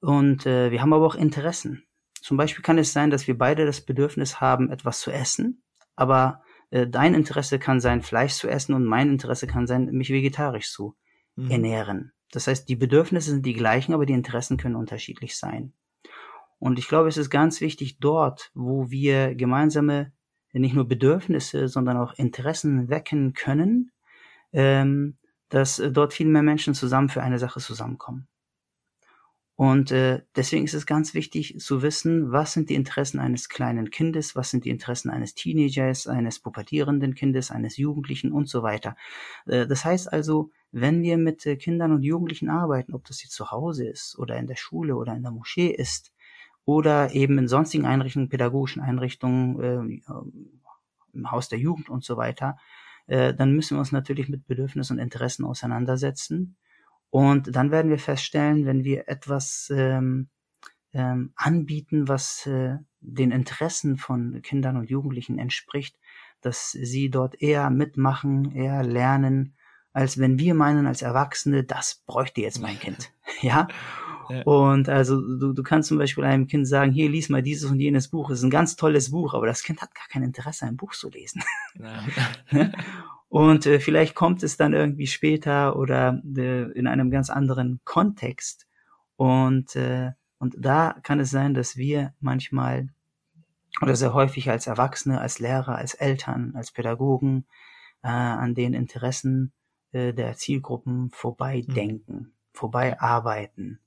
Und 0.00 0.44
äh, 0.44 0.70
wir 0.70 0.82
haben 0.82 0.92
aber 0.92 1.06
auch 1.06 1.14
Interessen. 1.14 1.86
Zum 2.20 2.36
Beispiel 2.36 2.62
kann 2.62 2.78
es 2.78 2.92
sein, 2.92 3.10
dass 3.10 3.26
wir 3.26 3.38
beide 3.38 3.64
das 3.64 3.80
Bedürfnis 3.80 4.40
haben, 4.40 4.70
etwas 4.70 5.00
zu 5.00 5.10
essen, 5.10 5.62
aber 5.96 6.42
äh, 6.74 6.88
dein 6.88 7.14
Interesse 7.14 7.60
kann 7.60 7.78
sein, 7.78 8.02
Fleisch 8.02 8.32
zu 8.34 8.48
essen 8.48 8.74
und 8.74 8.84
mein 8.84 9.08
Interesse 9.08 9.46
kann 9.46 9.68
sein, 9.68 9.84
mich 9.92 10.10
vegetarisch 10.10 10.72
zu 10.72 10.96
mhm. 11.36 11.50
ernähren. 11.50 12.12
Das 12.32 12.48
heißt, 12.48 12.68
die 12.68 12.74
Bedürfnisse 12.74 13.30
sind 13.30 13.46
die 13.46 13.54
gleichen, 13.54 13.94
aber 13.94 14.06
die 14.06 14.12
Interessen 14.12 14.56
können 14.56 14.74
unterschiedlich 14.74 15.38
sein. 15.38 15.72
Und 16.58 16.80
ich 16.80 16.88
glaube, 16.88 17.08
es 17.08 17.16
ist 17.16 17.30
ganz 17.30 17.60
wichtig, 17.60 17.98
dort, 18.00 18.50
wo 18.54 18.90
wir 18.90 19.36
gemeinsame 19.36 20.10
nicht 20.52 20.74
nur 20.74 20.88
Bedürfnisse, 20.88 21.68
sondern 21.68 21.96
auch 21.96 22.14
Interessen 22.14 22.88
wecken 22.88 23.34
können, 23.34 23.92
ähm, 24.52 25.16
dass 25.50 25.80
dort 25.92 26.12
viel 26.12 26.26
mehr 26.26 26.42
Menschen 26.42 26.74
zusammen 26.74 27.08
für 27.08 27.22
eine 27.22 27.38
Sache 27.38 27.60
zusammenkommen. 27.60 28.26
Und 29.56 29.92
äh, 29.92 30.22
deswegen 30.34 30.64
ist 30.64 30.74
es 30.74 30.84
ganz 30.84 31.14
wichtig 31.14 31.60
zu 31.60 31.80
wissen, 31.82 32.32
was 32.32 32.52
sind 32.52 32.70
die 32.70 32.74
Interessen 32.74 33.20
eines 33.20 33.48
kleinen 33.48 33.90
Kindes, 33.90 34.34
was 34.34 34.50
sind 34.50 34.64
die 34.64 34.70
Interessen 34.70 35.10
eines 35.10 35.34
Teenagers, 35.34 36.08
eines 36.08 36.40
pubertierenden 36.40 37.14
Kindes, 37.14 37.52
eines 37.52 37.76
Jugendlichen 37.76 38.32
und 38.32 38.48
so 38.48 38.64
weiter. 38.64 38.96
Äh, 39.46 39.66
das 39.68 39.84
heißt 39.84 40.12
also, 40.12 40.50
wenn 40.72 41.02
wir 41.02 41.18
mit 41.18 41.46
äh, 41.46 41.56
Kindern 41.56 41.92
und 41.92 42.02
Jugendlichen 42.02 42.50
arbeiten, 42.50 42.94
ob 42.94 43.04
das 43.04 43.22
jetzt 43.22 43.34
zu 43.34 43.52
Hause 43.52 43.86
ist 43.86 44.18
oder 44.18 44.36
in 44.38 44.48
der 44.48 44.56
Schule 44.56 44.96
oder 44.96 45.14
in 45.14 45.22
der 45.22 45.30
Moschee 45.30 45.68
ist 45.68 46.12
oder 46.64 47.14
eben 47.14 47.38
in 47.38 47.46
sonstigen 47.46 47.86
Einrichtungen, 47.86 48.28
pädagogischen 48.28 48.82
Einrichtungen, 48.82 50.02
äh, 50.02 50.12
im 51.12 51.30
Haus 51.30 51.48
der 51.48 51.60
Jugend 51.60 51.88
und 51.90 52.02
so 52.02 52.16
weiter, 52.16 52.58
äh, 53.06 53.32
dann 53.32 53.52
müssen 53.52 53.76
wir 53.76 53.80
uns 53.80 53.92
natürlich 53.92 54.28
mit 54.28 54.48
Bedürfnissen 54.48 54.96
und 54.96 55.02
Interessen 55.02 55.44
auseinandersetzen 55.44 56.56
und 57.14 57.54
dann 57.54 57.70
werden 57.70 57.92
wir 57.92 58.00
feststellen, 58.00 58.66
wenn 58.66 58.82
wir 58.82 59.08
etwas 59.08 59.70
ähm, 59.72 60.30
ähm, 60.92 61.32
anbieten, 61.36 62.08
was 62.08 62.44
äh, 62.46 62.78
den 62.98 63.30
Interessen 63.30 63.98
von 63.98 64.42
Kindern 64.42 64.76
und 64.76 64.90
Jugendlichen 64.90 65.38
entspricht, 65.38 65.96
dass 66.40 66.72
sie 66.72 67.10
dort 67.10 67.40
eher 67.40 67.70
mitmachen, 67.70 68.50
eher 68.50 68.82
lernen, 68.82 69.54
als 69.92 70.18
wenn 70.18 70.40
wir 70.40 70.54
meinen 70.54 70.88
als 70.88 71.02
Erwachsene, 71.02 71.62
das 71.62 72.02
bräuchte 72.04 72.40
jetzt 72.40 72.60
mein 72.60 72.80
Kind. 72.80 73.12
ja? 73.42 73.68
ja. 74.28 74.42
Und 74.42 74.88
also 74.88 75.20
du, 75.20 75.52
du 75.52 75.62
kannst 75.62 75.90
zum 75.90 75.98
Beispiel 75.98 76.24
einem 76.24 76.48
Kind 76.48 76.66
sagen, 76.66 76.90
hier 76.90 77.08
lies 77.08 77.28
mal 77.28 77.42
dieses 77.42 77.70
und 77.70 77.78
jenes 77.78 78.08
Buch, 78.08 78.30
es 78.30 78.38
ist 78.38 78.44
ein 78.44 78.50
ganz 78.50 78.74
tolles 78.74 79.12
Buch, 79.12 79.34
aber 79.34 79.46
das 79.46 79.62
Kind 79.62 79.82
hat 79.82 79.94
gar 79.94 80.08
kein 80.08 80.24
Interesse, 80.24 80.66
ein 80.66 80.76
Buch 80.76 80.94
zu 80.94 81.10
lesen. 81.10 81.44
Ja. 81.78 82.02
Und 83.34 83.66
äh, 83.66 83.80
vielleicht 83.80 84.14
kommt 84.14 84.44
es 84.44 84.56
dann 84.56 84.74
irgendwie 84.74 85.08
später 85.08 85.74
oder 85.74 86.22
äh, 86.36 86.70
in 86.70 86.86
einem 86.86 87.10
ganz 87.10 87.30
anderen 87.30 87.80
Kontext. 87.82 88.68
Und, 89.16 89.74
äh, 89.74 90.12
und 90.38 90.54
da 90.56 90.94
kann 91.02 91.18
es 91.18 91.30
sein, 91.30 91.52
dass 91.52 91.76
wir 91.76 92.14
manchmal 92.20 92.90
oder 93.82 93.96
sehr 93.96 94.14
häufig 94.14 94.50
als 94.50 94.68
Erwachsene, 94.68 95.20
als 95.20 95.40
Lehrer, 95.40 95.74
als 95.74 95.94
Eltern, 95.94 96.52
als 96.54 96.70
Pädagogen 96.70 97.44
äh, 98.04 98.06
an 98.06 98.54
den 98.54 98.72
Interessen 98.72 99.52
äh, 99.90 100.12
der 100.12 100.36
Zielgruppen 100.36 101.10
vorbeidenken, 101.10 102.14
mhm. 102.14 102.32
vorbeiarbeiten. 102.52 103.80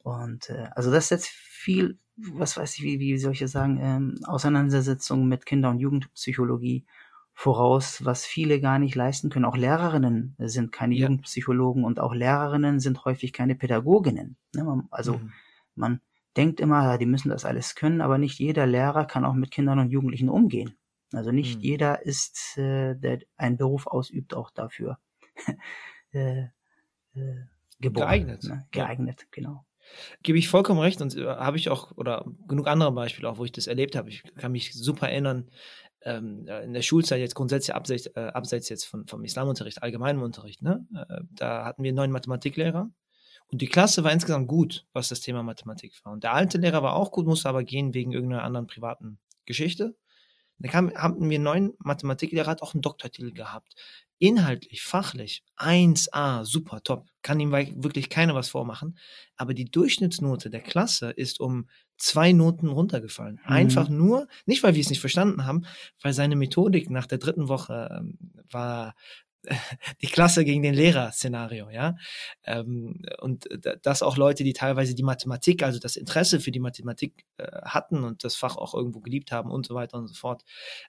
Und 0.00 0.50
äh, 0.50 0.68
also 0.72 0.90
das 0.90 1.08
setzt 1.08 1.28
viel, 1.28 1.98
was 2.18 2.58
weiß 2.58 2.74
ich, 2.74 2.82
wie, 2.82 3.00
wie 3.00 3.16
soll 3.16 3.32
ich 3.32 3.38
sagen, 3.50 3.78
ähm, 3.80 4.18
Auseinandersetzungen 4.26 5.28
mit 5.28 5.46
Kinder- 5.46 5.70
und 5.70 5.78
Jugendpsychologie 5.78 6.84
voraus, 7.38 8.02
was 8.02 8.24
viele 8.24 8.62
gar 8.62 8.78
nicht 8.78 8.94
leisten 8.94 9.28
können. 9.28 9.44
Auch 9.44 9.58
Lehrerinnen 9.58 10.34
sind 10.38 10.72
keine 10.72 10.94
ja. 10.94 11.02
Jugendpsychologen 11.02 11.84
und 11.84 12.00
auch 12.00 12.14
Lehrerinnen 12.14 12.80
sind 12.80 13.04
häufig 13.04 13.34
keine 13.34 13.54
Pädagoginnen. 13.54 14.38
Ne, 14.54 14.84
also 14.90 15.18
mhm. 15.18 15.32
man 15.74 16.00
denkt 16.34 16.60
immer, 16.60 16.82
ja, 16.82 16.96
die 16.96 17.04
müssen 17.04 17.28
das 17.28 17.44
alles 17.44 17.74
können, 17.74 18.00
aber 18.00 18.16
nicht 18.16 18.38
jeder 18.38 18.66
Lehrer 18.66 19.04
kann 19.04 19.26
auch 19.26 19.34
mit 19.34 19.50
Kindern 19.50 19.78
und 19.78 19.90
Jugendlichen 19.90 20.30
umgehen. 20.30 20.78
Also 21.12 21.30
nicht 21.30 21.56
mhm. 21.56 21.62
jeder 21.62 22.06
ist, 22.06 22.56
äh, 22.56 22.94
der 22.94 23.20
einen 23.36 23.58
Beruf 23.58 23.86
ausübt, 23.86 24.32
auch 24.32 24.50
dafür 24.50 24.98
äh, 26.12 26.40
äh, 26.40 26.48
geboren. 27.80 28.06
Geeignet. 28.06 28.44
Ne? 28.44 28.66
Geeignet, 28.70 29.20
ja. 29.20 29.26
genau. 29.30 29.66
Gebe 30.22 30.38
ich 30.38 30.48
vollkommen 30.48 30.80
recht 30.80 31.02
und 31.02 31.14
äh, 31.14 31.26
habe 31.26 31.58
ich 31.58 31.68
auch, 31.68 31.96
oder 31.98 32.24
genug 32.48 32.66
andere 32.66 32.92
Beispiele 32.92 33.28
auch, 33.28 33.36
wo 33.36 33.44
ich 33.44 33.52
das 33.52 33.66
erlebt 33.66 33.94
habe. 33.94 34.08
Ich 34.08 34.22
kann 34.36 34.52
mich 34.52 34.72
super 34.72 35.10
erinnern, 35.10 35.50
ähm, 36.06 36.46
in 36.64 36.72
der 36.72 36.82
Schulzeit 36.82 37.20
jetzt 37.20 37.34
grundsätzlich 37.34 37.74
abseits, 37.74 38.06
äh, 38.14 38.30
abseits 38.32 38.68
jetzt 38.68 38.84
von, 38.84 39.06
vom 39.06 39.24
Islamunterricht, 39.24 39.82
allgemeinem 39.82 40.22
Unterricht, 40.22 40.62
ne? 40.62 40.86
Äh, 40.94 41.22
da 41.32 41.64
hatten 41.64 41.82
wir 41.82 41.90
einen 41.90 41.96
neuen 41.96 42.12
Mathematiklehrer 42.12 42.90
und 43.48 43.62
die 43.62 43.66
Klasse 43.66 44.04
war 44.04 44.12
insgesamt 44.12 44.48
gut, 44.48 44.86
was 44.92 45.08
das 45.08 45.20
Thema 45.20 45.42
Mathematik 45.42 45.92
war. 46.04 46.12
Und 46.12 46.24
der 46.24 46.32
alte 46.32 46.58
Lehrer 46.58 46.82
war 46.82 46.94
auch 46.94 47.10
gut, 47.10 47.26
musste 47.26 47.48
aber 47.48 47.64
gehen 47.64 47.94
wegen 47.94 48.12
irgendeiner 48.12 48.42
anderen 48.42 48.66
privaten 48.66 49.18
Geschichte. 49.44 49.96
Da 50.58 50.68
kam, 50.68 50.92
hatten 50.94 51.28
wir 51.28 51.36
einen 51.36 51.44
neuen 51.44 51.72
Mathematiklehrer, 51.78 52.50
hat 52.50 52.62
auch 52.62 52.74
einen 52.74 52.82
Doktortitel 52.82 53.32
gehabt. 53.32 53.74
Inhaltlich, 54.18 54.82
fachlich, 54.82 55.44
1A, 55.58 56.44
super, 56.46 56.82
top. 56.82 57.06
Kann 57.20 57.38
ihm 57.38 57.52
wirklich 57.52 58.08
keiner 58.08 58.34
was 58.34 58.48
vormachen. 58.48 58.96
Aber 59.36 59.52
die 59.52 59.66
Durchschnittsnote 59.66 60.48
der 60.48 60.62
Klasse 60.62 61.10
ist 61.10 61.38
um 61.38 61.68
zwei 61.98 62.32
Noten 62.32 62.68
runtergefallen. 62.68 63.40
Mhm. 63.44 63.52
Einfach 63.52 63.88
nur, 63.90 64.28
nicht 64.46 64.62
weil 64.62 64.74
wir 64.74 64.80
es 64.80 64.88
nicht 64.88 65.00
verstanden 65.00 65.44
haben, 65.44 65.66
weil 66.00 66.14
seine 66.14 66.36
Methodik 66.36 66.88
nach 66.88 67.06
der 67.06 67.18
dritten 67.18 67.48
Woche 67.48 67.94
ähm, 67.98 68.18
war 68.50 68.94
die 70.02 70.06
Klasse 70.06 70.44
gegen 70.44 70.62
den 70.62 70.74
Lehrer-Szenario, 70.74 71.70
ja. 71.70 71.96
Ähm, 72.44 73.02
und 73.20 73.48
das 73.82 74.02
auch 74.02 74.16
Leute, 74.16 74.44
die 74.44 74.52
teilweise 74.52 74.94
die 74.94 75.02
Mathematik, 75.02 75.62
also 75.62 75.78
das 75.78 75.96
Interesse 75.96 76.40
für 76.40 76.50
die 76.50 76.60
Mathematik 76.60 77.24
äh, 77.38 77.46
hatten 77.62 78.04
und 78.04 78.24
das 78.24 78.36
Fach 78.36 78.56
auch 78.56 78.74
irgendwo 78.74 79.00
geliebt 79.00 79.32
haben 79.32 79.50
und 79.50 79.66
so 79.66 79.74
weiter 79.74 79.98
und 79.98 80.08
so 80.08 80.14
fort. 80.14 80.44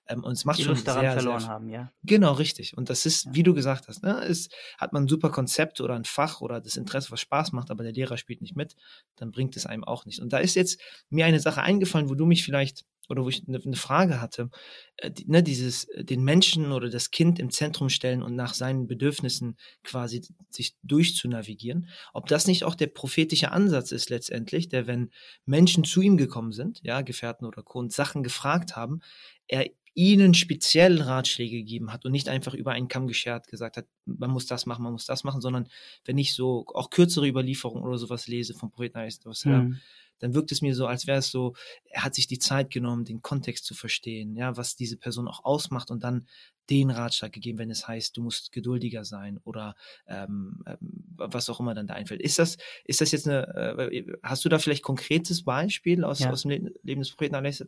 Ähm, 0.07 0.23
und 0.23 0.33
es 0.33 0.45
macht 0.45 0.59
die 0.59 0.63
schon 0.63 0.73
Lust 0.73 0.87
daran 0.87 1.01
sehr, 1.01 1.13
verloren 1.13 1.39
sehr, 1.39 1.49
haben, 1.49 1.69
ja. 1.69 1.91
Genau, 2.03 2.33
richtig. 2.33 2.77
Und 2.77 2.89
das 2.89 3.05
ist, 3.05 3.25
ja. 3.25 3.35
wie 3.35 3.43
du 3.43 3.53
gesagt 3.53 3.87
hast, 3.87 4.03
ne, 4.03 4.23
ist, 4.25 4.53
hat 4.77 4.93
man 4.93 5.03
ein 5.03 5.07
super 5.07 5.29
Konzept 5.29 5.81
oder 5.81 5.95
ein 5.95 6.05
Fach 6.05 6.41
oder 6.41 6.61
das 6.61 6.77
Interesse, 6.77 7.11
was 7.11 7.21
Spaß 7.21 7.51
macht, 7.51 7.71
aber 7.71 7.83
der 7.83 7.93
Lehrer 7.93 8.17
spielt 8.17 8.41
nicht 8.41 8.55
mit, 8.55 8.75
dann 9.15 9.31
bringt 9.31 9.55
es 9.55 9.65
einem 9.65 9.83
auch 9.83 10.05
nicht. 10.05 10.21
Und 10.21 10.33
da 10.33 10.39
ist 10.39 10.55
jetzt 10.55 10.79
mir 11.09 11.25
eine 11.25 11.39
Sache 11.39 11.61
eingefallen, 11.61 12.09
wo 12.09 12.15
du 12.15 12.25
mich 12.25 12.43
vielleicht 12.43 12.85
oder 13.09 13.23
wo 13.23 13.29
ich 13.29 13.47
eine, 13.47 13.61
eine 13.63 13.75
Frage 13.75 14.21
hatte, 14.21 14.49
äh, 14.97 15.11
die, 15.11 15.25
ne, 15.25 15.43
dieses 15.43 15.85
äh, 15.85 16.03
den 16.03 16.23
Menschen 16.23 16.71
oder 16.71 16.89
das 16.89 17.11
Kind 17.11 17.39
im 17.39 17.49
Zentrum 17.49 17.89
stellen 17.89 18.23
und 18.23 18.35
nach 18.35 18.53
seinen 18.53 18.87
Bedürfnissen 18.87 19.57
quasi 19.83 20.21
sich 20.49 20.75
durchzunavigieren, 20.83 21.89
ob 22.13 22.27
das 22.27 22.47
nicht 22.47 22.63
auch 22.63 22.75
der 22.75 22.87
prophetische 22.87 23.51
Ansatz 23.51 23.91
ist 23.91 24.09
letztendlich, 24.09 24.69
der 24.69 24.87
wenn 24.87 25.11
Menschen 25.45 25.83
zu 25.83 26.01
ihm 26.01 26.17
gekommen 26.17 26.51
sind, 26.51 26.79
ja, 26.83 27.01
Gefährten 27.01 27.45
oder 27.45 27.63
Co. 27.63 27.79
und 27.79 27.93
Sachen 27.93 28.23
gefragt 28.23 28.75
haben, 28.75 29.01
er 29.47 29.65
ihnen 29.93 30.35
speziell 30.35 31.01
Ratschläge 31.01 31.57
gegeben 31.57 31.91
hat 31.91 32.05
und 32.05 32.11
nicht 32.11 32.29
einfach 32.29 32.53
über 32.53 32.71
einen 32.71 32.87
Kamm 32.87 33.07
geschert 33.07 33.47
gesagt 33.47 33.77
hat, 33.77 33.87
man 34.05 34.29
muss 34.29 34.45
das 34.45 34.67
machen, 34.67 34.83
man 34.83 34.91
muss 34.91 35.07
das 35.07 35.23
machen, 35.23 35.41
sondern 35.41 35.69
wenn 36.05 36.19
ich 36.19 36.35
so 36.35 36.67
auch 36.75 36.91
kürzere 36.91 37.27
Überlieferungen 37.27 37.83
oder 37.83 37.97
sowas 37.97 38.27
lese 38.27 38.53
vom 38.53 38.69
Propheten, 38.69 38.99
mhm 39.43 39.79
dann 40.19 40.33
wirkt 40.33 40.51
es 40.51 40.61
mir 40.61 40.75
so, 40.75 40.87
als 40.87 41.07
wäre 41.07 41.19
es 41.19 41.29
so, 41.29 41.53
er 41.85 42.03
hat 42.03 42.15
sich 42.15 42.27
die 42.27 42.39
Zeit 42.39 42.69
genommen, 42.71 43.05
den 43.05 43.21
Kontext 43.21 43.65
zu 43.65 43.73
verstehen, 43.73 44.35
ja, 44.35 44.57
was 44.57 44.75
diese 44.75 44.97
Person 44.97 45.27
auch 45.27 45.45
ausmacht 45.45 45.91
und 45.91 46.03
dann 46.03 46.27
den 46.69 46.89
Ratschlag 46.89 47.31
gegeben, 47.31 47.59
wenn 47.59 47.71
es 47.71 47.87
heißt, 47.87 48.17
du 48.17 48.21
musst 48.21 48.51
geduldiger 48.51 49.05
sein 49.05 49.39
oder 49.43 49.75
ähm, 50.07 50.63
ähm, 50.65 50.77
was 51.15 51.49
auch 51.49 51.59
immer 51.59 51.73
dann 51.73 51.87
da 51.87 51.93
einfällt. 51.93 52.21
Ist 52.21 52.39
das, 52.39 52.57
ist 52.83 53.01
das 53.01 53.11
jetzt 53.11 53.27
eine, 53.27 53.47
äh, 53.55 54.05
hast 54.21 54.43
du 54.43 54.49
da 54.49 54.59
vielleicht 54.59 54.83
konkretes 54.83 55.43
Beispiel 55.43 56.03
aus, 56.03 56.19
ja. 56.19 56.29
aus 56.29 56.41
dem 56.41 56.69
Leben 56.83 57.01
des 57.01 57.11
Propheten 57.11 57.35
a.s.? 57.35 57.63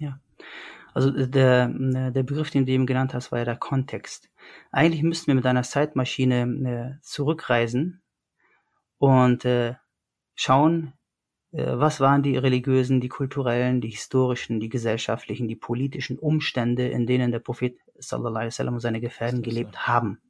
Ja. 0.00 0.20
Also 0.96 1.14
äh, 1.14 1.28
der, 1.28 1.68
äh, 1.68 2.10
der 2.10 2.22
Begriff, 2.22 2.50
den 2.50 2.66
du 2.66 2.72
eben 2.72 2.86
genannt 2.86 3.14
hast, 3.14 3.30
war 3.30 3.38
ja 3.38 3.44
der 3.44 3.56
Kontext. 3.56 4.30
Eigentlich 4.72 5.02
müssten 5.02 5.28
wir 5.28 5.34
mit 5.34 5.46
einer 5.46 5.62
Zeitmaschine 5.62 6.98
äh, 6.98 7.02
zurückreisen 7.02 8.02
und 8.98 9.44
äh, 9.44 9.74
schauen, 10.34 10.94
was 11.56 12.00
waren 12.00 12.22
die 12.22 12.36
religiösen, 12.36 13.00
die 13.00 13.08
kulturellen, 13.08 13.80
die 13.80 13.88
historischen, 13.88 14.60
die 14.60 14.68
gesellschaftlichen, 14.68 15.48
die 15.48 15.56
politischen 15.56 16.18
Umstände, 16.18 16.88
in 16.88 17.06
denen 17.06 17.32
der 17.32 17.38
Prophet 17.38 17.78
sallallahu 17.98 18.36
alaihi 18.36 18.48
wasallam 18.48 18.74
und 18.74 18.80
seine 18.80 19.00
Gefährten 19.00 19.42
gelebt 19.42 19.86
haben. 19.86 20.20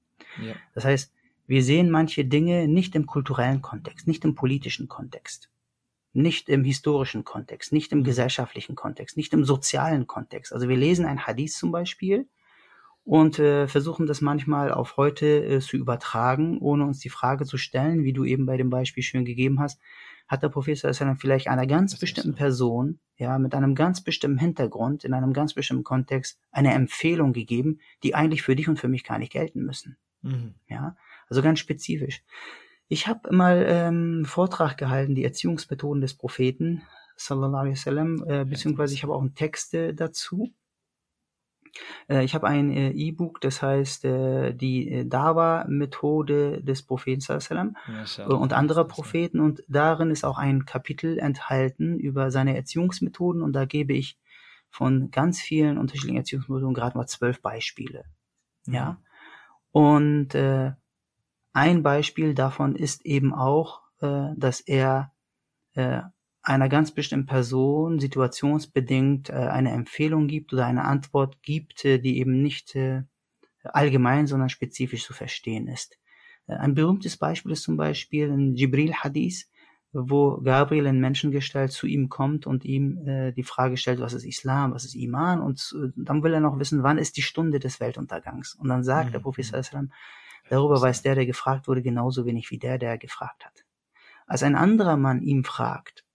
Ja. 0.40 0.54
Das 0.74 0.84
heißt, 0.84 1.12
wir 1.46 1.62
sehen 1.62 1.90
manche 1.90 2.24
Dinge 2.24 2.68
nicht 2.68 2.94
im 2.94 3.06
kulturellen 3.06 3.62
Kontext, 3.62 4.06
nicht 4.06 4.24
im 4.24 4.34
politischen 4.34 4.88
Kontext, 4.88 5.50
nicht 6.12 6.48
im 6.48 6.64
historischen 6.64 7.24
Kontext, 7.24 7.72
nicht 7.72 7.92
im 7.92 8.00
mhm. 8.00 8.04
gesellschaftlichen 8.04 8.74
Kontext, 8.74 9.16
nicht 9.16 9.32
im 9.32 9.44
sozialen 9.44 10.06
Kontext. 10.06 10.52
Also 10.52 10.68
wir 10.68 10.76
lesen 10.76 11.06
ein 11.06 11.26
Hadith 11.26 11.54
zum 11.54 11.72
Beispiel 11.72 12.28
und 13.06 13.38
äh, 13.38 13.68
versuchen 13.68 14.06
das 14.06 14.20
manchmal 14.20 14.72
auf 14.72 14.96
heute 14.96 15.26
äh, 15.26 15.60
zu 15.60 15.76
übertragen, 15.76 16.58
ohne 16.58 16.84
uns 16.84 16.98
die 16.98 17.08
Frage 17.08 17.46
zu 17.46 17.56
stellen, 17.56 18.02
wie 18.02 18.12
du 18.12 18.24
eben 18.24 18.46
bei 18.46 18.56
dem 18.56 18.68
Beispiel 18.68 19.04
schön 19.04 19.24
gegeben 19.24 19.60
hast, 19.60 19.80
hat 20.26 20.42
der 20.42 20.48
Prophet 20.48 20.80
vielleicht 21.20 21.46
einer 21.46 21.68
ganz 21.68 21.92
das 21.92 22.00
bestimmten 22.00 22.32
so. 22.32 22.36
Person, 22.36 22.98
ja, 23.16 23.38
mit 23.38 23.54
einem 23.54 23.76
ganz 23.76 24.02
bestimmten 24.02 24.38
Hintergrund, 24.38 25.04
in 25.04 25.14
einem 25.14 25.32
ganz 25.32 25.54
bestimmten 25.54 25.84
Kontext 25.84 26.40
eine 26.50 26.74
Empfehlung 26.74 27.32
gegeben, 27.32 27.78
die 28.02 28.16
eigentlich 28.16 28.42
für 28.42 28.56
dich 28.56 28.68
und 28.68 28.80
für 28.80 28.88
mich 28.88 29.04
gar 29.04 29.20
nicht 29.20 29.30
gelten 29.30 29.62
müssen. 29.62 29.96
Mhm. 30.22 30.56
Ja, 30.66 30.96
also 31.28 31.42
ganz 31.42 31.60
spezifisch. 31.60 32.24
Ich 32.88 33.06
habe 33.06 33.32
mal 33.32 33.64
ähm, 33.68 34.24
Vortrag 34.24 34.78
gehalten, 34.78 35.14
die 35.14 35.24
Erziehungsmethoden 35.24 36.00
des 36.00 36.14
Propheten, 36.14 36.82
sallallahu 37.14 37.60
alaihi 37.60 37.74
wasallam, 37.74 38.24
äh, 38.26 38.44
beziehungsweise 38.44 38.94
ich 38.94 39.04
habe 39.04 39.14
auch 39.14 39.20
einen 39.20 39.36
Text 39.36 39.74
äh, 39.74 39.94
dazu. 39.94 40.52
Äh, 42.08 42.24
ich 42.24 42.34
habe 42.34 42.46
ein 42.46 42.70
äh, 42.70 42.90
E-Book, 42.90 43.40
das 43.40 43.62
heißt 43.62 44.04
äh, 44.04 44.52
die 44.54 45.08
Dawa-Methode 45.08 46.62
des 46.62 46.82
Propheten 46.82 47.20
sallam, 47.20 47.76
ja, 48.18 48.26
und 48.26 48.52
anderer 48.52 48.84
Propheten 48.84 49.40
und 49.40 49.62
darin 49.68 50.10
ist 50.10 50.24
auch 50.24 50.38
ein 50.38 50.64
Kapitel 50.64 51.18
enthalten 51.18 51.98
über 51.98 52.30
seine 52.30 52.56
Erziehungsmethoden 52.56 53.42
und 53.42 53.52
da 53.52 53.64
gebe 53.64 53.92
ich 53.92 54.18
von 54.68 55.10
ganz 55.10 55.40
vielen 55.40 55.78
unterschiedlichen 55.78 56.18
Erziehungsmethoden 56.18 56.74
gerade 56.74 56.98
mal 56.98 57.06
zwölf 57.06 57.40
Beispiele. 57.40 58.04
Mhm. 58.66 58.74
Ja. 58.74 59.00
Und 59.72 60.34
äh, 60.34 60.72
ein 61.52 61.82
Beispiel 61.82 62.34
davon 62.34 62.76
ist 62.76 63.06
eben 63.06 63.34
auch, 63.34 63.82
äh, 64.00 64.28
dass 64.36 64.60
er 64.60 65.12
äh, 65.74 66.02
einer 66.46 66.68
ganz 66.68 66.92
bestimmten 66.92 67.26
Person 67.26 67.98
situationsbedingt 67.98 69.30
äh, 69.30 69.32
eine 69.32 69.72
Empfehlung 69.72 70.28
gibt 70.28 70.52
oder 70.52 70.64
eine 70.66 70.84
Antwort 70.84 71.42
gibt, 71.42 71.84
äh, 71.84 71.98
die 71.98 72.18
eben 72.18 72.40
nicht 72.40 72.76
äh, 72.76 73.02
allgemein, 73.64 74.28
sondern 74.28 74.48
spezifisch 74.48 75.04
zu 75.04 75.12
verstehen 75.12 75.66
ist. 75.66 75.98
Äh, 76.46 76.54
ein 76.54 76.74
berühmtes 76.74 77.16
Beispiel 77.16 77.50
ist 77.50 77.64
zum 77.64 77.76
Beispiel 77.76 78.30
ein 78.30 78.54
Jibril-Hadith, 78.54 79.48
wo 79.92 80.40
Gabriel 80.40 80.86
in 80.86 81.00
Menschengestalt 81.00 81.72
zu 81.72 81.88
ihm 81.88 82.08
kommt 82.08 82.46
und 82.46 82.64
ihm 82.64 83.04
äh, 83.08 83.32
die 83.32 83.42
Frage 83.42 83.76
stellt, 83.76 83.98
was 83.98 84.12
ist 84.12 84.24
Islam, 84.24 84.72
was 84.72 84.84
ist 84.84 84.94
Iman 84.94 85.40
und 85.40 85.74
äh, 85.76 85.88
dann 85.96 86.22
will 86.22 86.32
er 86.32 86.40
noch 86.40 86.60
wissen, 86.60 86.84
wann 86.84 86.98
ist 86.98 87.16
die 87.16 87.22
Stunde 87.22 87.58
des 87.58 87.80
Weltuntergangs. 87.80 88.54
Und 88.54 88.68
dann 88.68 88.84
sagt 88.84 89.08
mhm. 89.08 89.12
der 89.14 89.20
Prophet 89.20 89.46
sallam, 89.46 89.90
darüber 90.48 90.80
weiß 90.80 91.02
der, 91.02 91.16
der 91.16 91.26
gefragt 91.26 91.66
wurde, 91.66 91.82
genauso 91.82 92.24
wenig 92.24 92.52
wie 92.52 92.58
der, 92.58 92.78
der 92.78 92.98
gefragt 92.98 93.44
hat. 93.44 93.64
Als 94.28 94.44
ein 94.44 94.54
anderer 94.54 94.96
Mann 94.96 95.22
ihm 95.22 95.42
fragt, 95.42 96.05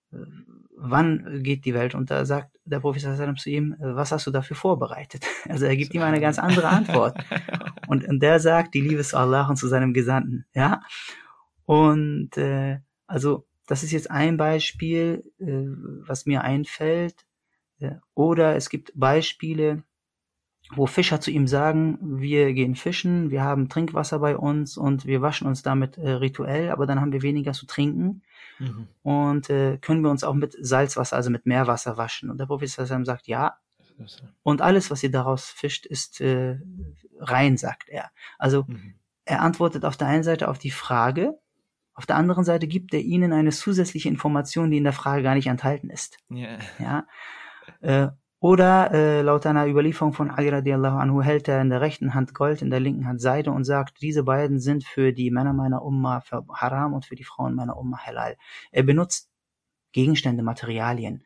wann 0.77 1.43
geht 1.43 1.65
die 1.65 1.73
Welt 1.73 1.95
unter, 1.95 2.25
sagt 2.25 2.57
der 2.65 2.79
Prophet 2.79 3.01
zu 3.39 3.49
ihm, 3.49 3.75
was 3.79 4.11
hast 4.11 4.27
du 4.27 4.31
dafür 4.31 4.55
vorbereitet? 4.55 5.25
Also 5.49 5.65
er 5.65 5.75
gibt 5.75 5.93
ihm 5.93 6.01
eine 6.01 6.19
ganz 6.19 6.39
andere 6.39 6.67
Antwort. 6.67 7.17
Und, 7.87 8.07
und 8.07 8.21
der 8.21 8.39
sagt, 8.39 8.73
die 8.73 8.79
Liebe 8.79 9.03
zu 9.03 9.17
Allah 9.17 9.49
und 9.49 9.57
zu 9.57 9.67
seinem 9.67 9.93
Gesandten. 9.93 10.45
Ja. 10.53 10.79
Und 11.65 12.37
äh, 12.37 12.79
also 13.05 13.45
das 13.67 13.83
ist 13.83 13.91
jetzt 13.91 14.09
ein 14.09 14.37
Beispiel, 14.37 15.25
äh, 15.39 15.65
was 16.07 16.25
mir 16.25 16.41
einfällt. 16.41 17.25
Äh, 17.79 17.95
oder 18.13 18.55
es 18.55 18.69
gibt 18.69 18.93
Beispiele, 18.95 19.83
wo 20.75 20.85
Fischer 20.85 21.19
zu 21.19 21.31
ihm 21.31 21.47
sagen, 21.47 21.97
wir 22.01 22.53
gehen 22.53 22.75
fischen, 22.75 23.29
wir 23.29 23.43
haben 23.43 23.69
Trinkwasser 23.69 24.19
bei 24.19 24.37
uns 24.37 24.77
und 24.77 25.05
wir 25.05 25.21
waschen 25.21 25.47
uns 25.47 25.63
damit 25.63 25.97
äh, 25.97 26.11
rituell, 26.11 26.69
aber 26.69 26.85
dann 26.85 27.01
haben 27.01 27.11
wir 27.11 27.21
weniger 27.21 27.53
zu 27.53 27.65
trinken 27.65 28.21
mhm. 28.59 28.87
und 29.03 29.49
äh, 29.49 29.77
können 29.77 30.01
wir 30.03 30.09
uns 30.09 30.23
auch 30.23 30.33
mit 30.33 30.55
Salzwasser, 30.59 31.15
also 31.15 31.29
mit 31.29 31.45
Meerwasser 31.45 31.97
waschen. 31.97 32.29
Und 32.29 32.39
der 32.39 32.45
Prophet 32.45 32.69
sagt, 32.69 33.27
ja. 33.27 33.57
Und 34.41 34.61
alles, 34.61 34.89
was 34.89 35.03
ihr 35.03 35.11
daraus 35.11 35.45
fischt, 35.45 35.85
ist 35.85 36.21
äh, 36.21 36.57
rein, 37.19 37.57
sagt 37.57 37.89
er. 37.89 38.09
Also 38.39 38.65
mhm. 38.67 38.95
er 39.25 39.41
antwortet 39.41 39.85
auf 39.85 39.97
der 39.97 40.07
einen 40.07 40.23
Seite 40.23 40.47
auf 40.47 40.57
die 40.57 40.71
Frage, 40.71 41.37
auf 41.93 42.05
der 42.05 42.15
anderen 42.15 42.45
Seite 42.45 42.67
gibt 42.67 42.93
er 42.93 43.01
ihnen 43.01 43.33
eine 43.33 43.51
zusätzliche 43.51 44.09
Information, 44.09 44.71
die 44.71 44.77
in 44.77 44.85
der 44.85 44.93
Frage 44.93 45.23
gar 45.23 45.35
nicht 45.35 45.47
enthalten 45.47 45.89
ist. 45.89 46.17
Yeah. 46.31 46.57
Ja. 47.81 48.17
Oder 48.41 48.91
äh, 48.91 49.21
laut 49.21 49.45
einer 49.45 49.67
Überlieferung 49.67 50.13
von 50.13 50.31
Ali 50.31 50.49
radiallahu 50.49 50.97
anhu 50.97 51.21
hält 51.21 51.47
er 51.47 51.61
in 51.61 51.69
der 51.69 51.79
rechten 51.79 52.15
Hand 52.15 52.33
Gold, 52.33 52.63
in 52.63 52.71
der 52.71 52.79
linken 52.79 53.05
Hand 53.05 53.21
Seide 53.21 53.51
und 53.51 53.65
sagt, 53.65 54.01
diese 54.01 54.23
beiden 54.23 54.59
sind 54.59 54.83
für 54.83 55.13
die 55.13 55.29
Männer 55.29 55.53
meiner 55.53 55.83
Umma 55.83 56.23
haram 56.51 56.93
und 56.93 57.05
für 57.05 57.15
die 57.15 57.23
Frauen 57.23 57.53
meiner 57.53 57.77
Umma 57.77 57.99
halal. 57.99 58.37
Er 58.71 58.81
benutzt 58.81 59.29
Gegenstände, 59.91 60.41
Materialien. 60.41 61.23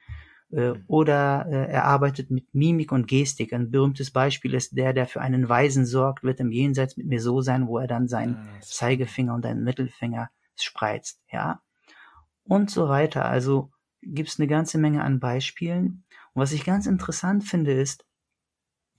Äh, 0.52 0.74
mhm. 0.74 0.84
oder 0.88 1.46
äh, 1.50 1.72
er 1.72 1.86
arbeitet 1.86 2.32
mit 2.32 2.54
Mimik 2.54 2.92
und 2.92 3.08
Gestik. 3.08 3.54
Ein 3.54 3.72
berühmtes 3.72 4.12
Beispiel 4.12 4.54
ist 4.54 4.78
der, 4.78 4.94
der 4.94 5.08
für 5.08 5.22
einen 5.22 5.48
Weisen 5.48 5.86
sorgt, 5.86 6.24
wird 6.24 6.40
im 6.40 6.52
Jenseits 6.52 6.98
mit 6.98 7.08
mir 7.08 7.22
so 7.22 7.42
sein, 7.42 7.68
wo 7.68 7.78
er 7.78 7.88
dann 7.88 8.08
seinen 8.08 8.36
ah, 8.36 8.60
Zeigefinger 8.62 9.34
und 9.34 9.46
einen 9.46 9.64
Mittelfinger 9.64 10.30
spreizt, 10.56 11.22
ja. 11.32 11.62
Und 12.44 12.70
so 12.70 12.90
weiter. 12.90 13.26
Also 13.26 13.72
gibt 14.02 14.30
es 14.30 14.40
eine 14.40 14.48
ganze 14.48 14.78
Menge 14.78 15.04
an 15.04 15.20
Beispielen. 15.20 16.05
Und 16.36 16.42
was 16.42 16.52
ich 16.52 16.66
ganz 16.66 16.86
interessant 16.86 17.46
finde, 17.46 17.72
ist, 17.72 18.06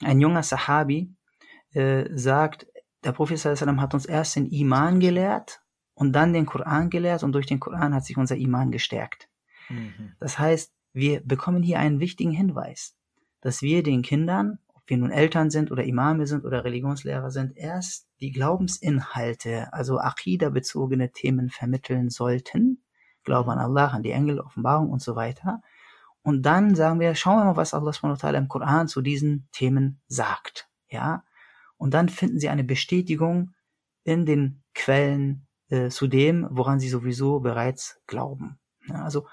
ein 0.00 0.20
junger 0.20 0.42
Sahabi 0.42 1.14
äh, 1.72 2.06
sagt, 2.16 2.66
der 3.04 3.12
Prophet 3.12 3.38
sallam 3.38 3.80
hat 3.80 3.94
uns 3.94 4.06
erst 4.06 4.36
den 4.36 4.46
Iman 4.46 5.00
gelehrt 5.00 5.60
und 5.94 6.12
dann 6.12 6.32
den 6.32 6.46
Koran 6.46 6.90
gelehrt 6.90 7.22
und 7.22 7.32
durch 7.32 7.46
den 7.46 7.60
Koran 7.60 7.94
hat 7.94 8.04
sich 8.04 8.16
unser 8.16 8.36
Iman 8.36 8.70
gestärkt. 8.70 9.28
Mhm. 9.68 10.12
Das 10.18 10.38
heißt, 10.38 10.72
wir 10.94 11.20
bekommen 11.20 11.62
hier 11.62 11.78
einen 11.78 12.00
wichtigen 12.00 12.30
Hinweis, 12.30 12.96
dass 13.42 13.60
wir 13.60 13.82
den 13.82 14.00
Kindern, 14.00 14.58
ob 14.72 14.82
wir 14.86 14.96
nun 14.96 15.10
Eltern 15.10 15.50
sind 15.50 15.70
oder 15.70 15.84
Imame 15.84 16.26
sind 16.26 16.44
oder 16.44 16.64
Religionslehrer 16.64 17.30
sind, 17.30 17.54
erst 17.56 18.08
die 18.20 18.32
Glaubensinhalte, 18.32 19.72
also 19.74 19.98
Aqidah-bezogene 19.98 21.12
Themen 21.12 21.50
vermitteln 21.50 22.08
sollten. 22.08 22.82
Glauben 23.24 23.50
an 23.50 23.58
Allah, 23.58 23.88
an 23.88 24.02
die 24.02 24.12
Engel, 24.12 24.40
Offenbarung 24.40 24.90
und 24.90 25.02
so 25.02 25.16
weiter. 25.16 25.60
Und 26.26 26.42
dann 26.42 26.74
sagen 26.74 26.98
wir, 26.98 27.14
schauen 27.14 27.38
wir 27.38 27.44
mal, 27.44 27.56
was 27.56 27.72
Allah 27.72 27.92
subhanahu 27.92 28.34
im 28.34 28.48
Koran 28.48 28.88
zu 28.88 29.00
diesen 29.00 29.48
Themen 29.52 30.00
sagt. 30.08 30.68
Ja. 30.88 31.22
Und 31.76 31.94
dann 31.94 32.08
finden 32.08 32.40
sie 32.40 32.48
eine 32.48 32.64
Bestätigung 32.64 33.54
in 34.02 34.26
den 34.26 34.64
Quellen 34.74 35.46
äh, 35.68 35.88
zu 35.88 36.08
dem, 36.08 36.48
woran 36.50 36.80
sie 36.80 36.88
sowieso 36.88 37.38
bereits 37.38 38.00
glauben. 38.08 38.58
Ja, 38.88 39.04
also 39.04 39.28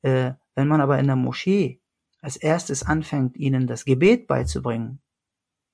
äh, 0.00 0.32
wenn 0.54 0.66
man 0.66 0.80
aber 0.80 0.98
in 0.98 1.08
der 1.08 1.16
Moschee 1.16 1.82
als 2.22 2.38
erstes 2.38 2.84
anfängt, 2.84 3.36
ihnen 3.36 3.66
das 3.66 3.84
Gebet 3.84 4.26
beizubringen, 4.26 5.02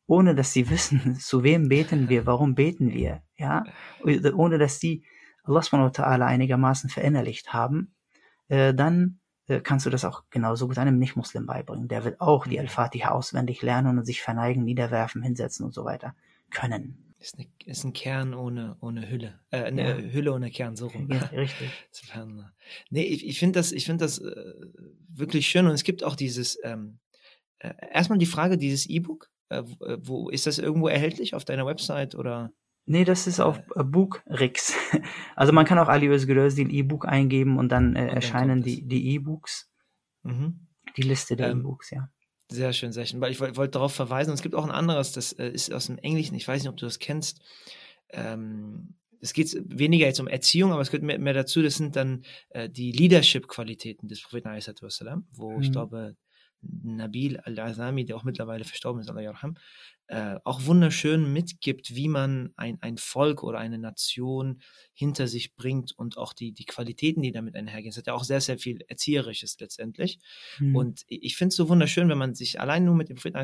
ohne 0.09 0.35
dass 0.35 0.52
sie 0.52 0.68
wissen, 0.70 1.14
zu 1.14 1.44
wem 1.44 1.68
beten 1.68 2.09
wir, 2.09 2.26
warum 2.26 2.57
beten 2.57 2.92
wir, 2.92 3.22
ja, 3.37 3.62
ohne 4.02 4.59
dass 4.59 4.81
sie 4.81 5.05
Allah 5.44 5.62
subhanahu 5.62 5.96
wa 5.96 6.02
ta'ala 6.02 6.26
einigermaßen 6.26 6.90
verinnerlicht 6.90 7.52
haben, 7.52 7.94
äh, 8.48 8.74
dann 8.74 9.20
äh, 9.20 9.26
kannst 9.62 9.87
du 9.87 9.90
das 9.90 10.04
auch 10.04 10.24
genauso 10.30 10.66
gut 10.66 10.78
einem 10.78 10.98
Nicht-Muslim 10.98 11.46
beibringen. 11.46 11.88
Der 11.88 12.04
wird 12.04 12.20
auch 12.20 12.46
die 12.46 12.59
Al-Fatiha 12.59 13.11
auswendig 13.11 13.62
lernen 13.62 13.98
und 13.98 14.04
sich 14.04 14.22
verneigen, 14.22 14.64
niederwerfen, 14.64 15.22
hinsetzen 15.22 15.64
und 15.64 15.72
so 15.72 15.85
weiter 15.85 16.14
können. 16.50 17.14
Ist, 17.18 17.38
eine, 17.38 17.46
ist 17.64 17.85
ein 17.85 17.92
Kern 17.92 18.35
ohne, 18.35 18.76
ohne 18.80 19.09
Hülle. 19.09 19.40
Äh, 19.50 19.62
eine 19.62 20.02
ja. 20.02 20.12
Hülle 20.12 20.32
ohne 20.32 20.50
Kern, 20.50 20.76
so 20.76 20.88
rum. 20.88 21.09
Ja, 21.11 21.18
richtig. 21.26 21.70
nee, 22.90 23.04
ich, 23.04 23.26
ich 23.26 23.38
finde 23.38 23.59
das, 23.59 23.72
ich 23.72 23.87
find 23.87 24.00
das 24.00 24.18
äh, 24.18 24.54
wirklich 25.09 25.46
schön 25.46 25.66
und 25.66 25.72
es 25.72 25.85
gibt 25.85 26.04
auch 26.04 26.14
dieses, 26.14 26.59
ähm, 26.62 26.98
äh, 27.59 27.72
erstmal 27.92 28.18
die 28.18 28.26
Frage, 28.26 28.59
dieses 28.59 28.87
E-Book, 28.87 29.30
äh, 29.48 29.59
äh, 29.59 29.98
wo 30.00 30.28
ist 30.28 30.46
das 30.46 30.59
irgendwo 30.59 30.88
erhältlich 30.88 31.35
auf 31.35 31.44
deiner 31.44 31.66
Website 31.66 32.14
oder? 32.14 32.52
Nee, 32.88 33.05
das 33.05 33.27
ist 33.27 33.40
auf 33.40 33.59
äh, 33.75 33.85
Bookrix. 33.85 34.75
Also 35.35 35.53
man 35.53 35.66
kann 35.66 35.79
auch 35.79 35.88
Ali 35.88 36.09
Özgüröz 36.09 36.55
den 36.55 36.70
E-Book 36.70 37.07
eingeben 37.07 37.59
und 37.59 37.70
dann 37.70 37.94
äh, 37.94 38.03
und 38.03 38.09
erscheinen 38.09 38.49
dann 38.49 38.62
die, 38.62 38.87
die 38.87 39.14
E-Books. 39.14 39.70
Mhm. 40.22 40.66
Die 40.96 41.03
Liste 41.03 41.37
der 41.37 41.51
ähm, 41.51 41.61
E-Books, 41.61 41.90
ja. 41.90 42.09
Sehr 42.49 42.72
schön, 42.72 42.92
sehr 42.92 43.05
schön. 43.05 43.20
Weil 43.20 43.33
ich 43.33 43.40
wollte 43.40 43.70
darauf 43.70 43.92
verweisen, 43.92 44.33
es 44.33 44.40
gibt 44.40 44.55
auch 44.55 44.64
ein 44.64 44.70
anderes, 44.70 45.12
das 45.12 45.33
äh, 45.33 45.49
ist 45.49 45.72
aus 45.72 45.87
dem 45.87 45.99
Englischen, 45.99 46.37
ich 46.37 46.46
weiß 46.46 46.62
nicht, 46.62 46.70
ob 46.70 46.77
du 46.77 46.87
das 46.87 46.99
kennst. 46.99 47.42
Ähm, 48.11 48.94
es 49.20 49.33
geht 49.33 49.55
weniger 49.66 50.07
jetzt 50.07 50.20
um 50.20 50.29
Erziehung, 50.29 50.72
aber 50.72 50.81
es 50.81 50.90
gehört 50.90 51.05
mehr, 51.05 51.18
mehr 51.18 51.35
dazu, 51.35 51.62
das 51.62 51.75
sind 51.75 51.96
dann 51.96 52.25
äh, 52.51 52.70
die 52.70 52.92
Leadership-Qualitäten 52.92 54.09
des 54.09 54.22
Propheten, 54.22 54.49
wo 55.33 55.57
mhm. 55.57 55.62
ich 55.62 55.72
glaube, 55.72 56.16
Nabil 56.61 57.38
al-Azami, 57.38 58.05
der 58.05 58.16
auch 58.16 58.25
mittlerweile 58.25 58.64
verstorben 58.64 59.01
ist, 59.01 59.11
äh, 60.09 60.37
auch 60.45 60.66
wunderschön 60.66 61.33
mitgibt, 61.33 61.95
wie 61.95 62.09
man 62.09 62.53
ein, 62.57 62.79
ein 62.81 62.97
Volk 62.97 63.42
oder 63.42 63.59
eine 63.59 63.79
Nation 63.79 64.62
hinter 64.92 65.27
sich 65.27 65.57
bringt 65.57 65.92
und 65.99 66.16
auch 66.16 66.33
die, 66.33 66.53
die 66.53 66.64
Qualitäten, 66.64 67.23
die 67.23 67.33
damit 67.33 67.57
einhergehen. 67.57 67.90
Es 67.90 67.97
hat 67.97 68.07
ja 68.07 68.14
auch 68.14 68.25
sehr, 68.25 68.40
sehr 68.40 68.59
viel 68.59 68.85
Erzieherisches 68.88 69.59
letztendlich. 69.59 70.19
Mhm. 70.59 70.77
Und 70.77 71.05
ich 71.09 71.37
finde 71.37 71.51
es 71.51 71.57
so 71.57 71.69
wunderschön, 71.69 72.09
wenn 72.09 72.19
man 72.19 72.35
sich 72.35 72.61
allein 72.61 72.85
nur 72.85 72.95
mit 72.95 73.09
dem 73.09 73.16
Propheten 73.16 73.37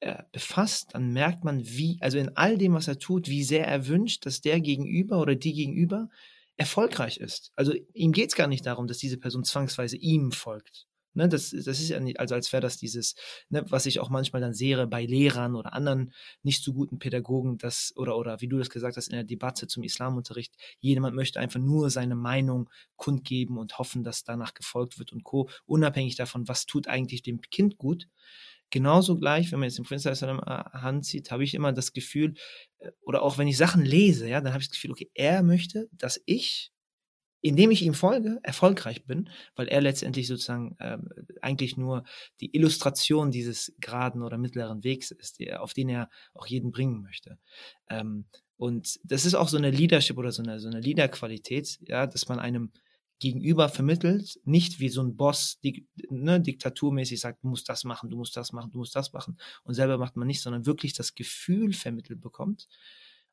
äh, 0.00 0.22
befasst, 0.32 0.94
dann 0.94 1.12
merkt 1.12 1.44
man, 1.44 1.62
wie, 1.62 1.98
also 2.00 2.18
in 2.18 2.36
all 2.36 2.56
dem, 2.56 2.74
was 2.74 2.88
er 2.88 2.98
tut, 2.98 3.28
wie 3.28 3.44
sehr 3.44 3.66
er 3.66 3.86
wünscht, 3.86 4.24
dass 4.24 4.40
der 4.40 4.60
Gegenüber 4.60 5.20
oder 5.20 5.34
die 5.34 5.52
Gegenüber 5.52 6.08
erfolgreich 6.56 7.18
ist. 7.18 7.52
Also 7.54 7.74
ihm 7.94 8.12
geht 8.12 8.30
es 8.30 8.34
gar 8.34 8.46
nicht 8.46 8.66
darum, 8.66 8.86
dass 8.86 8.98
diese 8.98 9.18
Person 9.18 9.44
zwangsweise 9.44 9.96
ihm 9.96 10.32
folgt, 10.32 10.86
Ne, 11.14 11.28
das, 11.28 11.50
das 11.50 11.80
ist 11.80 11.88
ja 11.88 11.98
nicht, 11.98 12.20
also 12.20 12.36
als 12.36 12.52
wäre 12.52 12.60
das 12.60 12.76
dieses, 12.76 13.16
ne, 13.48 13.64
was 13.68 13.86
ich 13.86 13.98
auch 13.98 14.10
manchmal 14.10 14.40
dann 14.40 14.54
sehe 14.54 14.86
bei 14.86 15.04
Lehrern 15.04 15.56
oder 15.56 15.72
anderen 15.72 16.12
nicht 16.42 16.62
so 16.62 16.72
guten 16.72 17.00
Pädagogen, 17.00 17.58
das, 17.58 17.92
oder, 17.96 18.16
oder 18.16 18.40
wie 18.40 18.48
du 18.48 18.58
das 18.58 18.70
gesagt 18.70 18.96
hast 18.96 19.08
in 19.08 19.14
der 19.14 19.24
Debatte 19.24 19.66
zum 19.66 19.82
Islamunterricht, 19.82 20.54
jemand 20.78 21.16
möchte 21.16 21.40
einfach 21.40 21.58
nur 21.58 21.90
seine 21.90 22.14
Meinung 22.14 22.70
kundgeben 22.96 23.58
und 23.58 23.78
hoffen, 23.78 24.04
dass 24.04 24.22
danach 24.22 24.54
gefolgt 24.54 24.98
wird 25.00 25.12
und 25.12 25.24
Co., 25.24 25.48
unabhängig 25.66 26.14
davon, 26.14 26.46
was 26.46 26.66
tut 26.66 26.86
eigentlich 26.86 27.22
dem 27.22 27.40
Kind 27.40 27.76
gut. 27.76 28.06
Genauso 28.70 29.18
gleich, 29.18 29.50
wenn 29.50 29.58
man 29.58 29.68
jetzt 29.68 29.78
den 29.78 29.84
Prinz 29.84 30.04
Hand 30.06 31.04
sieht, 31.04 31.32
habe 31.32 31.42
ich 31.42 31.54
immer 31.54 31.72
das 31.72 31.92
Gefühl, 31.92 32.34
äh, 32.78 32.90
oder 33.02 33.22
auch 33.22 33.36
wenn 33.36 33.48
ich 33.48 33.56
Sachen 33.56 33.84
lese, 33.84 34.28
ja, 34.28 34.40
dann 34.40 34.52
habe 34.52 34.62
ich 34.62 34.68
das 34.68 34.76
Gefühl, 34.76 34.92
okay, 34.92 35.10
er 35.14 35.42
möchte, 35.42 35.88
dass 35.92 36.20
ich 36.24 36.70
indem 37.42 37.70
ich 37.70 37.82
ihm 37.82 37.94
folge, 37.94 38.38
erfolgreich 38.42 39.04
bin, 39.04 39.30
weil 39.56 39.68
er 39.68 39.80
letztendlich 39.80 40.26
sozusagen 40.26 40.76
ähm, 40.80 41.08
eigentlich 41.40 41.76
nur 41.76 42.04
die 42.40 42.54
Illustration 42.54 43.30
dieses 43.30 43.74
geraden 43.78 44.22
oder 44.22 44.38
mittleren 44.38 44.84
Wegs 44.84 45.10
ist, 45.10 45.38
die, 45.38 45.52
auf 45.54 45.72
den 45.72 45.88
er 45.88 46.10
auch 46.34 46.46
jeden 46.46 46.70
bringen 46.70 47.02
möchte. 47.02 47.38
Ähm, 47.88 48.26
und 48.56 49.00
das 49.04 49.24
ist 49.24 49.34
auch 49.34 49.48
so 49.48 49.56
eine 49.56 49.70
Leadership 49.70 50.18
oder 50.18 50.32
so 50.32 50.42
eine, 50.42 50.60
so 50.60 50.68
eine 50.68 50.80
Leaderqualität, 50.80 51.78
ja, 51.88 52.06
dass 52.06 52.28
man 52.28 52.38
einem 52.38 52.72
gegenüber 53.20 53.68
vermittelt, 53.68 54.40
nicht 54.44 54.80
wie 54.80 54.88
so 54.88 55.02
ein 55.02 55.16
Boss 55.16 55.60
dik, 55.60 55.86
ne, 56.08 56.40
diktaturmäßig 56.40 57.20
sagt, 57.20 57.44
du 57.44 57.48
musst 57.48 57.68
das 57.68 57.84
machen, 57.84 58.10
du 58.10 58.16
musst 58.16 58.36
das 58.36 58.52
machen, 58.52 58.72
du 58.72 58.78
musst 58.78 58.96
das 58.96 59.12
machen 59.12 59.38
und 59.62 59.74
selber 59.74 59.98
macht 59.98 60.16
man 60.16 60.26
nicht, 60.26 60.40
sondern 60.40 60.66
wirklich 60.66 60.94
das 60.94 61.14
Gefühl 61.14 61.72
vermittelt 61.74 62.20
bekommt, 62.20 62.66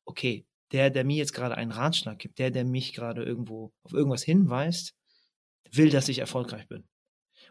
okay, 0.04 0.46
der, 0.72 0.90
der 0.90 1.04
mir 1.04 1.16
jetzt 1.16 1.32
gerade 1.32 1.56
einen 1.56 1.72
Ratschlag 1.72 2.18
gibt, 2.18 2.38
der, 2.38 2.50
der 2.50 2.64
mich 2.64 2.92
gerade 2.92 3.22
irgendwo 3.22 3.72
auf 3.82 3.92
irgendwas 3.92 4.22
hinweist, 4.22 4.94
will, 5.70 5.90
dass 5.90 6.08
ich 6.08 6.18
erfolgreich 6.18 6.68
bin. 6.68 6.84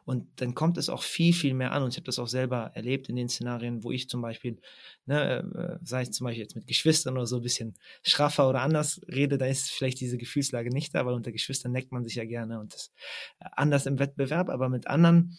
Und 0.06 0.41
dann 0.41 0.56
kommt 0.56 0.77
es 0.77 0.88
auch 0.88 1.03
viel, 1.03 1.34
viel 1.34 1.53
mehr 1.53 1.73
an. 1.73 1.84
Und 1.84 1.89
ich 1.89 1.97
habe 1.97 2.06
das 2.06 2.17
auch 2.17 2.27
selber 2.27 2.71
erlebt 2.75 3.10
in 3.10 3.17
den 3.17 3.27
Szenarien, 3.27 3.84
wo 3.84 3.91
ich 3.91 4.08
zum 4.08 4.21
Beispiel, 4.21 4.58
ne, 5.06 5.39
äh, 5.39 5.86
sei 5.86 6.03
es 6.03 6.12
zum 6.12 6.25
Beispiel 6.25 6.43
jetzt 6.43 6.56
mit 6.56 6.65
Geschwistern 6.65 7.15
oder 7.15 7.27
so 7.27 7.38
ein 7.38 7.41
bisschen 7.41 7.73
schraffer 8.03 8.47
oder 8.47 8.62
anders 8.62 9.01
rede, 9.10 9.38
da 9.38 9.45
ist 9.45 9.69
vielleicht 9.69 9.99
diese 9.99 10.17
Gefühlslage 10.17 10.69
nicht 10.69 10.95
da, 10.95 11.06
weil 11.06 11.13
unter 11.13 11.34
Geschwistern 11.34 11.73
neckt 11.73 11.91
man 11.91 12.06
sich 12.06 12.15
ja 12.15 12.23
gerne 12.23 12.60
und 12.62 12.73
das 12.73 12.93
anders 13.39 13.86
im 13.86 13.99
Wettbewerb, 13.99 14.49
aber 14.49 14.69
mit 14.69 14.88
anderen 14.88 15.38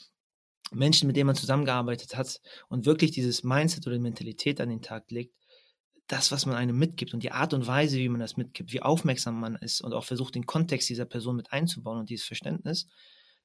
Menschen, 0.71 1.07
mit 1.07 1.17
denen 1.17 1.29
man 1.29 1.37
zusammengearbeitet 1.37 2.17
hat 2.17 2.39
und 2.69 2.85
wirklich 2.85 3.11
dieses 3.11 3.43
Mindset 3.45 3.87
oder 3.87 3.99
Mentalität 3.99 4.61
an 4.61 4.69
den 4.69 4.83
Tag 4.83 5.11
legt, 5.11 5.35
das, 6.09 6.33
was 6.33 6.47
man 6.47 6.57
einem 6.57 6.79
mitgibt 6.79 7.15
und 7.15 7.23
die 7.23 7.33
Art 7.33 7.55
und 7.55 7.67
Weise, 7.67 7.99
wie 7.99 8.09
man 8.09 8.21
das 8.21 8.37
mitgibt, 8.37 8.73
wie 8.73 8.83
aufmerksam 8.83 9.39
man 9.39 9.57
ist 9.57 9.81
und 9.83 9.93
auch 9.93 10.05
versucht, 10.05 10.35
den 10.35 10.47
Kontext 10.47 10.89
dieser 10.89 11.05
Person 11.05 11.37
mit 11.37 11.53
einzubauen 11.53 12.01
und 12.01 12.11
dieses 12.11 12.27
Verständnis, 12.27 12.89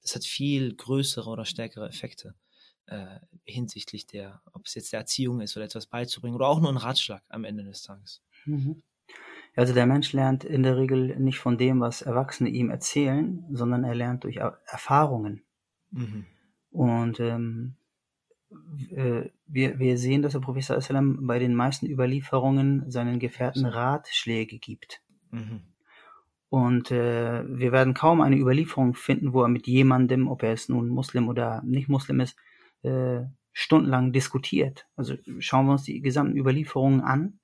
das 0.02 0.16
hat 0.16 0.24
viel 0.24 0.74
größere 0.76 1.30
oder 1.30 1.46
stärkere 1.46 1.88
Effekte 1.88 2.36
äh, 2.88 3.20
hinsichtlich 3.46 4.08
der, 4.08 4.42
ob 4.54 4.66
es 4.66 4.76
jetzt 4.76 4.94
der 4.94 5.02
Erziehung 5.02 5.42
ist 5.42 5.56
oder 5.56 5.66
etwas 5.66 5.86
beizubringen 5.86 6.36
oder 6.36 6.48
auch 6.48 6.60
nur 6.60 6.70
ein 6.70 6.78
Ratschlag 6.78 7.24
am 7.30 7.44
Ende 7.44 7.64
des 7.64 7.82
Tages. 7.84 8.22
Mhm. 8.46 8.82
Also 9.56 9.74
der 9.74 9.86
Mensch 9.86 10.14
lernt 10.14 10.44
in 10.44 10.64
der 10.64 10.78
Regel 10.78 11.20
nicht 11.20 11.38
von 11.38 11.58
dem, 11.58 11.80
was 11.80 12.02
Erwachsene 12.02 12.50
ihm 12.50 12.70
erzählen, 12.70 13.46
sondern 13.52 13.84
er 13.84 13.94
lernt 13.94 14.24
durch 14.24 14.38
Erfahrungen. 14.38 15.44
Mhm. 15.92 16.26
Und 16.72 17.20
ähm, 17.20 17.76
äh, 18.92 19.30
wir, 19.48 19.80
wir 19.80 19.98
sehen, 19.98 20.22
dass 20.22 20.34
der 20.34 20.40
Prophet 20.40 20.64
sallam 20.64 21.26
bei 21.28 21.40
den 21.40 21.56
meisten 21.56 21.88
Überlieferungen 21.88 22.90
seinen 22.90 23.20
Gefährten 23.20 23.66
Ratschläge 23.66 24.58
gibt. 24.58 25.02
Mhm. 25.32 25.62
Und 26.50 26.92
äh, 26.92 27.44
wir 27.48 27.72
werden 27.72 27.94
kaum 27.94 28.22
eine 28.22 28.38
Überlieferung 28.38 28.94
finden, 28.94 29.34
wo 29.34 29.42
er 29.42 29.48
mit 29.48 29.66
jemandem, 29.68 30.28
ob 30.28 30.44
er 30.44 30.52
jetzt 30.52 30.70
nun 30.70 30.88
Muslim 30.88 31.28
oder 31.28 31.64
nicht 31.66 31.90
Muslim 31.90 32.20
ist, 32.20 32.38
äh, 32.84 33.22
stundenlang 33.54 34.12
diskutiert. 34.12 34.86
Also 34.96 35.16
schauen 35.40 35.66
wir 35.66 35.74
uns 35.74 35.84
die 35.84 36.02
gesamten 36.02 36.38
Überlieferungen 36.38 37.02
an, 37.02 37.40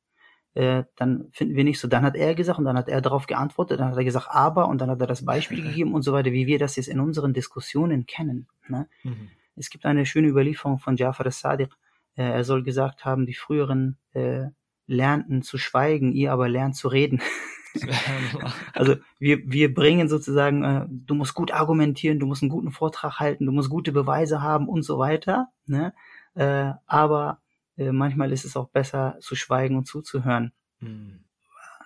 äh, 0.54 0.84
dann 0.96 1.30
finden 1.32 1.56
wir 1.56 1.64
nicht 1.64 1.80
so, 1.80 1.88
dann 1.88 2.04
hat 2.04 2.16
er 2.16 2.36
gesagt 2.36 2.60
und 2.60 2.66
dann 2.66 2.78
hat 2.78 2.88
er 2.88 3.02
darauf 3.02 3.26
geantwortet, 3.26 3.80
dann 3.80 3.90
hat 3.90 3.98
er 3.98 4.04
gesagt, 4.04 4.28
aber 4.30 4.68
und 4.68 4.80
dann 4.80 4.90
hat 4.90 5.02
er 5.02 5.08
das 5.08 5.26
Beispiel 5.26 5.64
gegeben 5.70 5.94
und 5.94 6.04
so 6.04 6.14
weiter, 6.14 6.32
wie 6.32 6.48
wir 6.48 6.60
das 6.60 6.76
jetzt 6.76 6.88
in 6.88 7.00
unseren 7.00 7.34
Diskussionen 7.34 8.06
kennen. 8.06 8.48
Ne? 8.68 8.88
Mhm 9.04 9.30
Es 9.60 9.70
gibt 9.70 9.86
eine 9.86 10.06
schöne 10.06 10.28
Überlieferung 10.28 10.80
von 10.80 10.96
Jafar 10.96 11.26
al-Sadiq. 11.26 11.70
Äh, 12.16 12.24
er 12.24 12.44
soll 12.44 12.64
gesagt 12.64 13.06
haben, 13.06 13.26
die 13.26 13.34
früheren 13.34 13.98
äh, 14.14 14.48
lernten 14.88 15.42
zu 15.44 15.58
schweigen, 15.58 16.14
ihr 16.14 16.32
aber 16.32 16.50
lernt 16.50 16.76
zu 16.76 16.88
reden. 16.88 17.22
also 18.74 18.96
wir, 19.20 19.40
wir 19.46 19.74
bringen 19.74 20.10
sozusagen, 20.10 20.64
äh, 20.64 20.86
du 20.90 21.14
musst 21.14 21.36
gut 21.36 21.52
argumentieren, 21.52 22.20
du 22.20 22.26
musst 22.26 22.42
einen 22.42 22.50
guten 22.50 22.72
Vortrag 22.72 23.20
halten, 23.20 23.46
du 23.46 23.52
musst 23.52 23.70
gute 23.70 23.92
Beweise 23.92 24.42
haben 24.42 24.68
und 24.68 24.84
so 24.84 24.98
weiter. 24.98 25.50
Ne? 25.66 25.94
Äh, 26.36 26.74
aber 26.88 27.42
äh, 27.78 27.92
manchmal 27.92 28.32
ist 28.32 28.46
es 28.46 28.58
auch 28.58 28.70
besser 28.70 29.18
zu 29.20 29.36
schweigen 29.36 29.78
und 29.78 29.86
zuzuhören. 29.86 30.54
Mhm. 30.80 31.26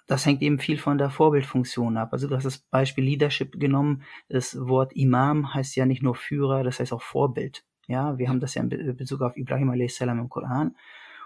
Das 0.05 0.25
hängt 0.25 0.41
eben 0.41 0.59
viel 0.59 0.77
von 0.77 0.97
der 0.97 1.09
Vorbildfunktion 1.09 1.97
ab. 1.97 2.09
Also 2.11 2.27
du 2.27 2.35
hast 2.35 2.43
das 2.45 2.57
Beispiel 2.57 3.03
Leadership 3.05 3.59
genommen. 3.59 4.03
Das 4.27 4.57
Wort 4.59 4.93
Imam 4.93 5.53
heißt 5.53 5.75
ja 5.75 5.85
nicht 5.85 6.03
nur 6.03 6.15
Führer, 6.15 6.63
das 6.63 6.79
heißt 6.79 6.93
auch 6.93 7.01
Vorbild. 7.01 7.63
Ja, 7.87 8.17
wir 8.17 8.29
haben 8.29 8.39
das 8.39 8.55
ja 8.55 8.63
in 8.63 8.95
Bezug 8.97 9.21
auf 9.21 9.37
Ibrahim 9.37 9.69
a.s. 9.69 10.01
im 10.01 10.29
Koran. 10.29 10.75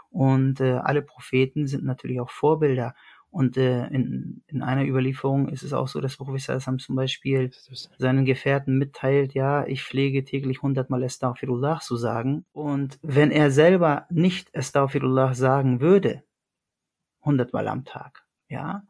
Und 0.09 0.61
äh, 0.61 0.73
alle 0.73 1.01
Propheten 1.01 1.67
sind 1.67 1.83
natürlich 1.83 2.19
auch 2.19 2.29
Vorbilder. 2.29 2.95
Und 3.29 3.57
äh, 3.57 3.87
in, 3.87 4.41
in 4.47 4.61
einer 4.61 4.85
Überlieferung 4.85 5.49
ist 5.49 5.63
es 5.63 5.73
auch 5.73 5.87
so, 5.87 5.99
dass 5.99 6.17
Prophet 6.17 6.41
Sallam 6.41 6.79
zum 6.79 6.95
Beispiel 6.95 7.51
seinen 7.97 8.25
Gefährten 8.25 8.77
mitteilt, 8.77 9.33
ja, 9.33 9.65
ich 9.65 9.83
pflege 9.83 10.23
täglich 10.23 10.61
hundertmal 10.61 11.03
Astaghfirullah 11.03 11.79
zu 11.81 11.97
sagen. 11.97 12.45
Und 12.53 12.97
wenn 13.01 13.31
er 13.31 13.51
selber 13.51 14.07
nicht 14.09 14.55
Astaghfirullah 14.55 15.33
sagen 15.33 15.81
würde, 15.81 16.23
hundertmal 17.21 17.67
am 17.67 17.83
Tag, 17.83 18.25
ja, 18.49 18.83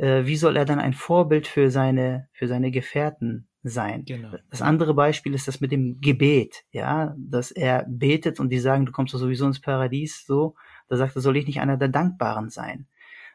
äh, 0.00 0.24
wie 0.24 0.36
soll 0.36 0.56
er 0.56 0.64
dann 0.64 0.80
ein 0.80 0.94
Vorbild 0.94 1.46
für 1.46 1.70
seine, 1.70 2.28
für 2.32 2.48
seine 2.48 2.70
Gefährten 2.70 3.48
sein? 3.62 4.04
Genau. 4.06 4.30
Das 4.50 4.62
andere 4.62 4.94
Beispiel 4.94 5.34
ist 5.34 5.46
das 5.46 5.60
mit 5.60 5.72
dem 5.72 6.00
Gebet, 6.00 6.64
ja, 6.72 7.14
dass 7.18 7.50
er 7.50 7.84
betet 7.88 8.40
und 8.40 8.48
die 8.48 8.58
sagen, 8.58 8.86
du 8.86 8.92
kommst 8.92 9.12
doch 9.12 9.18
sowieso 9.18 9.46
ins 9.46 9.60
Paradies, 9.60 10.24
so. 10.26 10.54
Da 10.88 10.96
sagt 10.96 11.14
er, 11.16 11.22
soll 11.22 11.36
ich 11.36 11.46
nicht 11.46 11.60
einer 11.60 11.76
der 11.76 11.88
Dankbaren 11.88 12.50
sein? 12.50 12.86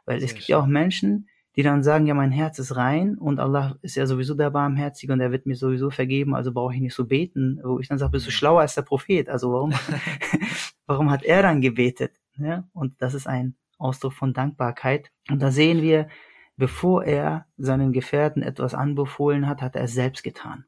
Weil 0.05 0.19
Sehr 0.19 0.27
es 0.27 0.35
gibt 0.35 0.47
ja 0.47 0.59
auch 0.59 0.65
Menschen, 0.65 1.29
die 1.55 1.63
dann 1.63 1.83
sagen, 1.83 2.05
ja, 2.05 2.13
mein 2.13 2.31
Herz 2.31 2.59
ist 2.59 2.75
rein 2.75 3.17
und 3.17 3.39
Allah 3.39 3.77
ist 3.81 3.95
ja 3.95 4.05
sowieso 4.07 4.33
der 4.33 4.49
Barmherzige 4.49 5.13
und 5.13 5.21
er 5.21 5.31
wird 5.31 5.45
mir 5.45 5.55
sowieso 5.55 5.89
vergeben, 5.89 6.35
also 6.35 6.51
brauche 6.51 6.73
ich 6.73 6.81
nicht 6.81 6.95
so 6.95 7.05
beten, 7.05 7.61
wo 7.63 7.79
ich 7.79 7.87
dann 7.87 7.97
sage, 7.97 8.11
bist 8.11 8.27
du 8.27 8.31
schlauer 8.31 8.61
als 8.61 8.75
der 8.75 8.81
Prophet, 8.81 9.29
also 9.29 9.53
warum, 9.53 9.71
warum 10.85 11.11
hat 11.11 11.23
er 11.23 11.43
dann 11.43 11.61
gebetet? 11.61 12.19
Ja? 12.37 12.67
Und 12.73 13.01
das 13.01 13.13
ist 13.13 13.27
ein 13.27 13.55
Ausdruck 13.77 14.13
von 14.13 14.33
Dankbarkeit. 14.33 15.11
Und 15.29 15.41
da 15.41 15.51
sehen 15.51 15.81
wir, 15.81 16.07
bevor 16.57 17.03
er 17.03 17.47
seinen 17.57 17.91
Gefährten 17.93 18.41
etwas 18.41 18.73
anbefohlen 18.73 19.47
hat, 19.47 19.61
hat 19.61 19.75
er 19.75 19.83
es 19.83 19.93
selbst 19.93 20.23
getan. 20.23 20.65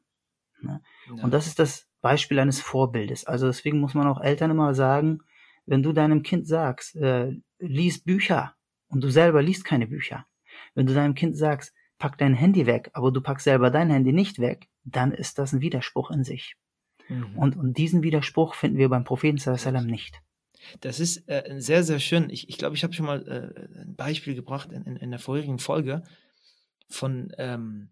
Ja? 0.62 0.80
Und 1.22 1.32
das 1.32 1.46
ist 1.46 1.58
das 1.58 1.88
Beispiel 2.00 2.38
eines 2.38 2.60
Vorbildes. 2.60 3.24
Also 3.24 3.46
deswegen 3.46 3.80
muss 3.80 3.94
man 3.94 4.06
auch 4.06 4.20
Eltern 4.20 4.50
immer 4.50 4.74
sagen, 4.74 5.20
wenn 5.66 5.82
du 5.82 5.92
deinem 5.92 6.22
Kind 6.22 6.46
sagst, 6.46 6.96
äh, 6.96 7.32
lies 7.58 8.02
Bücher, 8.02 8.54
und 8.88 9.04
du 9.04 9.10
selber 9.10 9.42
liest 9.42 9.64
keine 9.64 9.86
Bücher. 9.86 10.26
Wenn 10.74 10.86
du 10.86 10.94
deinem 10.94 11.14
Kind 11.14 11.36
sagst, 11.36 11.74
pack 11.98 12.18
dein 12.18 12.34
Handy 12.34 12.66
weg, 12.66 12.90
aber 12.94 13.12
du 13.12 13.20
packst 13.20 13.44
selber 13.44 13.70
dein 13.70 13.90
Handy 13.90 14.12
nicht 14.12 14.38
weg, 14.38 14.68
dann 14.84 15.12
ist 15.12 15.38
das 15.38 15.52
ein 15.52 15.60
Widerspruch 15.60 16.10
in 16.10 16.24
sich. 16.24 16.56
Mhm. 17.08 17.36
Und, 17.36 17.56
und 17.56 17.78
diesen 17.78 18.02
Widerspruch 18.02 18.54
finden 18.54 18.78
wir 18.78 18.88
beim 18.88 19.04
Propheten 19.04 19.38
sallam 19.38 19.86
nicht. 19.86 20.22
Das 20.80 21.00
ist 21.00 21.28
äh, 21.28 21.56
sehr, 21.58 21.84
sehr 21.84 22.00
schön. 22.00 22.30
Ich 22.30 22.46
glaube, 22.46 22.50
ich, 22.50 22.58
glaub, 22.58 22.74
ich 22.74 22.84
habe 22.84 22.92
schon 22.92 23.06
mal 23.06 23.26
äh, 23.28 23.82
ein 23.82 23.94
Beispiel 23.96 24.34
gebracht 24.34 24.72
in, 24.72 24.82
in, 24.84 24.96
in, 24.96 25.10
der 25.10 25.20
vorherigen 25.20 25.58
Folge 25.58 26.02
von 26.88 27.32
ähm, 27.38 27.90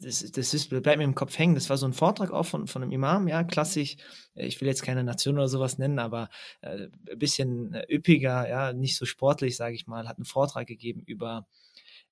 das, 0.00 0.30
das 0.32 0.54
ist, 0.54 0.70
bleibt 0.70 0.98
mir 0.98 1.04
im 1.04 1.14
Kopf 1.14 1.38
hängen. 1.38 1.54
Das 1.54 1.68
war 1.68 1.76
so 1.76 1.86
ein 1.86 1.92
Vortrag 1.92 2.30
auch 2.30 2.44
von, 2.44 2.66
von 2.66 2.82
einem 2.82 2.92
Imam, 2.92 3.28
ja, 3.28 3.44
klassisch. 3.44 3.96
Ich 4.34 4.60
will 4.60 4.68
jetzt 4.68 4.82
keine 4.82 5.04
Nation 5.04 5.36
oder 5.36 5.48
sowas 5.48 5.78
nennen, 5.78 5.98
aber 5.98 6.30
äh, 6.62 6.88
ein 7.10 7.18
bisschen 7.18 7.74
äh, 7.74 7.84
üppiger, 7.94 8.48
ja, 8.48 8.72
nicht 8.72 8.96
so 8.96 9.04
sportlich, 9.04 9.56
sage 9.56 9.74
ich 9.74 9.86
mal, 9.86 10.08
hat 10.08 10.16
einen 10.16 10.24
Vortrag 10.24 10.66
gegeben 10.66 11.02
über 11.04 11.46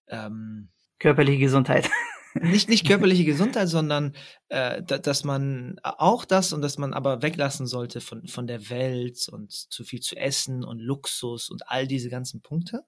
ähm, 0.09 0.69
körperliche 0.99 1.39
Gesundheit. 1.39 1.91
Nicht, 2.41 2.69
nicht 2.69 2.87
körperliche 2.87 3.25
Gesundheit, 3.25 3.69
sondern 3.69 4.15
äh, 4.49 4.83
dass 4.83 5.25
man 5.25 5.79
auch 5.83 6.25
das 6.25 6.53
und 6.53 6.63
dass 6.63 6.79
man 6.79 6.95
aber 6.95 7.23
weglassen 7.23 7.67
sollte 7.67 8.01
von, 8.01 8.27
von 8.27 8.47
der 8.47 8.71
Welt 8.71 9.29
und 9.31 9.53
zu 9.53 9.85
viel 9.85 10.01
zu 10.01 10.17
essen 10.17 10.65
und 10.65 10.79
Luxus 10.79 11.51
und 11.51 11.69
all 11.69 11.87
diese 11.87 12.09
ganzen 12.09 12.41
Punkte. 12.41 12.85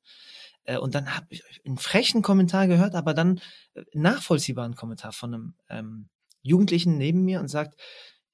Äh, 0.65 0.79
und 0.79 0.95
dann 0.95 1.15
habe 1.15 1.27
ich 1.29 1.43
einen 1.65 1.79
frechen 1.79 2.23
Kommentar 2.23 2.67
gehört, 2.69 2.95
aber 2.95 3.15
dann 3.15 3.41
äh, 3.75 3.83
nachvollziehbaren 3.93 4.77
Kommentar 4.77 5.13
von 5.13 5.35
einem 5.35 5.55
ähm, 5.69 6.09
Jugendlichen 6.43 6.99
neben 6.99 7.25
mir 7.25 7.41
und 7.41 7.49
sagt, 7.49 7.81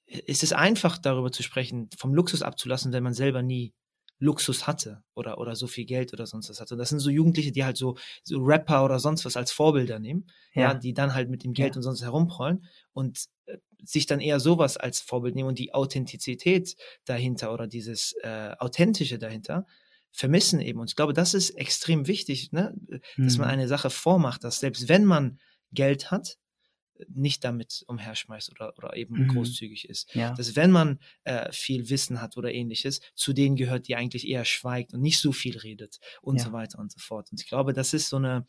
ist 0.06 0.42
es 0.42 0.52
einfach 0.52 0.98
darüber 0.98 1.30
zu 1.30 1.42
sprechen, 1.42 1.88
vom 1.96 2.14
Luxus 2.14 2.42
abzulassen, 2.42 2.92
wenn 2.92 3.04
man 3.04 3.14
selber 3.14 3.42
nie 3.42 3.72
Luxus 4.20 4.66
hatte 4.66 5.02
oder, 5.14 5.38
oder 5.38 5.56
so 5.56 5.66
viel 5.66 5.86
Geld 5.86 6.12
oder 6.12 6.26
sonst 6.26 6.48
was 6.50 6.60
hatte. 6.60 6.74
Und 6.74 6.78
das 6.78 6.90
sind 6.90 7.00
so 7.00 7.10
Jugendliche, 7.10 7.52
die 7.52 7.64
halt 7.64 7.76
so, 7.76 7.96
so 8.22 8.38
Rapper 8.38 8.84
oder 8.84 9.00
sonst 9.00 9.24
was 9.24 9.36
als 9.36 9.50
Vorbilder 9.50 9.98
nehmen, 9.98 10.26
ja, 10.54 10.62
ja 10.62 10.74
die 10.74 10.92
dann 10.92 11.14
halt 11.14 11.30
mit 11.30 11.42
dem 11.42 11.54
Geld 11.54 11.74
ja. 11.74 11.78
und 11.78 11.82
sonst 11.82 12.02
herumprollen 12.02 12.66
und 12.92 13.26
äh, 13.46 13.56
sich 13.82 14.06
dann 14.06 14.20
eher 14.20 14.38
sowas 14.38 14.76
als 14.76 15.00
Vorbild 15.00 15.34
nehmen 15.34 15.48
und 15.48 15.58
die 15.58 15.72
Authentizität 15.74 16.76
dahinter 17.06 17.52
oder 17.52 17.66
dieses 17.66 18.14
äh, 18.22 18.54
Authentische 18.58 19.18
dahinter 19.18 19.66
vermissen 20.12 20.60
eben. 20.60 20.80
Und 20.80 20.90
ich 20.90 20.96
glaube, 20.96 21.14
das 21.14 21.34
ist 21.34 21.50
extrem 21.50 22.06
wichtig, 22.06 22.52
ne? 22.52 22.74
dass 23.16 23.34
mhm. 23.34 23.40
man 23.40 23.50
eine 23.50 23.68
Sache 23.68 23.90
vormacht, 23.90 24.44
dass 24.44 24.60
selbst 24.60 24.88
wenn 24.88 25.04
man 25.04 25.38
Geld 25.72 26.10
hat, 26.10 26.36
nicht 27.08 27.44
damit 27.44 27.84
umherschmeißt 27.86 28.50
oder, 28.50 28.76
oder 28.76 28.96
eben 28.96 29.14
mhm. 29.14 29.28
großzügig 29.28 29.88
ist. 29.88 30.14
Ja. 30.14 30.32
Dass 30.34 30.56
wenn 30.56 30.70
man 30.70 30.98
äh, 31.24 31.50
viel 31.52 31.88
Wissen 31.90 32.20
hat 32.20 32.36
oder 32.36 32.52
ähnliches, 32.52 33.00
zu 33.14 33.32
denen 33.32 33.56
gehört, 33.56 33.88
die 33.88 33.96
eigentlich 33.96 34.28
eher 34.28 34.44
schweigt 34.44 34.94
und 34.94 35.00
nicht 35.00 35.18
so 35.18 35.32
viel 35.32 35.58
redet 35.58 35.98
und 36.22 36.38
ja. 36.38 36.44
so 36.44 36.52
weiter 36.52 36.78
und 36.78 36.92
so 36.92 36.98
fort. 36.98 37.30
Und 37.30 37.40
ich 37.40 37.48
glaube, 37.48 37.72
das 37.72 37.94
ist 37.94 38.08
so 38.08 38.16
eine 38.16 38.46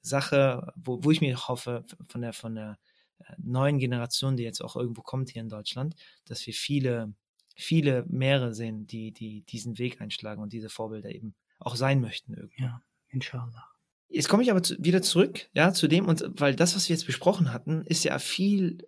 Sache, 0.00 0.72
wo, 0.76 1.02
wo 1.04 1.10
ich 1.10 1.20
mir 1.20 1.48
hoffe, 1.48 1.84
von 2.08 2.20
der, 2.20 2.32
von 2.32 2.54
der 2.54 2.78
äh, 3.18 3.34
neuen 3.38 3.78
Generation, 3.78 4.36
die 4.36 4.42
jetzt 4.42 4.62
auch 4.62 4.76
irgendwo 4.76 5.02
kommt 5.02 5.30
hier 5.30 5.42
in 5.42 5.48
Deutschland, 5.48 5.94
dass 6.24 6.46
wir 6.46 6.54
viele 6.54 7.14
viele 7.54 8.04
mehrere 8.08 8.54
sehen, 8.54 8.86
die, 8.86 9.12
die 9.12 9.42
diesen 9.42 9.78
Weg 9.78 10.00
einschlagen 10.00 10.42
und 10.42 10.52
diese 10.52 10.70
Vorbilder 10.70 11.10
eben 11.10 11.34
auch 11.58 11.76
sein 11.76 12.00
möchten 12.00 12.34
irgendwie. 12.34 12.62
Ja, 12.62 12.82
inshallah. 13.08 13.71
Jetzt 14.12 14.28
komme 14.28 14.42
ich 14.42 14.50
aber 14.50 14.62
zu, 14.62 14.76
wieder 14.78 15.02
zurück, 15.02 15.48
ja, 15.54 15.72
zu 15.72 15.88
dem, 15.88 16.06
und 16.06 16.24
weil 16.36 16.54
das, 16.54 16.76
was 16.76 16.88
wir 16.88 16.94
jetzt 16.94 17.06
besprochen 17.06 17.52
hatten, 17.52 17.82
ist 17.86 18.04
ja 18.04 18.18
viel 18.18 18.78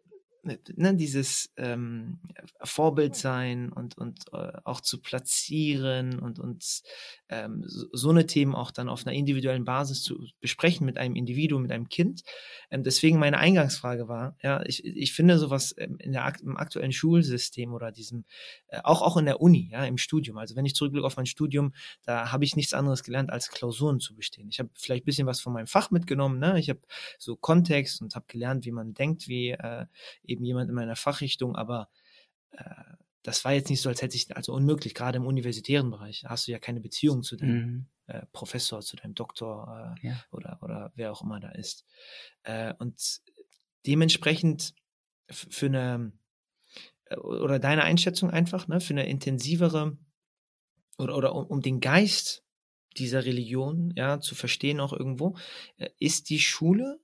ne, 0.45 0.95
dieses 0.95 1.53
ähm, 1.57 2.19
Vorbild 2.63 3.17
sein 3.17 3.73
und, 3.73 3.97
und 3.99 4.27
äh, 4.33 4.53
auch 4.65 4.81
zu 4.81 5.01
platzieren 5.01 6.19
und, 6.19 6.39
und 6.39 6.83
ähm, 7.29 7.63
so, 7.67 7.87
so 7.93 8.11
eine 8.11 8.27
Themen 8.27 8.55
auch 8.55 8.71
dann 8.71 8.89
auf 8.89 9.07
einer 9.07 9.17
individuellen 9.17 9.65
Basis 9.65 10.03
zu 10.03 10.27
besprechen 10.41 10.87
mit 10.87 10.99
einem 10.99 11.17
Individuum, 11.17 11.63
mit 11.63 11.73
einem 11.73 11.89
Kind. 11.89 12.23
Ähm, 12.71 12.83
deswegen 12.83 13.19
meine 13.19 13.39
Eingangsfrage 13.39 14.09
war, 14.09 14.37
ja, 14.43 14.63
ich, 14.67 14.85
ich 14.85 15.13
finde 15.13 15.39
sowas 15.39 15.75
ähm, 15.79 15.97
in 15.99 16.13
der, 16.13 16.33
im 16.43 16.57
aktuellen 16.57 16.93
Schulsystem 16.93 17.73
oder 17.73 17.93
diesem, 17.93 18.25
äh, 18.69 18.81
auch, 18.85 19.03
auch 19.03 19.17
in 19.17 19.27
der 19.27 19.41
Uni, 19.41 19.69
ja, 19.73 19.85
im 19.85 19.99
Studium. 19.99 20.39
Also 20.39 20.57
wenn 20.57 20.67
ich 20.67 20.75
zurückblicke 20.75 21.07
auf 21.07 21.17
mein 21.17 21.27
Studium, 21.27 21.73
da 22.03 22.33
habe 22.33 22.45
ich 22.45 22.57
nichts 22.57 22.75
anderes 22.75 23.03
gelernt, 23.03 23.31
als 23.31 23.51
Klausuren 23.51 24.01
zu 24.01 24.15
bestehen. 24.15 24.49
Ich 24.49 24.59
habe 24.59 24.71
vielleicht 24.75 25.05
ein 25.05 25.07
bisschen 25.07 25.27
was 25.27 25.41
von 25.41 25.53
meinem 25.53 25.67
Fach 25.67 25.91
mitgenommen, 25.91 26.39
ne? 26.39 26.59
ich 26.59 26.69
habe 26.69 26.81
so 27.19 27.37
Kontext 27.37 28.03
und 28.03 28.15
habe 28.15 28.27
gelernt, 28.29 28.65
wie 28.65 28.73
man 28.73 28.95
denkt, 28.95 29.29
wie 29.29 29.51
äh, 29.51 29.87
eben 30.35 30.45
jemand 30.45 30.69
in 30.69 30.75
meiner 30.75 30.97
Fachrichtung, 30.97 31.57
aber 31.57 31.89
äh, 32.51 32.65
das 33.23 33.45
war 33.45 33.53
jetzt 33.53 33.71
nicht 33.71 33.81
so, 33.81 33.89
als 33.89 34.03
hätte 34.03 34.17
ich, 34.17 34.37
also 34.37 34.53
unmöglich, 34.53 34.95
gerade 34.95 35.17
im 35.17 35.27
universitären 35.27 35.91
Bereich 35.91 36.25
hast 36.27 36.47
du 36.47 36.53
ja 36.53 36.59
keine 36.59 36.81
Beziehung 36.81 37.23
zu 37.23 37.37
deinem 37.37 37.57
mhm. 37.57 37.87
äh, 38.07 38.27
Professor, 38.33 38.83
zu 38.83 38.97
deinem 38.97 39.15
Doktor 39.15 39.97
äh, 40.03 40.07
ja. 40.09 40.25
oder, 40.31 40.59
oder 40.61 40.93
wer 40.95 41.11
auch 41.11 41.23
immer 41.23 41.41
da 41.41 41.51
ist. 41.51 41.87
Äh, 42.43 42.75
und 42.79 43.23
dementsprechend 43.87 44.75
für 45.31 45.67
eine, 45.67 46.13
äh, 47.07 47.17
oder 47.17 47.59
deine 47.59 47.85
Einschätzung 47.85 48.31
einfach, 48.31 48.69
ne, 48.69 48.81
für 48.81 48.93
eine 48.93 49.09
intensivere 49.09 49.97
oder, 50.99 51.17
oder 51.17 51.35
um, 51.35 51.47
um 51.47 51.61
den 51.63 51.81
Geist 51.81 52.45
dieser 52.99 53.25
Religion 53.25 53.93
ja 53.97 54.21
zu 54.21 54.35
verstehen 54.35 54.81
auch 54.81 54.93
irgendwo, 54.93 55.37
äh, 55.79 55.89
ist 55.99 56.29
die 56.29 56.41
Schule 56.41 57.01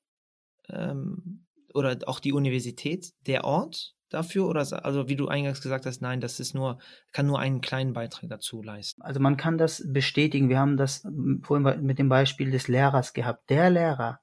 ähm, 0.69 1.47
oder 1.75 1.97
auch 2.07 2.21
die 2.21 2.33
Universität 2.33 3.13
der 3.27 3.45
Ort 3.45 3.95
dafür 4.11 4.49
oder 4.49 4.67
also 4.85 5.09
wie 5.09 5.17
du 5.17 5.29
eingangs 5.29 5.63
gesagt 5.63 5.87
hast, 5.87 6.03
nein, 6.03 6.21
das 6.21 6.41
ist 6.41 6.55
nur 6.55 6.79
kann 7.13 7.27
nur 7.27 7.39
einen 7.39 7.61
kleinen 7.61 7.93
Beitrag 7.93 8.29
dazu 8.29 8.63
leisten. 8.63 9.03
Also 9.03 9.21
man 9.21 9.37
kann 9.37 9.57
das 9.57 9.83
bestätigen. 9.87 10.49
Wir 10.49 10.59
haben 10.59 10.77
das 10.77 11.07
vorhin 11.43 11.85
mit 11.85 11.99
dem 11.99 12.09
Beispiel 12.09 12.51
des 12.51 12.69
Lehrers 12.69 13.13
gehabt. 13.13 13.49
Der 13.49 13.71
Lehrer, 13.71 14.21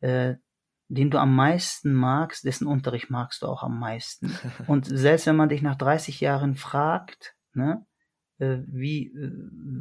äh, 0.00 0.34
den 0.88 1.10
du 1.10 1.18
am 1.18 1.34
meisten 1.34 1.94
magst, 1.94 2.44
dessen 2.44 2.66
Unterricht 2.66 3.10
magst 3.10 3.42
du 3.42 3.46
auch 3.46 3.62
am 3.62 3.78
meisten. 3.78 4.38
Und 4.66 4.84
selbst 4.86 5.26
wenn 5.26 5.36
man 5.36 5.48
dich 5.48 5.62
nach 5.62 5.76
30 5.76 6.20
Jahren 6.20 6.54
fragt, 6.54 7.34
ne, 7.54 7.86
wie, 8.38 9.06
äh, 9.06 9.30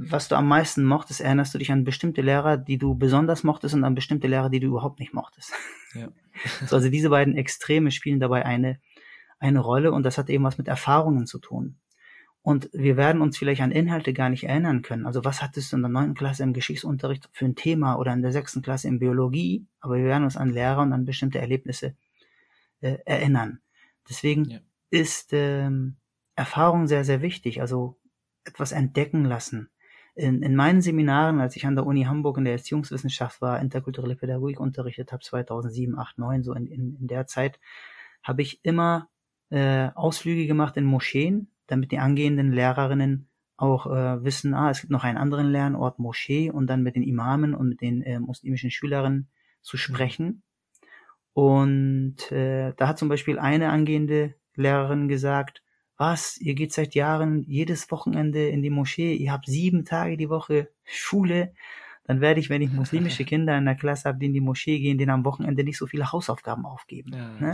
was 0.09 0.27
du 0.27 0.35
am 0.35 0.47
meisten 0.47 0.85
mochtest, 0.85 1.21
erinnerst 1.21 1.53
du 1.53 1.57
dich 1.57 1.71
an 1.71 1.83
bestimmte 1.83 2.21
Lehrer, 2.21 2.57
die 2.57 2.77
du 2.77 2.95
besonders 2.95 3.43
mochtest 3.43 3.73
und 3.73 3.83
an 3.83 3.95
bestimmte 3.95 4.27
Lehrer, 4.27 4.49
die 4.49 4.59
du 4.59 4.67
überhaupt 4.67 4.99
nicht 4.99 5.13
mochtest. 5.13 5.53
Ja. 5.93 6.09
so, 6.67 6.75
also 6.75 6.89
diese 6.89 7.09
beiden 7.09 7.35
Extreme 7.35 7.91
spielen 7.91 8.19
dabei 8.19 8.45
eine, 8.45 8.79
eine 9.39 9.59
Rolle 9.59 9.91
und 9.91 10.03
das 10.03 10.17
hat 10.17 10.29
eben 10.29 10.43
was 10.43 10.57
mit 10.57 10.67
Erfahrungen 10.67 11.25
zu 11.25 11.39
tun. 11.39 11.79
Und 12.43 12.69
wir 12.73 12.97
werden 12.97 13.21
uns 13.21 13.37
vielleicht 13.37 13.61
an 13.61 13.71
Inhalte 13.71 14.11
gar 14.11 14.29
nicht 14.29 14.43
erinnern 14.43 14.81
können. 14.81 15.05
Also 15.05 15.23
was 15.23 15.41
hattest 15.41 15.71
du 15.71 15.77
in 15.77 15.81
der 15.81 15.89
neunten 15.89 16.13
Klasse 16.13 16.43
im 16.43 16.51
Geschichtsunterricht 16.51 17.29
für 17.31 17.45
ein 17.45 17.55
Thema 17.55 17.95
oder 17.95 18.11
in 18.11 18.21
der 18.21 18.33
sechsten 18.33 18.61
Klasse 18.61 18.89
in 18.89 18.99
Biologie? 18.99 19.65
Aber 19.79 19.95
wir 19.95 20.03
werden 20.03 20.25
uns 20.25 20.35
an 20.35 20.49
Lehrer 20.49 20.81
und 20.81 20.91
an 20.91 21.05
bestimmte 21.05 21.39
Erlebnisse 21.39 21.95
äh, 22.81 22.97
erinnern. 23.05 23.61
Deswegen 24.09 24.43
ja. 24.43 24.59
ist 24.89 25.29
ähm, 25.31 25.95
Erfahrung 26.35 26.87
sehr, 26.87 27.05
sehr 27.05 27.21
wichtig. 27.21 27.61
Also 27.61 27.97
etwas 28.45 28.71
entdecken 28.71 29.25
lassen. 29.25 29.69
In, 30.15 30.43
in 30.43 30.55
meinen 30.55 30.81
Seminaren, 30.81 31.39
als 31.39 31.55
ich 31.55 31.65
an 31.65 31.75
der 31.75 31.85
Uni 31.85 32.03
Hamburg 32.03 32.37
in 32.37 32.43
der 32.43 32.53
Erziehungswissenschaft 32.53 33.41
war, 33.41 33.59
interkulturelle 33.59 34.15
Pädagogik 34.15 34.59
unterrichtet 34.59 35.11
habe, 35.11 35.23
2007, 35.23 35.97
8, 35.97 36.17
9, 36.19 36.43
so 36.43 36.53
in, 36.53 36.67
in, 36.67 36.95
in 36.99 37.07
der 37.07 37.25
Zeit, 37.25 37.59
habe 38.21 38.43
ich 38.43 38.63
immer 38.63 39.09
äh, 39.49 39.89
Ausflüge 39.95 40.45
gemacht 40.45 40.77
in 40.77 40.85
Moscheen, 40.85 41.51
damit 41.67 41.91
die 41.91 41.97
angehenden 41.97 42.51
Lehrerinnen 42.51 43.27
auch 43.57 43.87
äh, 43.87 44.23
wissen, 44.23 44.53
ah, 44.53 44.69
es 44.69 44.81
gibt 44.81 44.91
noch 44.91 45.03
einen 45.03 45.17
anderen 45.17 45.47
Lernort, 45.47 45.99
Moschee, 45.99 46.51
und 46.51 46.67
dann 46.67 46.83
mit 46.83 46.95
den 46.95 47.03
Imamen 47.03 47.55
und 47.55 47.69
mit 47.69 47.81
den 47.81 48.01
äh, 48.01 48.19
muslimischen 48.19 48.71
Schülerinnen 48.71 49.29
zu 49.61 49.77
sprechen. 49.77 50.43
Und 51.33 52.31
äh, 52.31 52.73
da 52.77 52.87
hat 52.87 52.99
zum 52.99 53.09
Beispiel 53.09 53.39
eine 53.39 53.69
angehende 53.69 54.35
Lehrerin 54.55 55.07
gesagt, 55.07 55.63
was, 55.97 56.37
ihr 56.37 56.55
geht 56.55 56.73
seit 56.73 56.95
Jahren 56.95 57.43
jedes 57.43 57.89
Wochenende 57.91 58.47
in 58.47 58.61
die 58.61 58.69
Moschee, 58.69 59.13
ihr 59.13 59.31
habt 59.31 59.45
sieben 59.45 59.85
Tage 59.85 60.17
die 60.17 60.29
Woche 60.29 60.69
Schule, 60.83 61.53
dann 62.05 62.19
werde 62.19 62.39
ich, 62.39 62.49
wenn 62.49 62.61
ich 62.61 62.71
muslimische 62.71 63.25
Kinder 63.25 63.57
in 63.57 63.65
der 63.65 63.75
Klasse 63.75 64.09
habe, 64.09 64.19
die 64.19 64.25
in 64.25 64.33
die 64.33 64.41
Moschee 64.41 64.79
gehen, 64.79 64.97
denen 64.97 65.11
am 65.11 65.25
Wochenende 65.25 65.63
nicht 65.63 65.77
so 65.77 65.87
viele 65.87 66.11
Hausaufgaben 66.11 66.65
aufgeben. 66.65 67.13
Ja, 67.13 67.39
ne? 67.39 67.53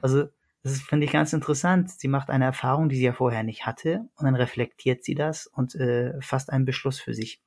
Also 0.00 0.28
das 0.62 0.80
finde 0.82 1.06
ich 1.06 1.12
ganz 1.12 1.32
interessant. 1.32 1.90
Sie 1.90 2.08
macht 2.08 2.28
eine 2.28 2.44
Erfahrung, 2.44 2.88
die 2.88 2.96
sie 2.96 3.04
ja 3.04 3.12
vorher 3.12 3.42
nicht 3.42 3.66
hatte, 3.66 4.08
und 4.16 4.26
dann 4.26 4.34
reflektiert 4.34 5.02
sie 5.02 5.14
das 5.14 5.46
und 5.46 5.74
äh, 5.74 6.20
fasst 6.20 6.50
einen 6.52 6.66
Beschluss 6.66 7.00
für 7.00 7.14
sich, 7.14 7.40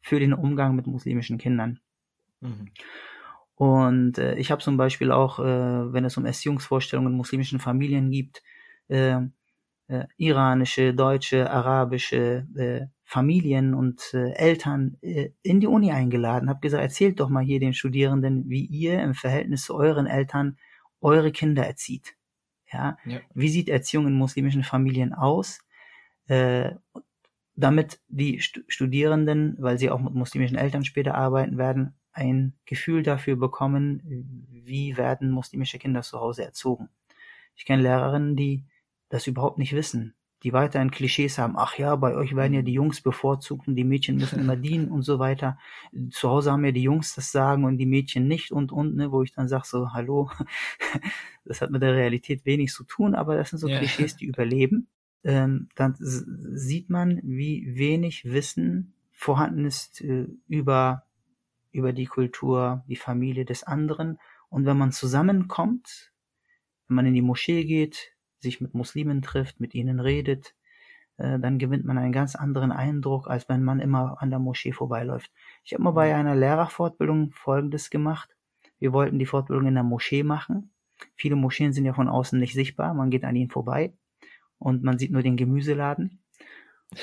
für 0.00 0.18
den 0.18 0.34
Umgang 0.34 0.74
mit 0.74 0.86
muslimischen 0.86 1.38
Kindern. 1.38 1.78
Mhm. 2.40 2.70
Und 3.54 4.18
äh, 4.18 4.34
ich 4.34 4.50
habe 4.50 4.60
zum 4.60 4.76
Beispiel 4.76 5.12
auch, 5.12 5.38
äh, 5.38 5.92
wenn 5.92 6.04
es 6.04 6.16
um 6.16 6.26
Erziehungsvorstellungen 6.26 7.12
in 7.12 7.16
muslimischen 7.16 7.60
Familien 7.60 8.10
gibt, 8.10 8.42
äh, 8.88 9.20
äh, 9.92 10.06
iranische, 10.16 10.94
deutsche, 10.94 11.50
arabische 11.50 12.46
äh, 12.56 12.86
Familien 13.04 13.74
und 13.74 14.14
äh, 14.14 14.32
Eltern 14.32 14.96
äh, 15.02 15.30
in 15.42 15.60
die 15.60 15.66
Uni 15.66 15.92
eingeladen, 15.92 16.48
habe 16.48 16.60
gesagt, 16.60 16.82
erzählt 16.82 17.20
doch 17.20 17.28
mal 17.28 17.44
hier 17.44 17.60
den 17.60 17.74
Studierenden, 17.74 18.48
wie 18.48 18.64
ihr 18.64 19.02
im 19.02 19.14
Verhältnis 19.14 19.64
zu 19.64 19.74
euren 19.74 20.06
Eltern 20.06 20.56
eure 21.00 21.30
Kinder 21.30 21.66
erzieht. 21.66 22.14
Ja? 22.72 22.96
ja. 23.04 23.20
Wie 23.34 23.50
sieht 23.50 23.68
Erziehung 23.68 24.06
in 24.06 24.14
muslimischen 24.14 24.64
Familien 24.64 25.12
aus? 25.12 25.60
Äh, 26.26 26.72
damit 27.54 28.00
die 28.08 28.40
Studierenden, 28.40 29.56
weil 29.58 29.78
sie 29.78 29.90
auch 29.90 30.00
mit 30.00 30.14
muslimischen 30.14 30.56
Eltern 30.56 30.86
später 30.86 31.14
arbeiten 31.14 31.58
werden, 31.58 31.94
ein 32.12 32.54
Gefühl 32.64 33.02
dafür 33.02 33.36
bekommen, 33.36 34.46
wie 34.48 34.96
werden 34.96 35.30
muslimische 35.30 35.78
Kinder 35.78 36.00
zu 36.00 36.18
Hause 36.18 36.44
erzogen. 36.44 36.88
Ich 37.56 37.66
kenne 37.66 37.82
Lehrerinnen, 37.82 38.36
die 38.36 38.64
das 39.12 39.26
überhaupt 39.26 39.58
nicht 39.58 39.74
wissen, 39.74 40.14
die 40.42 40.54
weiterhin 40.54 40.90
Klischees 40.90 41.36
haben, 41.36 41.54
ach 41.58 41.76
ja, 41.76 41.94
bei 41.96 42.14
euch 42.16 42.34
werden 42.34 42.54
ja 42.54 42.62
die 42.62 42.72
Jungs 42.72 43.02
bevorzugt 43.02 43.68
und 43.68 43.76
die 43.76 43.84
Mädchen 43.84 44.16
müssen 44.16 44.40
immer 44.40 44.56
dienen 44.68 44.90
und 44.90 45.02
so 45.02 45.18
weiter. 45.18 45.58
Zu 46.10 46.30
Hause 46.30 46.50
haben 46.50 46.64
ja 46.64 46.72
die 46.72 46.82
Jungs 46.82 47.14
das 47.14 47.30
Sagen 47.30 47.64
und 47.64 47.76
die 47.76 47.86
Mädchen 47.86 48.26
nicht 48.26 48.52
und 48.52 48.72
und, 48.72 48.96
ne, 48.96 49.12
wo 49.12 49.22
ich 49.22 49.34
dann 49.34 49.48
sage 49.48 49.66
so, 49.66 49.92
hallo, 49.92 50.30
das 51.44 51.60
hat 51.60 51.70
mit 51.70 51.82
der 51.82 51.94
Realität 51.94 52.46
wenig 52.46 52.72
zu 52.72 52.84
tun, 52.84 53.14
aber 53.14 53.36
das 53.36 53.50
sind 53.50 53.58
so 53.58 53.68
ja. 53.68 53.78
Klischees, 53.78 54.16
die 54.16 54.24
überleben. 54.24 54.88
Ähm, 55.24 55.68
dann 55.74 55.94
sieht 55.98 56.88
man, 56.88 57.20
wie 57.22 57.76
wenig 57.76 58.24
Wissen 58.24 58.94
vorhanden 59.10 59.66
ist 59.66 60.00
äh, 60.00 60.26
über, 60.48 61.04
über 61.70 61.92
die 61.92 62.06
Kultur, 62.06 62.82
die 62.88 62.96
Familie 62.96 63.44
des 63.44 63.62
anderen. 63.62 64.18
Und 64.48 64.64
wenn 64.64 64.78
man 64.78 64.90
zusammenkommt, 64.90 66.12
wenn 66.88 66.96
man 66.96 67.06
in 67.06 67.14
die 67.14 67.22
Moschee 67.22 67.64
geht, 67.64 68.12
sich 68.42 68.60
mit 68.60 68.74
Muslimen 68.74 69.22
trifft, 69.22 69.60
mit 69.60 69.74
ihnen 69.74 70.00
redet, 70.00 70.54
äh, 71.18 71.38
dann 71.38 71.58
gewinnt 71.58 71.84
man 71.84 71.98
einen 71.98 72.12
ganz 72.12 72.34
anderen 72.34 72.72
Eindruck, 72.72 73.28
als 73.28 73.48
wenn 73.48 73.62
man 73.62 73.80
immer 73.80 74.20
an 74.20 74.30
der 74.30 74.38
Moschee 74.38 74.72
vorbeiläuft. 74.72 75.30
Ich 75.64 75.72
habe 75.72 75.82
mal 75.82 75.92
bei 75.92 76.14
einer 76.14 76.34
Lehrerfortbildung 76.34 77.30
Folgendes 77.32 77.90
gemacht. 77.90 78.36
Wir 78.78 78.92
wollten 78.92 79.18
die 79.18 79.26
Fortbildung 79.26 79.66
in 79.66 79.74
der 79.74 79.84
Moschee 79.84 80.22
machen. 80.22 80.72
Viele 81.16 81.36
Moscheen 81.36 81.72
sind 81.72 81.84
ja 81.84 81.92
von 81.92 82.08
außen 82.08 82.38
nicht 82.38 82.54
sichtbar. 82.54 82.94
Man 82.94 83.10
geht 83.10 83.24
an 83.24 83.36
ihnen 83.36 83.50
vorbei 83.50 83.92
und 84.58 84.82
man 84.82 84.98
sieht 84.98 85.12
nur 85.12 85.22
den 85.22 85.36
Gemüseladen. 85.36 86.22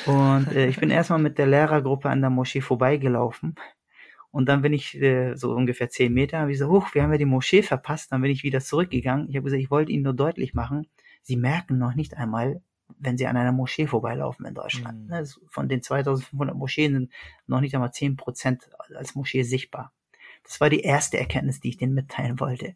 Und 0.05 0.47
äh, 0.53 0.67
ich 0.67 0.79
bin 0.79 0.89
erstmal 0.89 1.19
mit 1.19 1.37
der 1.37 1.47
Lehrergruppe 1.47 2.09
an 2.09 2.21
der 2.21 2.29
Moschee 2.29 2.61
vorbeigelaufen. 2.61 3.55
Und 4.31 4.47
dann 4.47 4.61
bin 4.61 4.73
ich 4.73 4.99
äh, 5.01 5.35
so 5.35 5.53
ungefähr 5.53 5.89
zehn 5.89 6.13
Meter, 6.13 6.47
wie 6.47 6.55
so, 6.55 6.69
huch, 6.69 6.93
wir 6.93 7.01
haben 7.01 7.11
ja 7.11 7.17
die 7.17 7.25
Moschee 7.25 7.63
verpasst. 7.63 8.11
Dann 8.11 8.21
bin 8.21 8.31
ich 8.31 8.43
wieder 8.43 8.59
zurückgegangen. 8.59 9.27
Ich 9.29 9.35
habe 9.35 9.45
gesagt, 9.45 9.61
ich 9.61 9.71
wollte 9.71 9.91
Ihnen 9.91 10.03
nur 10.03 10.13
deutlich 10.13 10.53
machen, 10.53 10.87
sie 11.21 11.37
merken 11.37 11.77
noch 11.77 11.95
nicht 11.95 12.17
einmal, 12.17 12.61
wenn 12.97 13.17
sie 13.17 13.27
an 13.27 13.37
einer 13.37 13.51
Moschee 13.51 13.87
vorbeilaufen 13.87 14.45
in 14.45 14.53
Deutschland. 14.55 15.09
Mhm. 15.09 15.25
Von 15.47 15.69
den 15.69 15.81
2500 15.81 16.55
Moscheen 16.55 16.93
sind 16.93 17.13
noch 17.47 17.61
nicht 17.61 17.75
einmal 17.75 17.91
10 17.91 18.15
Prozent 18.15 18.69
als 18.95 19.15
Moschee 19.15 19.43
sichtbar. 19.43 19.93
Das 20.43 20.59
war 20.61 20.69
die 20.69 20.81
erste 20.81 21.19
Erkenntnis, 21.19 21.59
die 21.59 21.69
ich 21.69 21.77
denen 21.77 21.93
mitteilen 21.93 22.39
wollte. 22.39 22.73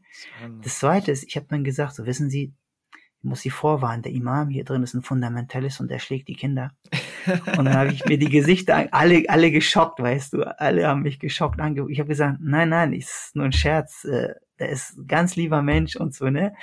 Das 0.62 0.80
zweite 0.80 1.12
ist, 1.12 1.24
ich 1.24 1.36
habe 1.36 1.48
dann 1.50 1.64
gesagt, 1.64 1.96
so 1.96 2.06
wissen 2.06 2.30
Sie, 2.30 2.54
ich 3.18 3.24
muss 3.24 3.42
Sie 3.42 3.50
vorwarnen, 3.50 4.04
der 4.04 4.12
Imam 4.12 4.50
hier 4.50 4.64
drin 4.64 4.84
ist 4.84 4.94
ein 4.94 5.02
Fundamentalist 5.02 5.80
und 5.80 5.90
der 5.90 6.00
schlägt 6.00 6.28
die 6.28 6.36
Kinder. 6.36 6.72
Und 7.58 7.64
dann 7.64 7.74
habe 7.74 7.94
ich 7.94 8.04
mir 8.04 8.18
die 8.18 8.28
Gesichter, 8.28 8.90
alle, 8.92 9.24
alle 9.30 9.50
geschockt, 9.50 10.02
weißt 10.02 10.34
du, 10.34 10.44
alle 10.60 10.86
haben 10.86 11.04
mich 11.04 11.20
geschockt 11.20 11.62
angeguckt. 11.62 11.94
Ich 11.94 12.00
habe 12.00 12.10
gesagt, 12.10 12.40
nein, 12.42 12.68
nein, 12.68 12.92
ist 12.92 13.32
nur 13.34 13.46
ein 13.46 13.54
Scherz, 13.54 14.04
äh, 14.04 14.34
der 14.60 14.68
ist 14.68 14.98
ein 14.98 15.08
ganz 15.08 15.38
lieber 15.38 15.62
Mensch 15.62 15.96
und 15.96 16.14
so, 16.14 16.30
ne? 16.30 16.54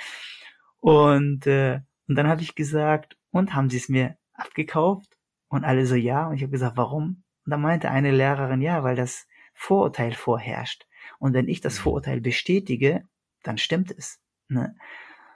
Und, 0.81 1.47
äh, 1.47 1.79
und 2.07 2.15
dann 2.15 2.27
habe 2.27 2.41
ich 2.41 2.55
gesagt, 2.55 3.15
und 3.31 3.53
haben 3.53 3.69
sie 3.69 3.77
es 3.77 3.87
mir 3.87 4.17
abgekauft? 4.33 5.17
Und 5.47 5.63
alle 5.63 5.85
so, 5.85 5.95
ja. 5.95 6.27
Und 6.27 6.35
ich 6.35 6.41
habe 6.41 6.51
gesagt, 6.51 6.75
warum? 6.75 7.23
Und 7.45 7.51
dann 7.51 7.61
meinte 7.61 7.89
eine 7.89 8.11
Lehrerin, 8.11 8.61
ja, 8.61 8.83
weil 8.83 8.95
das 8.95 9.27
Vorurteil 9.53 10.13
vorherrscht. 10.13 10.85
Und 11.19 11.33
wenn 11.33 11.47
ich 11.47 11.61
das 11.61 11.77
mhm. 11.77 11.83
Vorurteil 11.83 12.21
bestätige, 12.21 13.07
dann 13.43 13.57
stimmt 13.57 13.91
es. 13.91 14.19
Ne? 14.47 14.75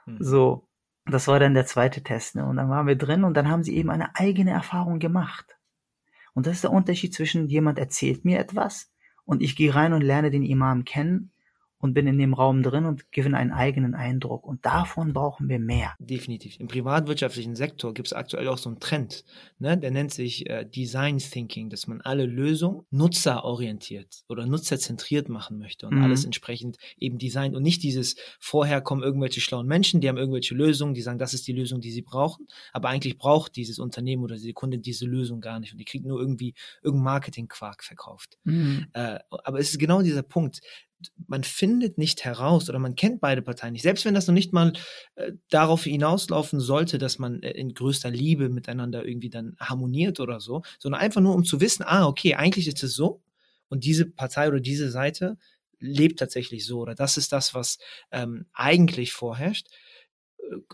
Mhm. 0.04 0.16
So, 0.20 0.68
das 1.06 1.28
war 1.28 1.38
dann 1.38 1.54
der 1.54 1.66
zweite 1.66 2.02
Test. 2.02 2.34
Ne? 2.34 2.44
Und 2.44 2.56
dann 2.56 2.68
waren 2.68 2.86
wir 2.86 2.96
drin 2.96 3.24
und 3.24 3.34
dann 3.34 3.48
haben 3.48 3.62
sie 3.62 3.76
eben 3.76 3.90
eine 3.90 4.16
eigene 4.16 4.50
Erfahrung 4.50 4.98
gemacht. 4.98 5.56
Und 6.34 6.46
das 6.46 6.56
ist 6.56 6.64
der 6.64 6.72
Unterschied 6.72 7.14
zwischen 7.14 7.46
jemand 7.48 7.78
erzählt 7.78 8.24
mir 8.24 8.38
etwas 8.38 8.92
und 9.24 9.42
ich 9.42 9.56
gehe 9.56 9.74
rein 9.74 9.92
und 9.92 10.02
lerne 10.02 10.30
den 10.30 10.42
Imam 10.42 10.84
kennen 10.84 11.32
und 11.78 11.94
bin 11.94 12.06
in 12.06 12.18
dem 12.18 12.34
Raum 12.34 12.62
drin 12.62 12.84
und 12.84 13.12
gewinne 13.12 13.36
einen 13.36 13.52
eigenen 13.52 13.94
Eindruck. 13.94 14.46
Und 14.46 14.64
davon 14.64 15.12
brauchen 15.12 15.48
wir 15.48 15.58
mehr. 15.58 15.94
Definitiv. 15.98 16.58
Im 16.58 16.68
privatwirtschaftlichen 16.68 17.54
Sektor 17.54 17.92
gibt 17.92 18.08
es 18.08 18.12
aktuell 18.12 18.48
auch 18.48 18.58
so 18.58 18.70
einen 18.70 18.80
Trend, 18.80 19.24
ne? 19.58 19.76
der 19.76 19.90
nennt 19.90 20.12
sich 20.12 20.48
äh, 20.48 20.64
Design 20.64 21.18
Thinking, 21.18 21.70
dass 21.70 21.86
man 21.86 22.00
alle 22.00 22.24
Lösungen 22.26 22.82
nutzerorientiert 22.90 24.24
oder 24.28 24.46
nutzerzentriert 24.46 25.28
machen 25.28 25.58
möchte 25.58 25.86
und 25.86 25.96
mhm. 25.96 26.02
alles 26.02 26.24
entsprechend 26.24 26.76
eben 26.98 27.18
designt 27.18 27.54
und 27.54 27.62
nicht 27.62 27.82
dieses 27.82 28.16
vorher 28.40 28.80
kommen 28.80 29.02
irgendwelche 29.02 29.40
schlauen 29.40 29.66
Menschen, 29.66 30.00
die 30.00 30.08
haben 30.08 30.18
irgendwelche 30.18 30.54
Lösungen, 30.54 30.94
die 30.94 31.02
sagen, 31.02 31.18
das 31.18 31.34
ist 31.34 31.46
die 31.46 31.52
Lösung, 31.52 31.80
die 31.80 31.90
sie 31.90 32.02
brauchen, 32.02 32.46
aber 32.72 32.88
eigentlich 32.88 33.18
braucht 33.18 33.56
dieses 33.56 33.78
Unternehmen 33.78 34.22
oder 34.22 34.36
diese 34.36 34.52
Kunde 34.52 34.78
diese 34.78 35.06
Lösung 35.06 35.40
gar 35.40 35.60
nicht 35.60 35.72
und 35.72 35.78
die 35.78 35.84
kriegt 35.84 36.06
nur 36.06 36.20
irgendwie 36.20 36.54
irgendeinen 36.82 37.04
Marketing-Quark 37.04 37.84
verkauft. 37.84 38.38
Mhm. 38.44 38.86
Äh, 38.92 39.18
aber 39.44 39.58
es 39.58 39.70
ist 39.70 39.78
genau 39.78 40.02
dieser 40.02 40.22
Punkt 40.22 40.60
man 41.26 41.44
findet 41.44 41.98
nicht 41.98 42.24
heraus 42.24 42.68
oder 42.68 42.78
man 42.78 42.94
kennt 42.94 43.20
beide 43.20 43.42
Parteien 43.42 43.72
nicht. 43.72 43.82
Selbst 43.82 44.04
wenn 44.04 44.14
das 44.14 44.26
noch 44.26 44.34
nicht 44.34 44.52
mal 44.52 44.72
äh, 45.16 45.32
darauf 45.48 45.84
hinauslaufen 45.84 46.60
sollte, 46.60 46.98
dass 46.98 47.18
man 47.18 47.42
äh, 47.42 47.50
in 47.52 47.74
größter 47.74 48.10
Liebe 48.10 48.48
miteinander 48.48 49.06
irgendwie 49.06 49.30
dann 49.30 49.56
harmoniert 49.58 50.20
oder 50.20 50.40
so, 50.40 50.62
sondern 50.78 51.00
einfach 51.00 51.20
nur 51.20 51.34
um 51.34 51.44
zu 51.44 51.60
wissen, 51.60 51.84
ah, 51.86 52.06
okay, 52.06 52.34
eigentlich 52.34 52.68
ist 52.68 52.82
es 52.82 52.94
so 52.94 53.22
und 53.68 53.84
diese 53.84 54.06
Partei 54.06 54.48
oder 54.48 54.60
diese 54.60 54.90
Seite 54.90 55.36
lebt 55.78 56.18
tatsächlich 56.18 56.64
so 56.64 56.80
oder 56.80 56.94
das 56.94 57.16
ist 57.16 57.32
das, 57.32 57.54
was 57.54 57.78
ähm, 58.10 58.46
eigentlich 58.52 59.12
vorherrscht 59.12 59.68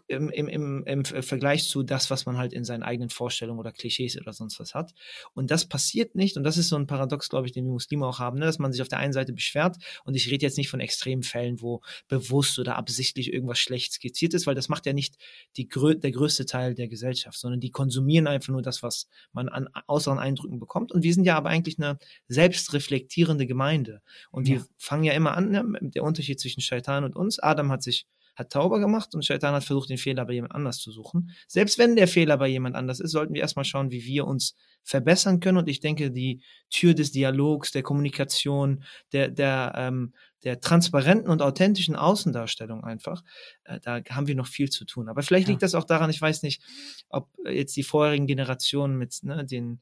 im, 0.06 0.30
im, 0.30 0.48
im, 0.48 0.84
im 0.84 1.04
Vergleich 1.04 1.68
zu 1.68 1.82
das, 1.82 2.10
was 2.10 2.26
man 2.26 2.36
halt 2.36 2.52
in 2.52 2.64
seinen 2.64 2.82
eigenen 2.82 3.10
Vorstellungen 3.10 3.58
oder 3.58 3.72
Klischees 3.72 4.18
oder 4.20 4.32
sonst 4.32 4.60
was 4.60 4.74
hat. 4.74 4.92
Und 5.34 5.50
das 5.50 5.66
passiert 5.66 6.14
nicht. 6.14 6.36
Und 6.36 6.44
das 6.44 6.56
ist 6.56 6.68
so 6.68 6.76
ein 6.76 6.86
Paradox, 6.86 7.28
glaube 7.28 7.46
ich, 7.46 7.52
den 7.52 7.64
die 7.64 7.70
Muslime 7.70 8.06
auch 8.06 8.18
haben, 8.18 8.38
ne? 8.38 8.46
dass 8.46 8.58
man 8.58 8.72
sich 8.72 8.82
auf 8.82 8.88
der 8.88 8.98
einen 8.98 9.12
Seite 9.12 9.32
beschwert. 9.32 9.76
Und 10.04 10.14
ich 10.14 10.30
rede 10.30 10.44
jetzt 10.44 10.58
nicht 10.58 10.68
von 10.68 10.80
extremen 10.80 11.22
Fällen, 11.22 11.60
wo 11.60 11.80
bewusst 12.08 12.58
oder 12.58 12.76
absichtlich 12.76 13.32
irgendwas 13.32 13.58
schlecht 13.58 13.92
skizziert 13.92 14.34
ist, 14.34 14.46
weil 14.46 14.54
das 14.54 14.68
macht 14.68 14.86
ja 14.86 14.92
nicht 14.92 15.16
die, 15.56 15.68
der 15.68 16.12
größte 16.12 16.46
Teil 16.46 16.74
der 16.74 16.88
Gesellschaft, 16.88 17.38
sondern 17.38 17.60
die 17.60 17.70
konsumieren 17.70 18.26
einfach 18.26 18.52
nur 18.52 18.62
das, 18.62 18.82
was 18.82 19.08
man 19.32 19.48
an 19.48 19.68
äußeren 19.88 20.18
Eindrücken 20.18 20.60
bekommt. 20.60 20.92
Und 20.92 21.02
wir 21.02 21.14
sind 21.14 21.24
ja 21.24 21.36
aber 21.36 21.48
eigentlich 21.48 21.78
eine 21.78 21.98
selbstreflektierende 22.28 23.46
Gemeinde. 23.46 24.02
Und 24.30 24.48
ja. 24.48 24.56
wir 24.56 24.66
fangen 24.78 25.04
ja 25.04 25.12
immer 25.12 25.36
an, 25.36 25.50
ne? 25.50 25.64
der 25.82 26.04
Unterschied 26.04 26.40
zwischen 26.40 26.60
Shaitan 26.60 27.04
und 27.04 27.16
uns. 27.16 27.38
Adam 27.38 27.70
hat 27.70 27.82
sich 27.82 28.06
hat 28.34 28.50
Tauber 28.50 28.80
gemacht 28.80 29.14
und 29.14 29.24
Shaitan 29.24 29.54
hat 29.54 29.64
versucht, 29.64 29.90
den 29.90 29.98
Fehler 29.98 30.24
bei 30.24 30.32
jemand 30.32 30.54
anders 30.54 30.78
zu 30.78 30.90
suchen. 30.90 31.30
Selbst 31.46 31.78
wenn 31.78 31.96
der 31.96 32.08
Fehler 32.08 32.38
bei 32.38 32.48
jemand 32.48 32.76
anders 32.76 33.00
ist, 33.00 33.10
sollten 33.10 33.34
wir 33.34 33.42
erstmal 33.42 33.64
schauen, 33.64 33.90
wie 33.90 34.04
wir 34.04 34.26
uns 34.26 34.56
verbessern 34.82 35.40
können. 35.40 35.58
Und 35.58 35.68
ich 35.68 35.80
denke, 35.80 36.10
die 36.10 36.42
Tür 36.70 36.94
des 36.94 37.12
Dialogs, 37.12 37.72
der 37.72 37.82
Kommunikation, 37.82 38.84
der, 39.12 39.28
der, 39.28 39.72
ähm, 39.76 40.14
der 40.44 40.60
transparenten 40.60 41.30
und 41.30 41.42
authentischen 41.42 41.94
Außendarstellung 41.94 42.82
einfach, 42.82 43.22
äh, 43.64 43.78
da 43.80 44.00
haben 44.10 44.26
wir 44.26 44.34
noch 44.34 44.48
viel 44.48 44.70
zu 44.70 44.84
tun. 44.84 45.08
Aber 45.08 45.22
vielleicht 45.22 45.46
ja. 45.48 45.52
liegt 45.52 45.62
das 45.62 45.74
auch 45.74 45.84
daran, 45.84 46.10
ich 46.10 46.20
weiß 46.20 46.42
nicht, 46.42 46.62
ob 47.08 47.28
jetzt 47.44 47.76
die 47.76 47.82
vorherigen 47.82 48.26
Generationen 48.26 48.96
mit 48.96 49.18
ne, 49.22 49.44
den 49.44 49.80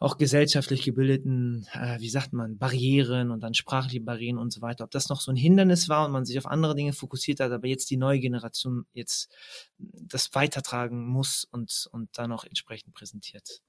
auch 0.00 0.16
gesellschaftlich 0.16 0.82
gebildeten, 0.82 1.66
äh, 1.74 2.00
wie 2.00 2.08
sagt 2.08 2.32
man, 2.32 2.56
Barrieren 2.56 3.30
und 3.30 3.42
dann 3.42 3.52
sprachliche 3.52 4.00
Barrieren 4.00 4.38
und 4.38 4.50
so 4.50 4.62
weiter, 4.62 4.84
ob 4.84 4.90
das 4.90 5.10
noch 5.10 5.20
so 5.20 5.30
ein 5.30 5.36
Hindernis 5.36 5.90
war 5.90 6.06
und 6.06 6.12
man 6.12 6.24
sich 6.24 6.38
auf 6.38 6.46
andere 6.46 6.74
Dinge 6.74 6.94
fokussiert 6.94 7.38
hat, 7.38 7.52
aber 7.52 7.66
jetzt 7.66 7.90
die 7.90 7.98
neue 7.98 8.18
Generation 8.18 8.86
jetzt 8.94 9.30
das 9.78 10.34
weitertragen 10.34 11.06
muss 11.06 11.44
und, 11.44 11.86
und 11.92 12.08
dann 12.14 12.32
auch 12.32 12.44
entsprechend 12.44 12.94
präsentiert. 12.94 13.60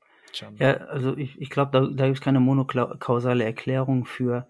Ja, 0.57 0.77
also 0.87 1.17
ich, 1.17 1.39
ich 1.41 1.49
glaube, 1.49 1.71
da, 1.73 1.81
da 1.85 2.05
gibt 2.05 2.19
es 2.19 2.23
keine 2.23 2.39
monokausale 2.39 3.43
Erklärung 3.43 4.05
für. 4.05 4.47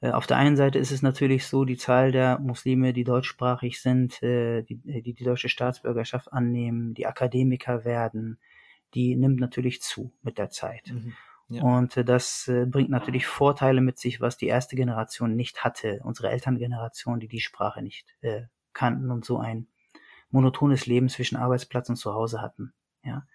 Äh, 0.00 0.12
auf 0.12 0.28
der 0.28 0.36
einen 0.36 0.56
Seite 0.56 0.78
ist 0.78 0.92
es 0.92 1.02
natürlich 1.02 1.48
so, 1.48 1.64
die 1.64 1.76
Zahl 1.76 2.12
der 2.12 2.38
Muslime, 2.38 2.92
die 2.92 3.02
deutschsprachig 3.02 3.82
sind, 3.82 4.22
äh, 4.22 4.62
die, 4.62 4.76
die 4.76 5.14
die 5.14 5.24
deutsche 5.24 5.48
Staatsbürgerschaft 5.48 6.32
annehmen, 6.32 6.94
die 6.94 7.08
Akademiker 7.08 7.84
werden, 7.84 8.38
die 8.94 9.16
nimmt 9.16 9.40
natürlich 9.40 9.82
zu 9.82 10.12
mit 10.22 10.38
der 10.38 10.50
Zeit. 10.50 10.92
Mhm. 10.92 11.14
Ja. 11.48 11.62
Und 11.62 11.96
äh, 11.96 12.04
das 12.04 12.48
äh, 12.48 12.66
bringt 12.66 12.90
natürlich 12.90 13.26
Vorteile 13.26 13.80
mit 13.80 13.98
sich, 13.98 14.20
was 14.20 14.36
die 14.36 14.46
erste 14.46 14.76
Generation 14.76 15.36
nicht 15.36 15.62
hatte, 15.62 16.00
unsere 16.02 16.30
Elterngeneration, 16.30 17.20
die 17.20 17.28
die 17.28 17.40
Sprache 17.40 17.82
nicht 17.82 18.16
äh, 18.22 18.42
kannten 18.72 19.10
und 19.10 19.24
so 19.24 19.38
ein 19.38 19.68
monotones 20.30 20.86
Leben 20.86 21.08
zwischen 21.08 21.36
Arbeitsplatz 21.36 21.88
und 21.88 21.96
Zuhause 21.96 22.40
hatten. 22.40 22.72
Ja. 23.04 23.26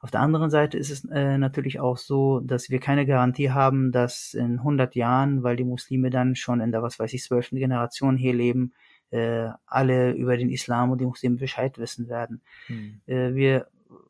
Auf 0.00 0.12
der 0.12 0.20
anderen 0.20 0.48
Seite 0.48 0.78
ist 0.78 0.90
es 0.90 1.04
äh, 1.10 1.38
natürlich 1.38 1.80
auch 1.80 1.98
so, 1.98 2.38
dass 2.40 2.70
wir 2.70 2.78
keine 2.78 3.04
Garantie 3.04 3.50
haben, 3.50 3.90
dass 3.90 4.32
in 4.32 4.58
100 4.58 4.94
Jahren, 4.94 5.42
weil 5.42 5.56
die 5.56 5.64
Muslime 5.64 6.10
dann 6.10 6.36
schon 6.36 6.60
in 6.60 6.70
der, 6.70 6.82
was 6.82 7.00
weiß 7.00 7.12
ich, 7.14 7.24
zwölften 7.24 7.56
Generation 7.56 8.16
hier 8.16 8.32
leben, 8.32 8.74
äh, 9.10 9.48
alle 9.66 10.12
über 10.12 10.36
den 10.36 10.50
Islam 10.50 10.92
und 10.92 11.00
die 11.00 11.06
Muslime 11.06 11.36
Bescheid 11.36 11.78
wissen 11.78 12.08
werden. 12.08 12.42
Hm. 12.66 13.00
Äh, 13.06 13.34
wir 13.34 13.66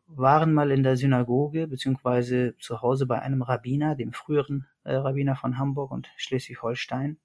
waren 0.08 0.54
mal 0.54 0.70
in 0.70 0.82
der 0.82 0.96
Synagoge 0.96 1.66
beziehungsweise 1.66 2.56
zu 2.58 2.82
Hause 2.82 3.06
bei 3.06 3.20
einem 3.20 3.42
Rabbiner, 3.42 3.94
dem 3.94 4.12
früheren 4.12 4.66
äh, 4.84 4.94
Rabbiner 4.94 5.36
von 5.36 5.58
Hamburg 5.58 5.90
und 5.90 6.10
Schleswig-Holstein, 6.16 7.18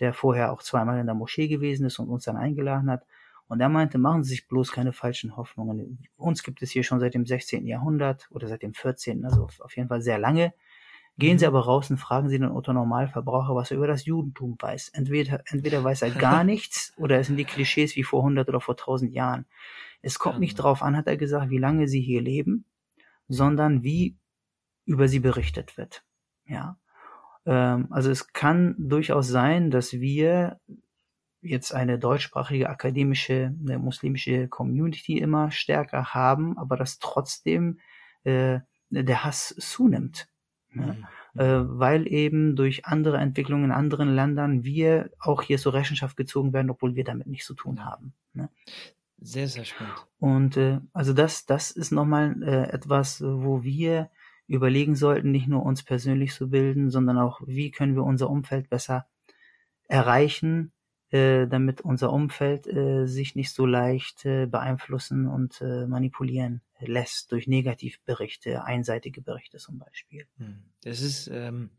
der 0.00 0.12
vorher 0.12 0.52
auch 0.52 0.62
zweimal 0.62 0.98
in 0.98 1.06
der 1.06 1.14
Moschee 1.14 1.48
gewesen 1.48 1.86
ist 1.86 1.98
und 1.98 2.08
uns 2.08 2.24
dann 2.24 2.36
eingeladen 2.36 2.90
hat. 2.90 3.04
Und 3.48 3.60
er 3.60 3.70
meinte, 3.70 3.96
machen 3.96 4.24
Sie 4.24 4.30
sich 4.30 4.46
bloß 4.46 4.72
keine 4.72 4.92
falschen 4.92 5.36
Hoffnungen. 5.36 6.06
Uns 6.16 6.42
gibt 6.42 6.60
es 6.60 6.70
hier 6.70 6.84
schon 6.84 7.00
seit 7.00 7.14
dem 7.14 7.24
16. 7.24 7.66
Jahrhundert 7.66 8.28
oder 8.30 8.46
seit 8.46 8.62
dem 8.62 8.74
14., 8.74 9.24
also 9.24 9.48
auf 9.60 9.76
jeden 9.76 9.88
Fall 9.88 10.02
sehr 10.02 10.18
lange. 10.18 10.52
Gehen 11.16 11.38
Sie 11.38 11.46
mhm. 11.46 11.54
aber 11.54 11.64
raus 11.64 11.90
und 11.90 11.96
fragen 11.96 12.28
Sie 12.28 12.38
den 12.38 12.50
Otto 12.50 12.72
Normalverbraucher, 12.72 13.54
was 13.54 13.70
er 13.70 13.78
über 13.78 13.86
das 13.86 14.04
Judentum 14.04 14.56
weiß. 14.58 14.90
Entweder, 14.90 15.42
entweder 15.46 15.82
weiß 15.82 16.02
er 16.02 16.10
gar 16.10 16.44
nichts 16.44 16.92
oder 16.98 17.18
es 17.18 17.26
sind 17.26 17.36
die 17.36 17.44
Klischees 17.44 17.96
wie 17.96 18.04
vor 18.04 18.20
100 18.20 18.48
oder 18.48 18.60
vor 18.60 18.74
1000 18.74 19.14
Jahren. 19.14 19.46
Es 20.02 20.18
kommt 20.18 20.38
nicht 20.38 20.58
darauf 20.58 20.82
an, 20.82 20.96
hat 20.96 21.06
er 21.06 21.16
gesagt, 21.16 21.50
wie 21.50 21.58
lange 21.58 21.88
sie 21.88 22.00
hier 22.00 22.22
leben, 22.22 22.64
sondern 23.28 23.82
wie 23.82 24.16
über 24.84 25.08
sie 25.08 25.20
berichtet 25.20 25.76
wird. 25.76 26.04
Ja. 26.46 26.78
Ähm, 27.46 27.88
also 27.90 28.10
es 28.10 28.32
kann 28.32 28.74
durchaus 28.78 29.28
sein, 29.28 29.70
dass 29.70 29.92
wir 29.94 30.60
jetzt 31.40 31.72
eine 31.72 31.98
deutschsprachige 31.98 32.68
akademische, 32.68 33.54
eine 33.60 33.78
muslimische 33.78 34.48
Community 34.48 35.18
immer 35.18 35.50
stärker 35.50 36.14
haben, 36.14 36.58
aber 36.58 36.76
dass 36.76 36.98
trotzdem 36.98 37.78
äh, 38.24 38.60
der 38.90 39.24
Hass 39.24 39.54
zunimmt. 39.58 40.28
Mhm. 40.70 41.06
Äh, 41.34 41.44
weil 41.44 42.06
eben 42.08 42.56
durch 42.56 42.86
andere 42.86 43.18
Entwicklungen 43.18 43.66
in 43.66 43.72
anderen 43.72 44.14
Ländern 44.14 44.64
wir 44.64 45.10
auch 45.18 45.42
hier 45.42 45.58
zur 45.58 45.74
Rechenschaft 45.74 46.16
gezogen 46.16 46.52
werden, 46.52 46.70
obwohl 46.70 46.94
wir 46.94 47.04
damit 47.04 47.26
nichts 47.26 47.46
zu 47.46 47.54
tun 47.54 47.84
haben. 47.84 48.12
Ne? 48.32 48.48
Sehr, 49.20 49.48
sehr 49.48 49.64
spannend. 49.64 50.06
Und 50.20 50.56
äh, 50.56 50.80
also 50.92 51.12
das, 51.12 51.46
das 51.46 51.70
ist 51.70 51.90
nochmal 51.90 52.40
äh, 52.42 52.70
etwas, 52.70 53.22
wo 53.22 53.62
wir 53.62 54.10
überlegen 54.46 54.96
sollten, 54.96 55.30
nicht 55.30 55.48
nur 55.48 55.62
uns 55.62 55.82
persönlich 55.82 56.32
zu 56.32 56.48
bilden, 56.48 56.90
sondern 56.90 57.18
auch, 57.18 57.40
wie 57.46 57.70
können 57.70 57.94
wir 57.94 58.04
unser 58.04 58.30
Umfeld 58.30 58.70
besser 58.70 59.06
erreichen, 59.88 60.72
äh, 61.10 61.46
damit 61.46 61.80
unser 61.80 62.12
Umfeld 62.12 62.66
äh, 62.66 63.06
sich 63.06 63.34
nicht 63.34 63.50
so 63.50 63.66
leicht 63.66 64.24
äh, 64.24 64.46
beeinflussen 64.46 65.26
und 65.26 65.60
äh, 65.60 65.86
manipulieren 65.86 66.62
lässt 66.80 67.32
durch 67.32 67.48
Negativberichte, 67.48 68.62
einseitige 68.64 69.20
Berichte 69.20 69.58
zum 69.58 69.78
Beispiel. 69.78 70.26
Hm. 70.36 70.62
Das 70.82 71.00
ist 71.00 71.28
ähm, 71.32 71.70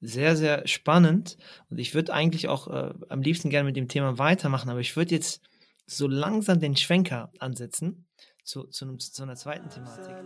sehr, 0.00 0.36
sehr 0.36 0.66
spannend 0.66 1.38
und 1.70 1.78
ich 1.78 1.94
würde 1.94 2.12
eigentlich 2.12 2.48
auch 2.48 2.68
äh, 2.68 2.92
am 3.08 3.22
liebsten 3.22 3.50
gerne 3.50 3.66
mit 3.66 3.76
dem 3.76 3.88
Thema 3.88 4.18
weitermachen, 4.18 4.70
aber 4.70 4.80
ich 4.80 4.96
würde 4.96 5.14
jetzt 5.14 5.42
so 5.86 6.06
langsam 6.06 6.60
den 6.60 6.76
Schwenker 6.76 7.32
ansetzen 7.38 8.06
zu, 8.44 8.64
zu, 8.64 8.84
einem, 8.84 8.98
zu 8.98 9.22
einer 9.22 9.36
zweiten 9.36 9.68
Thematik. 9.68 10.16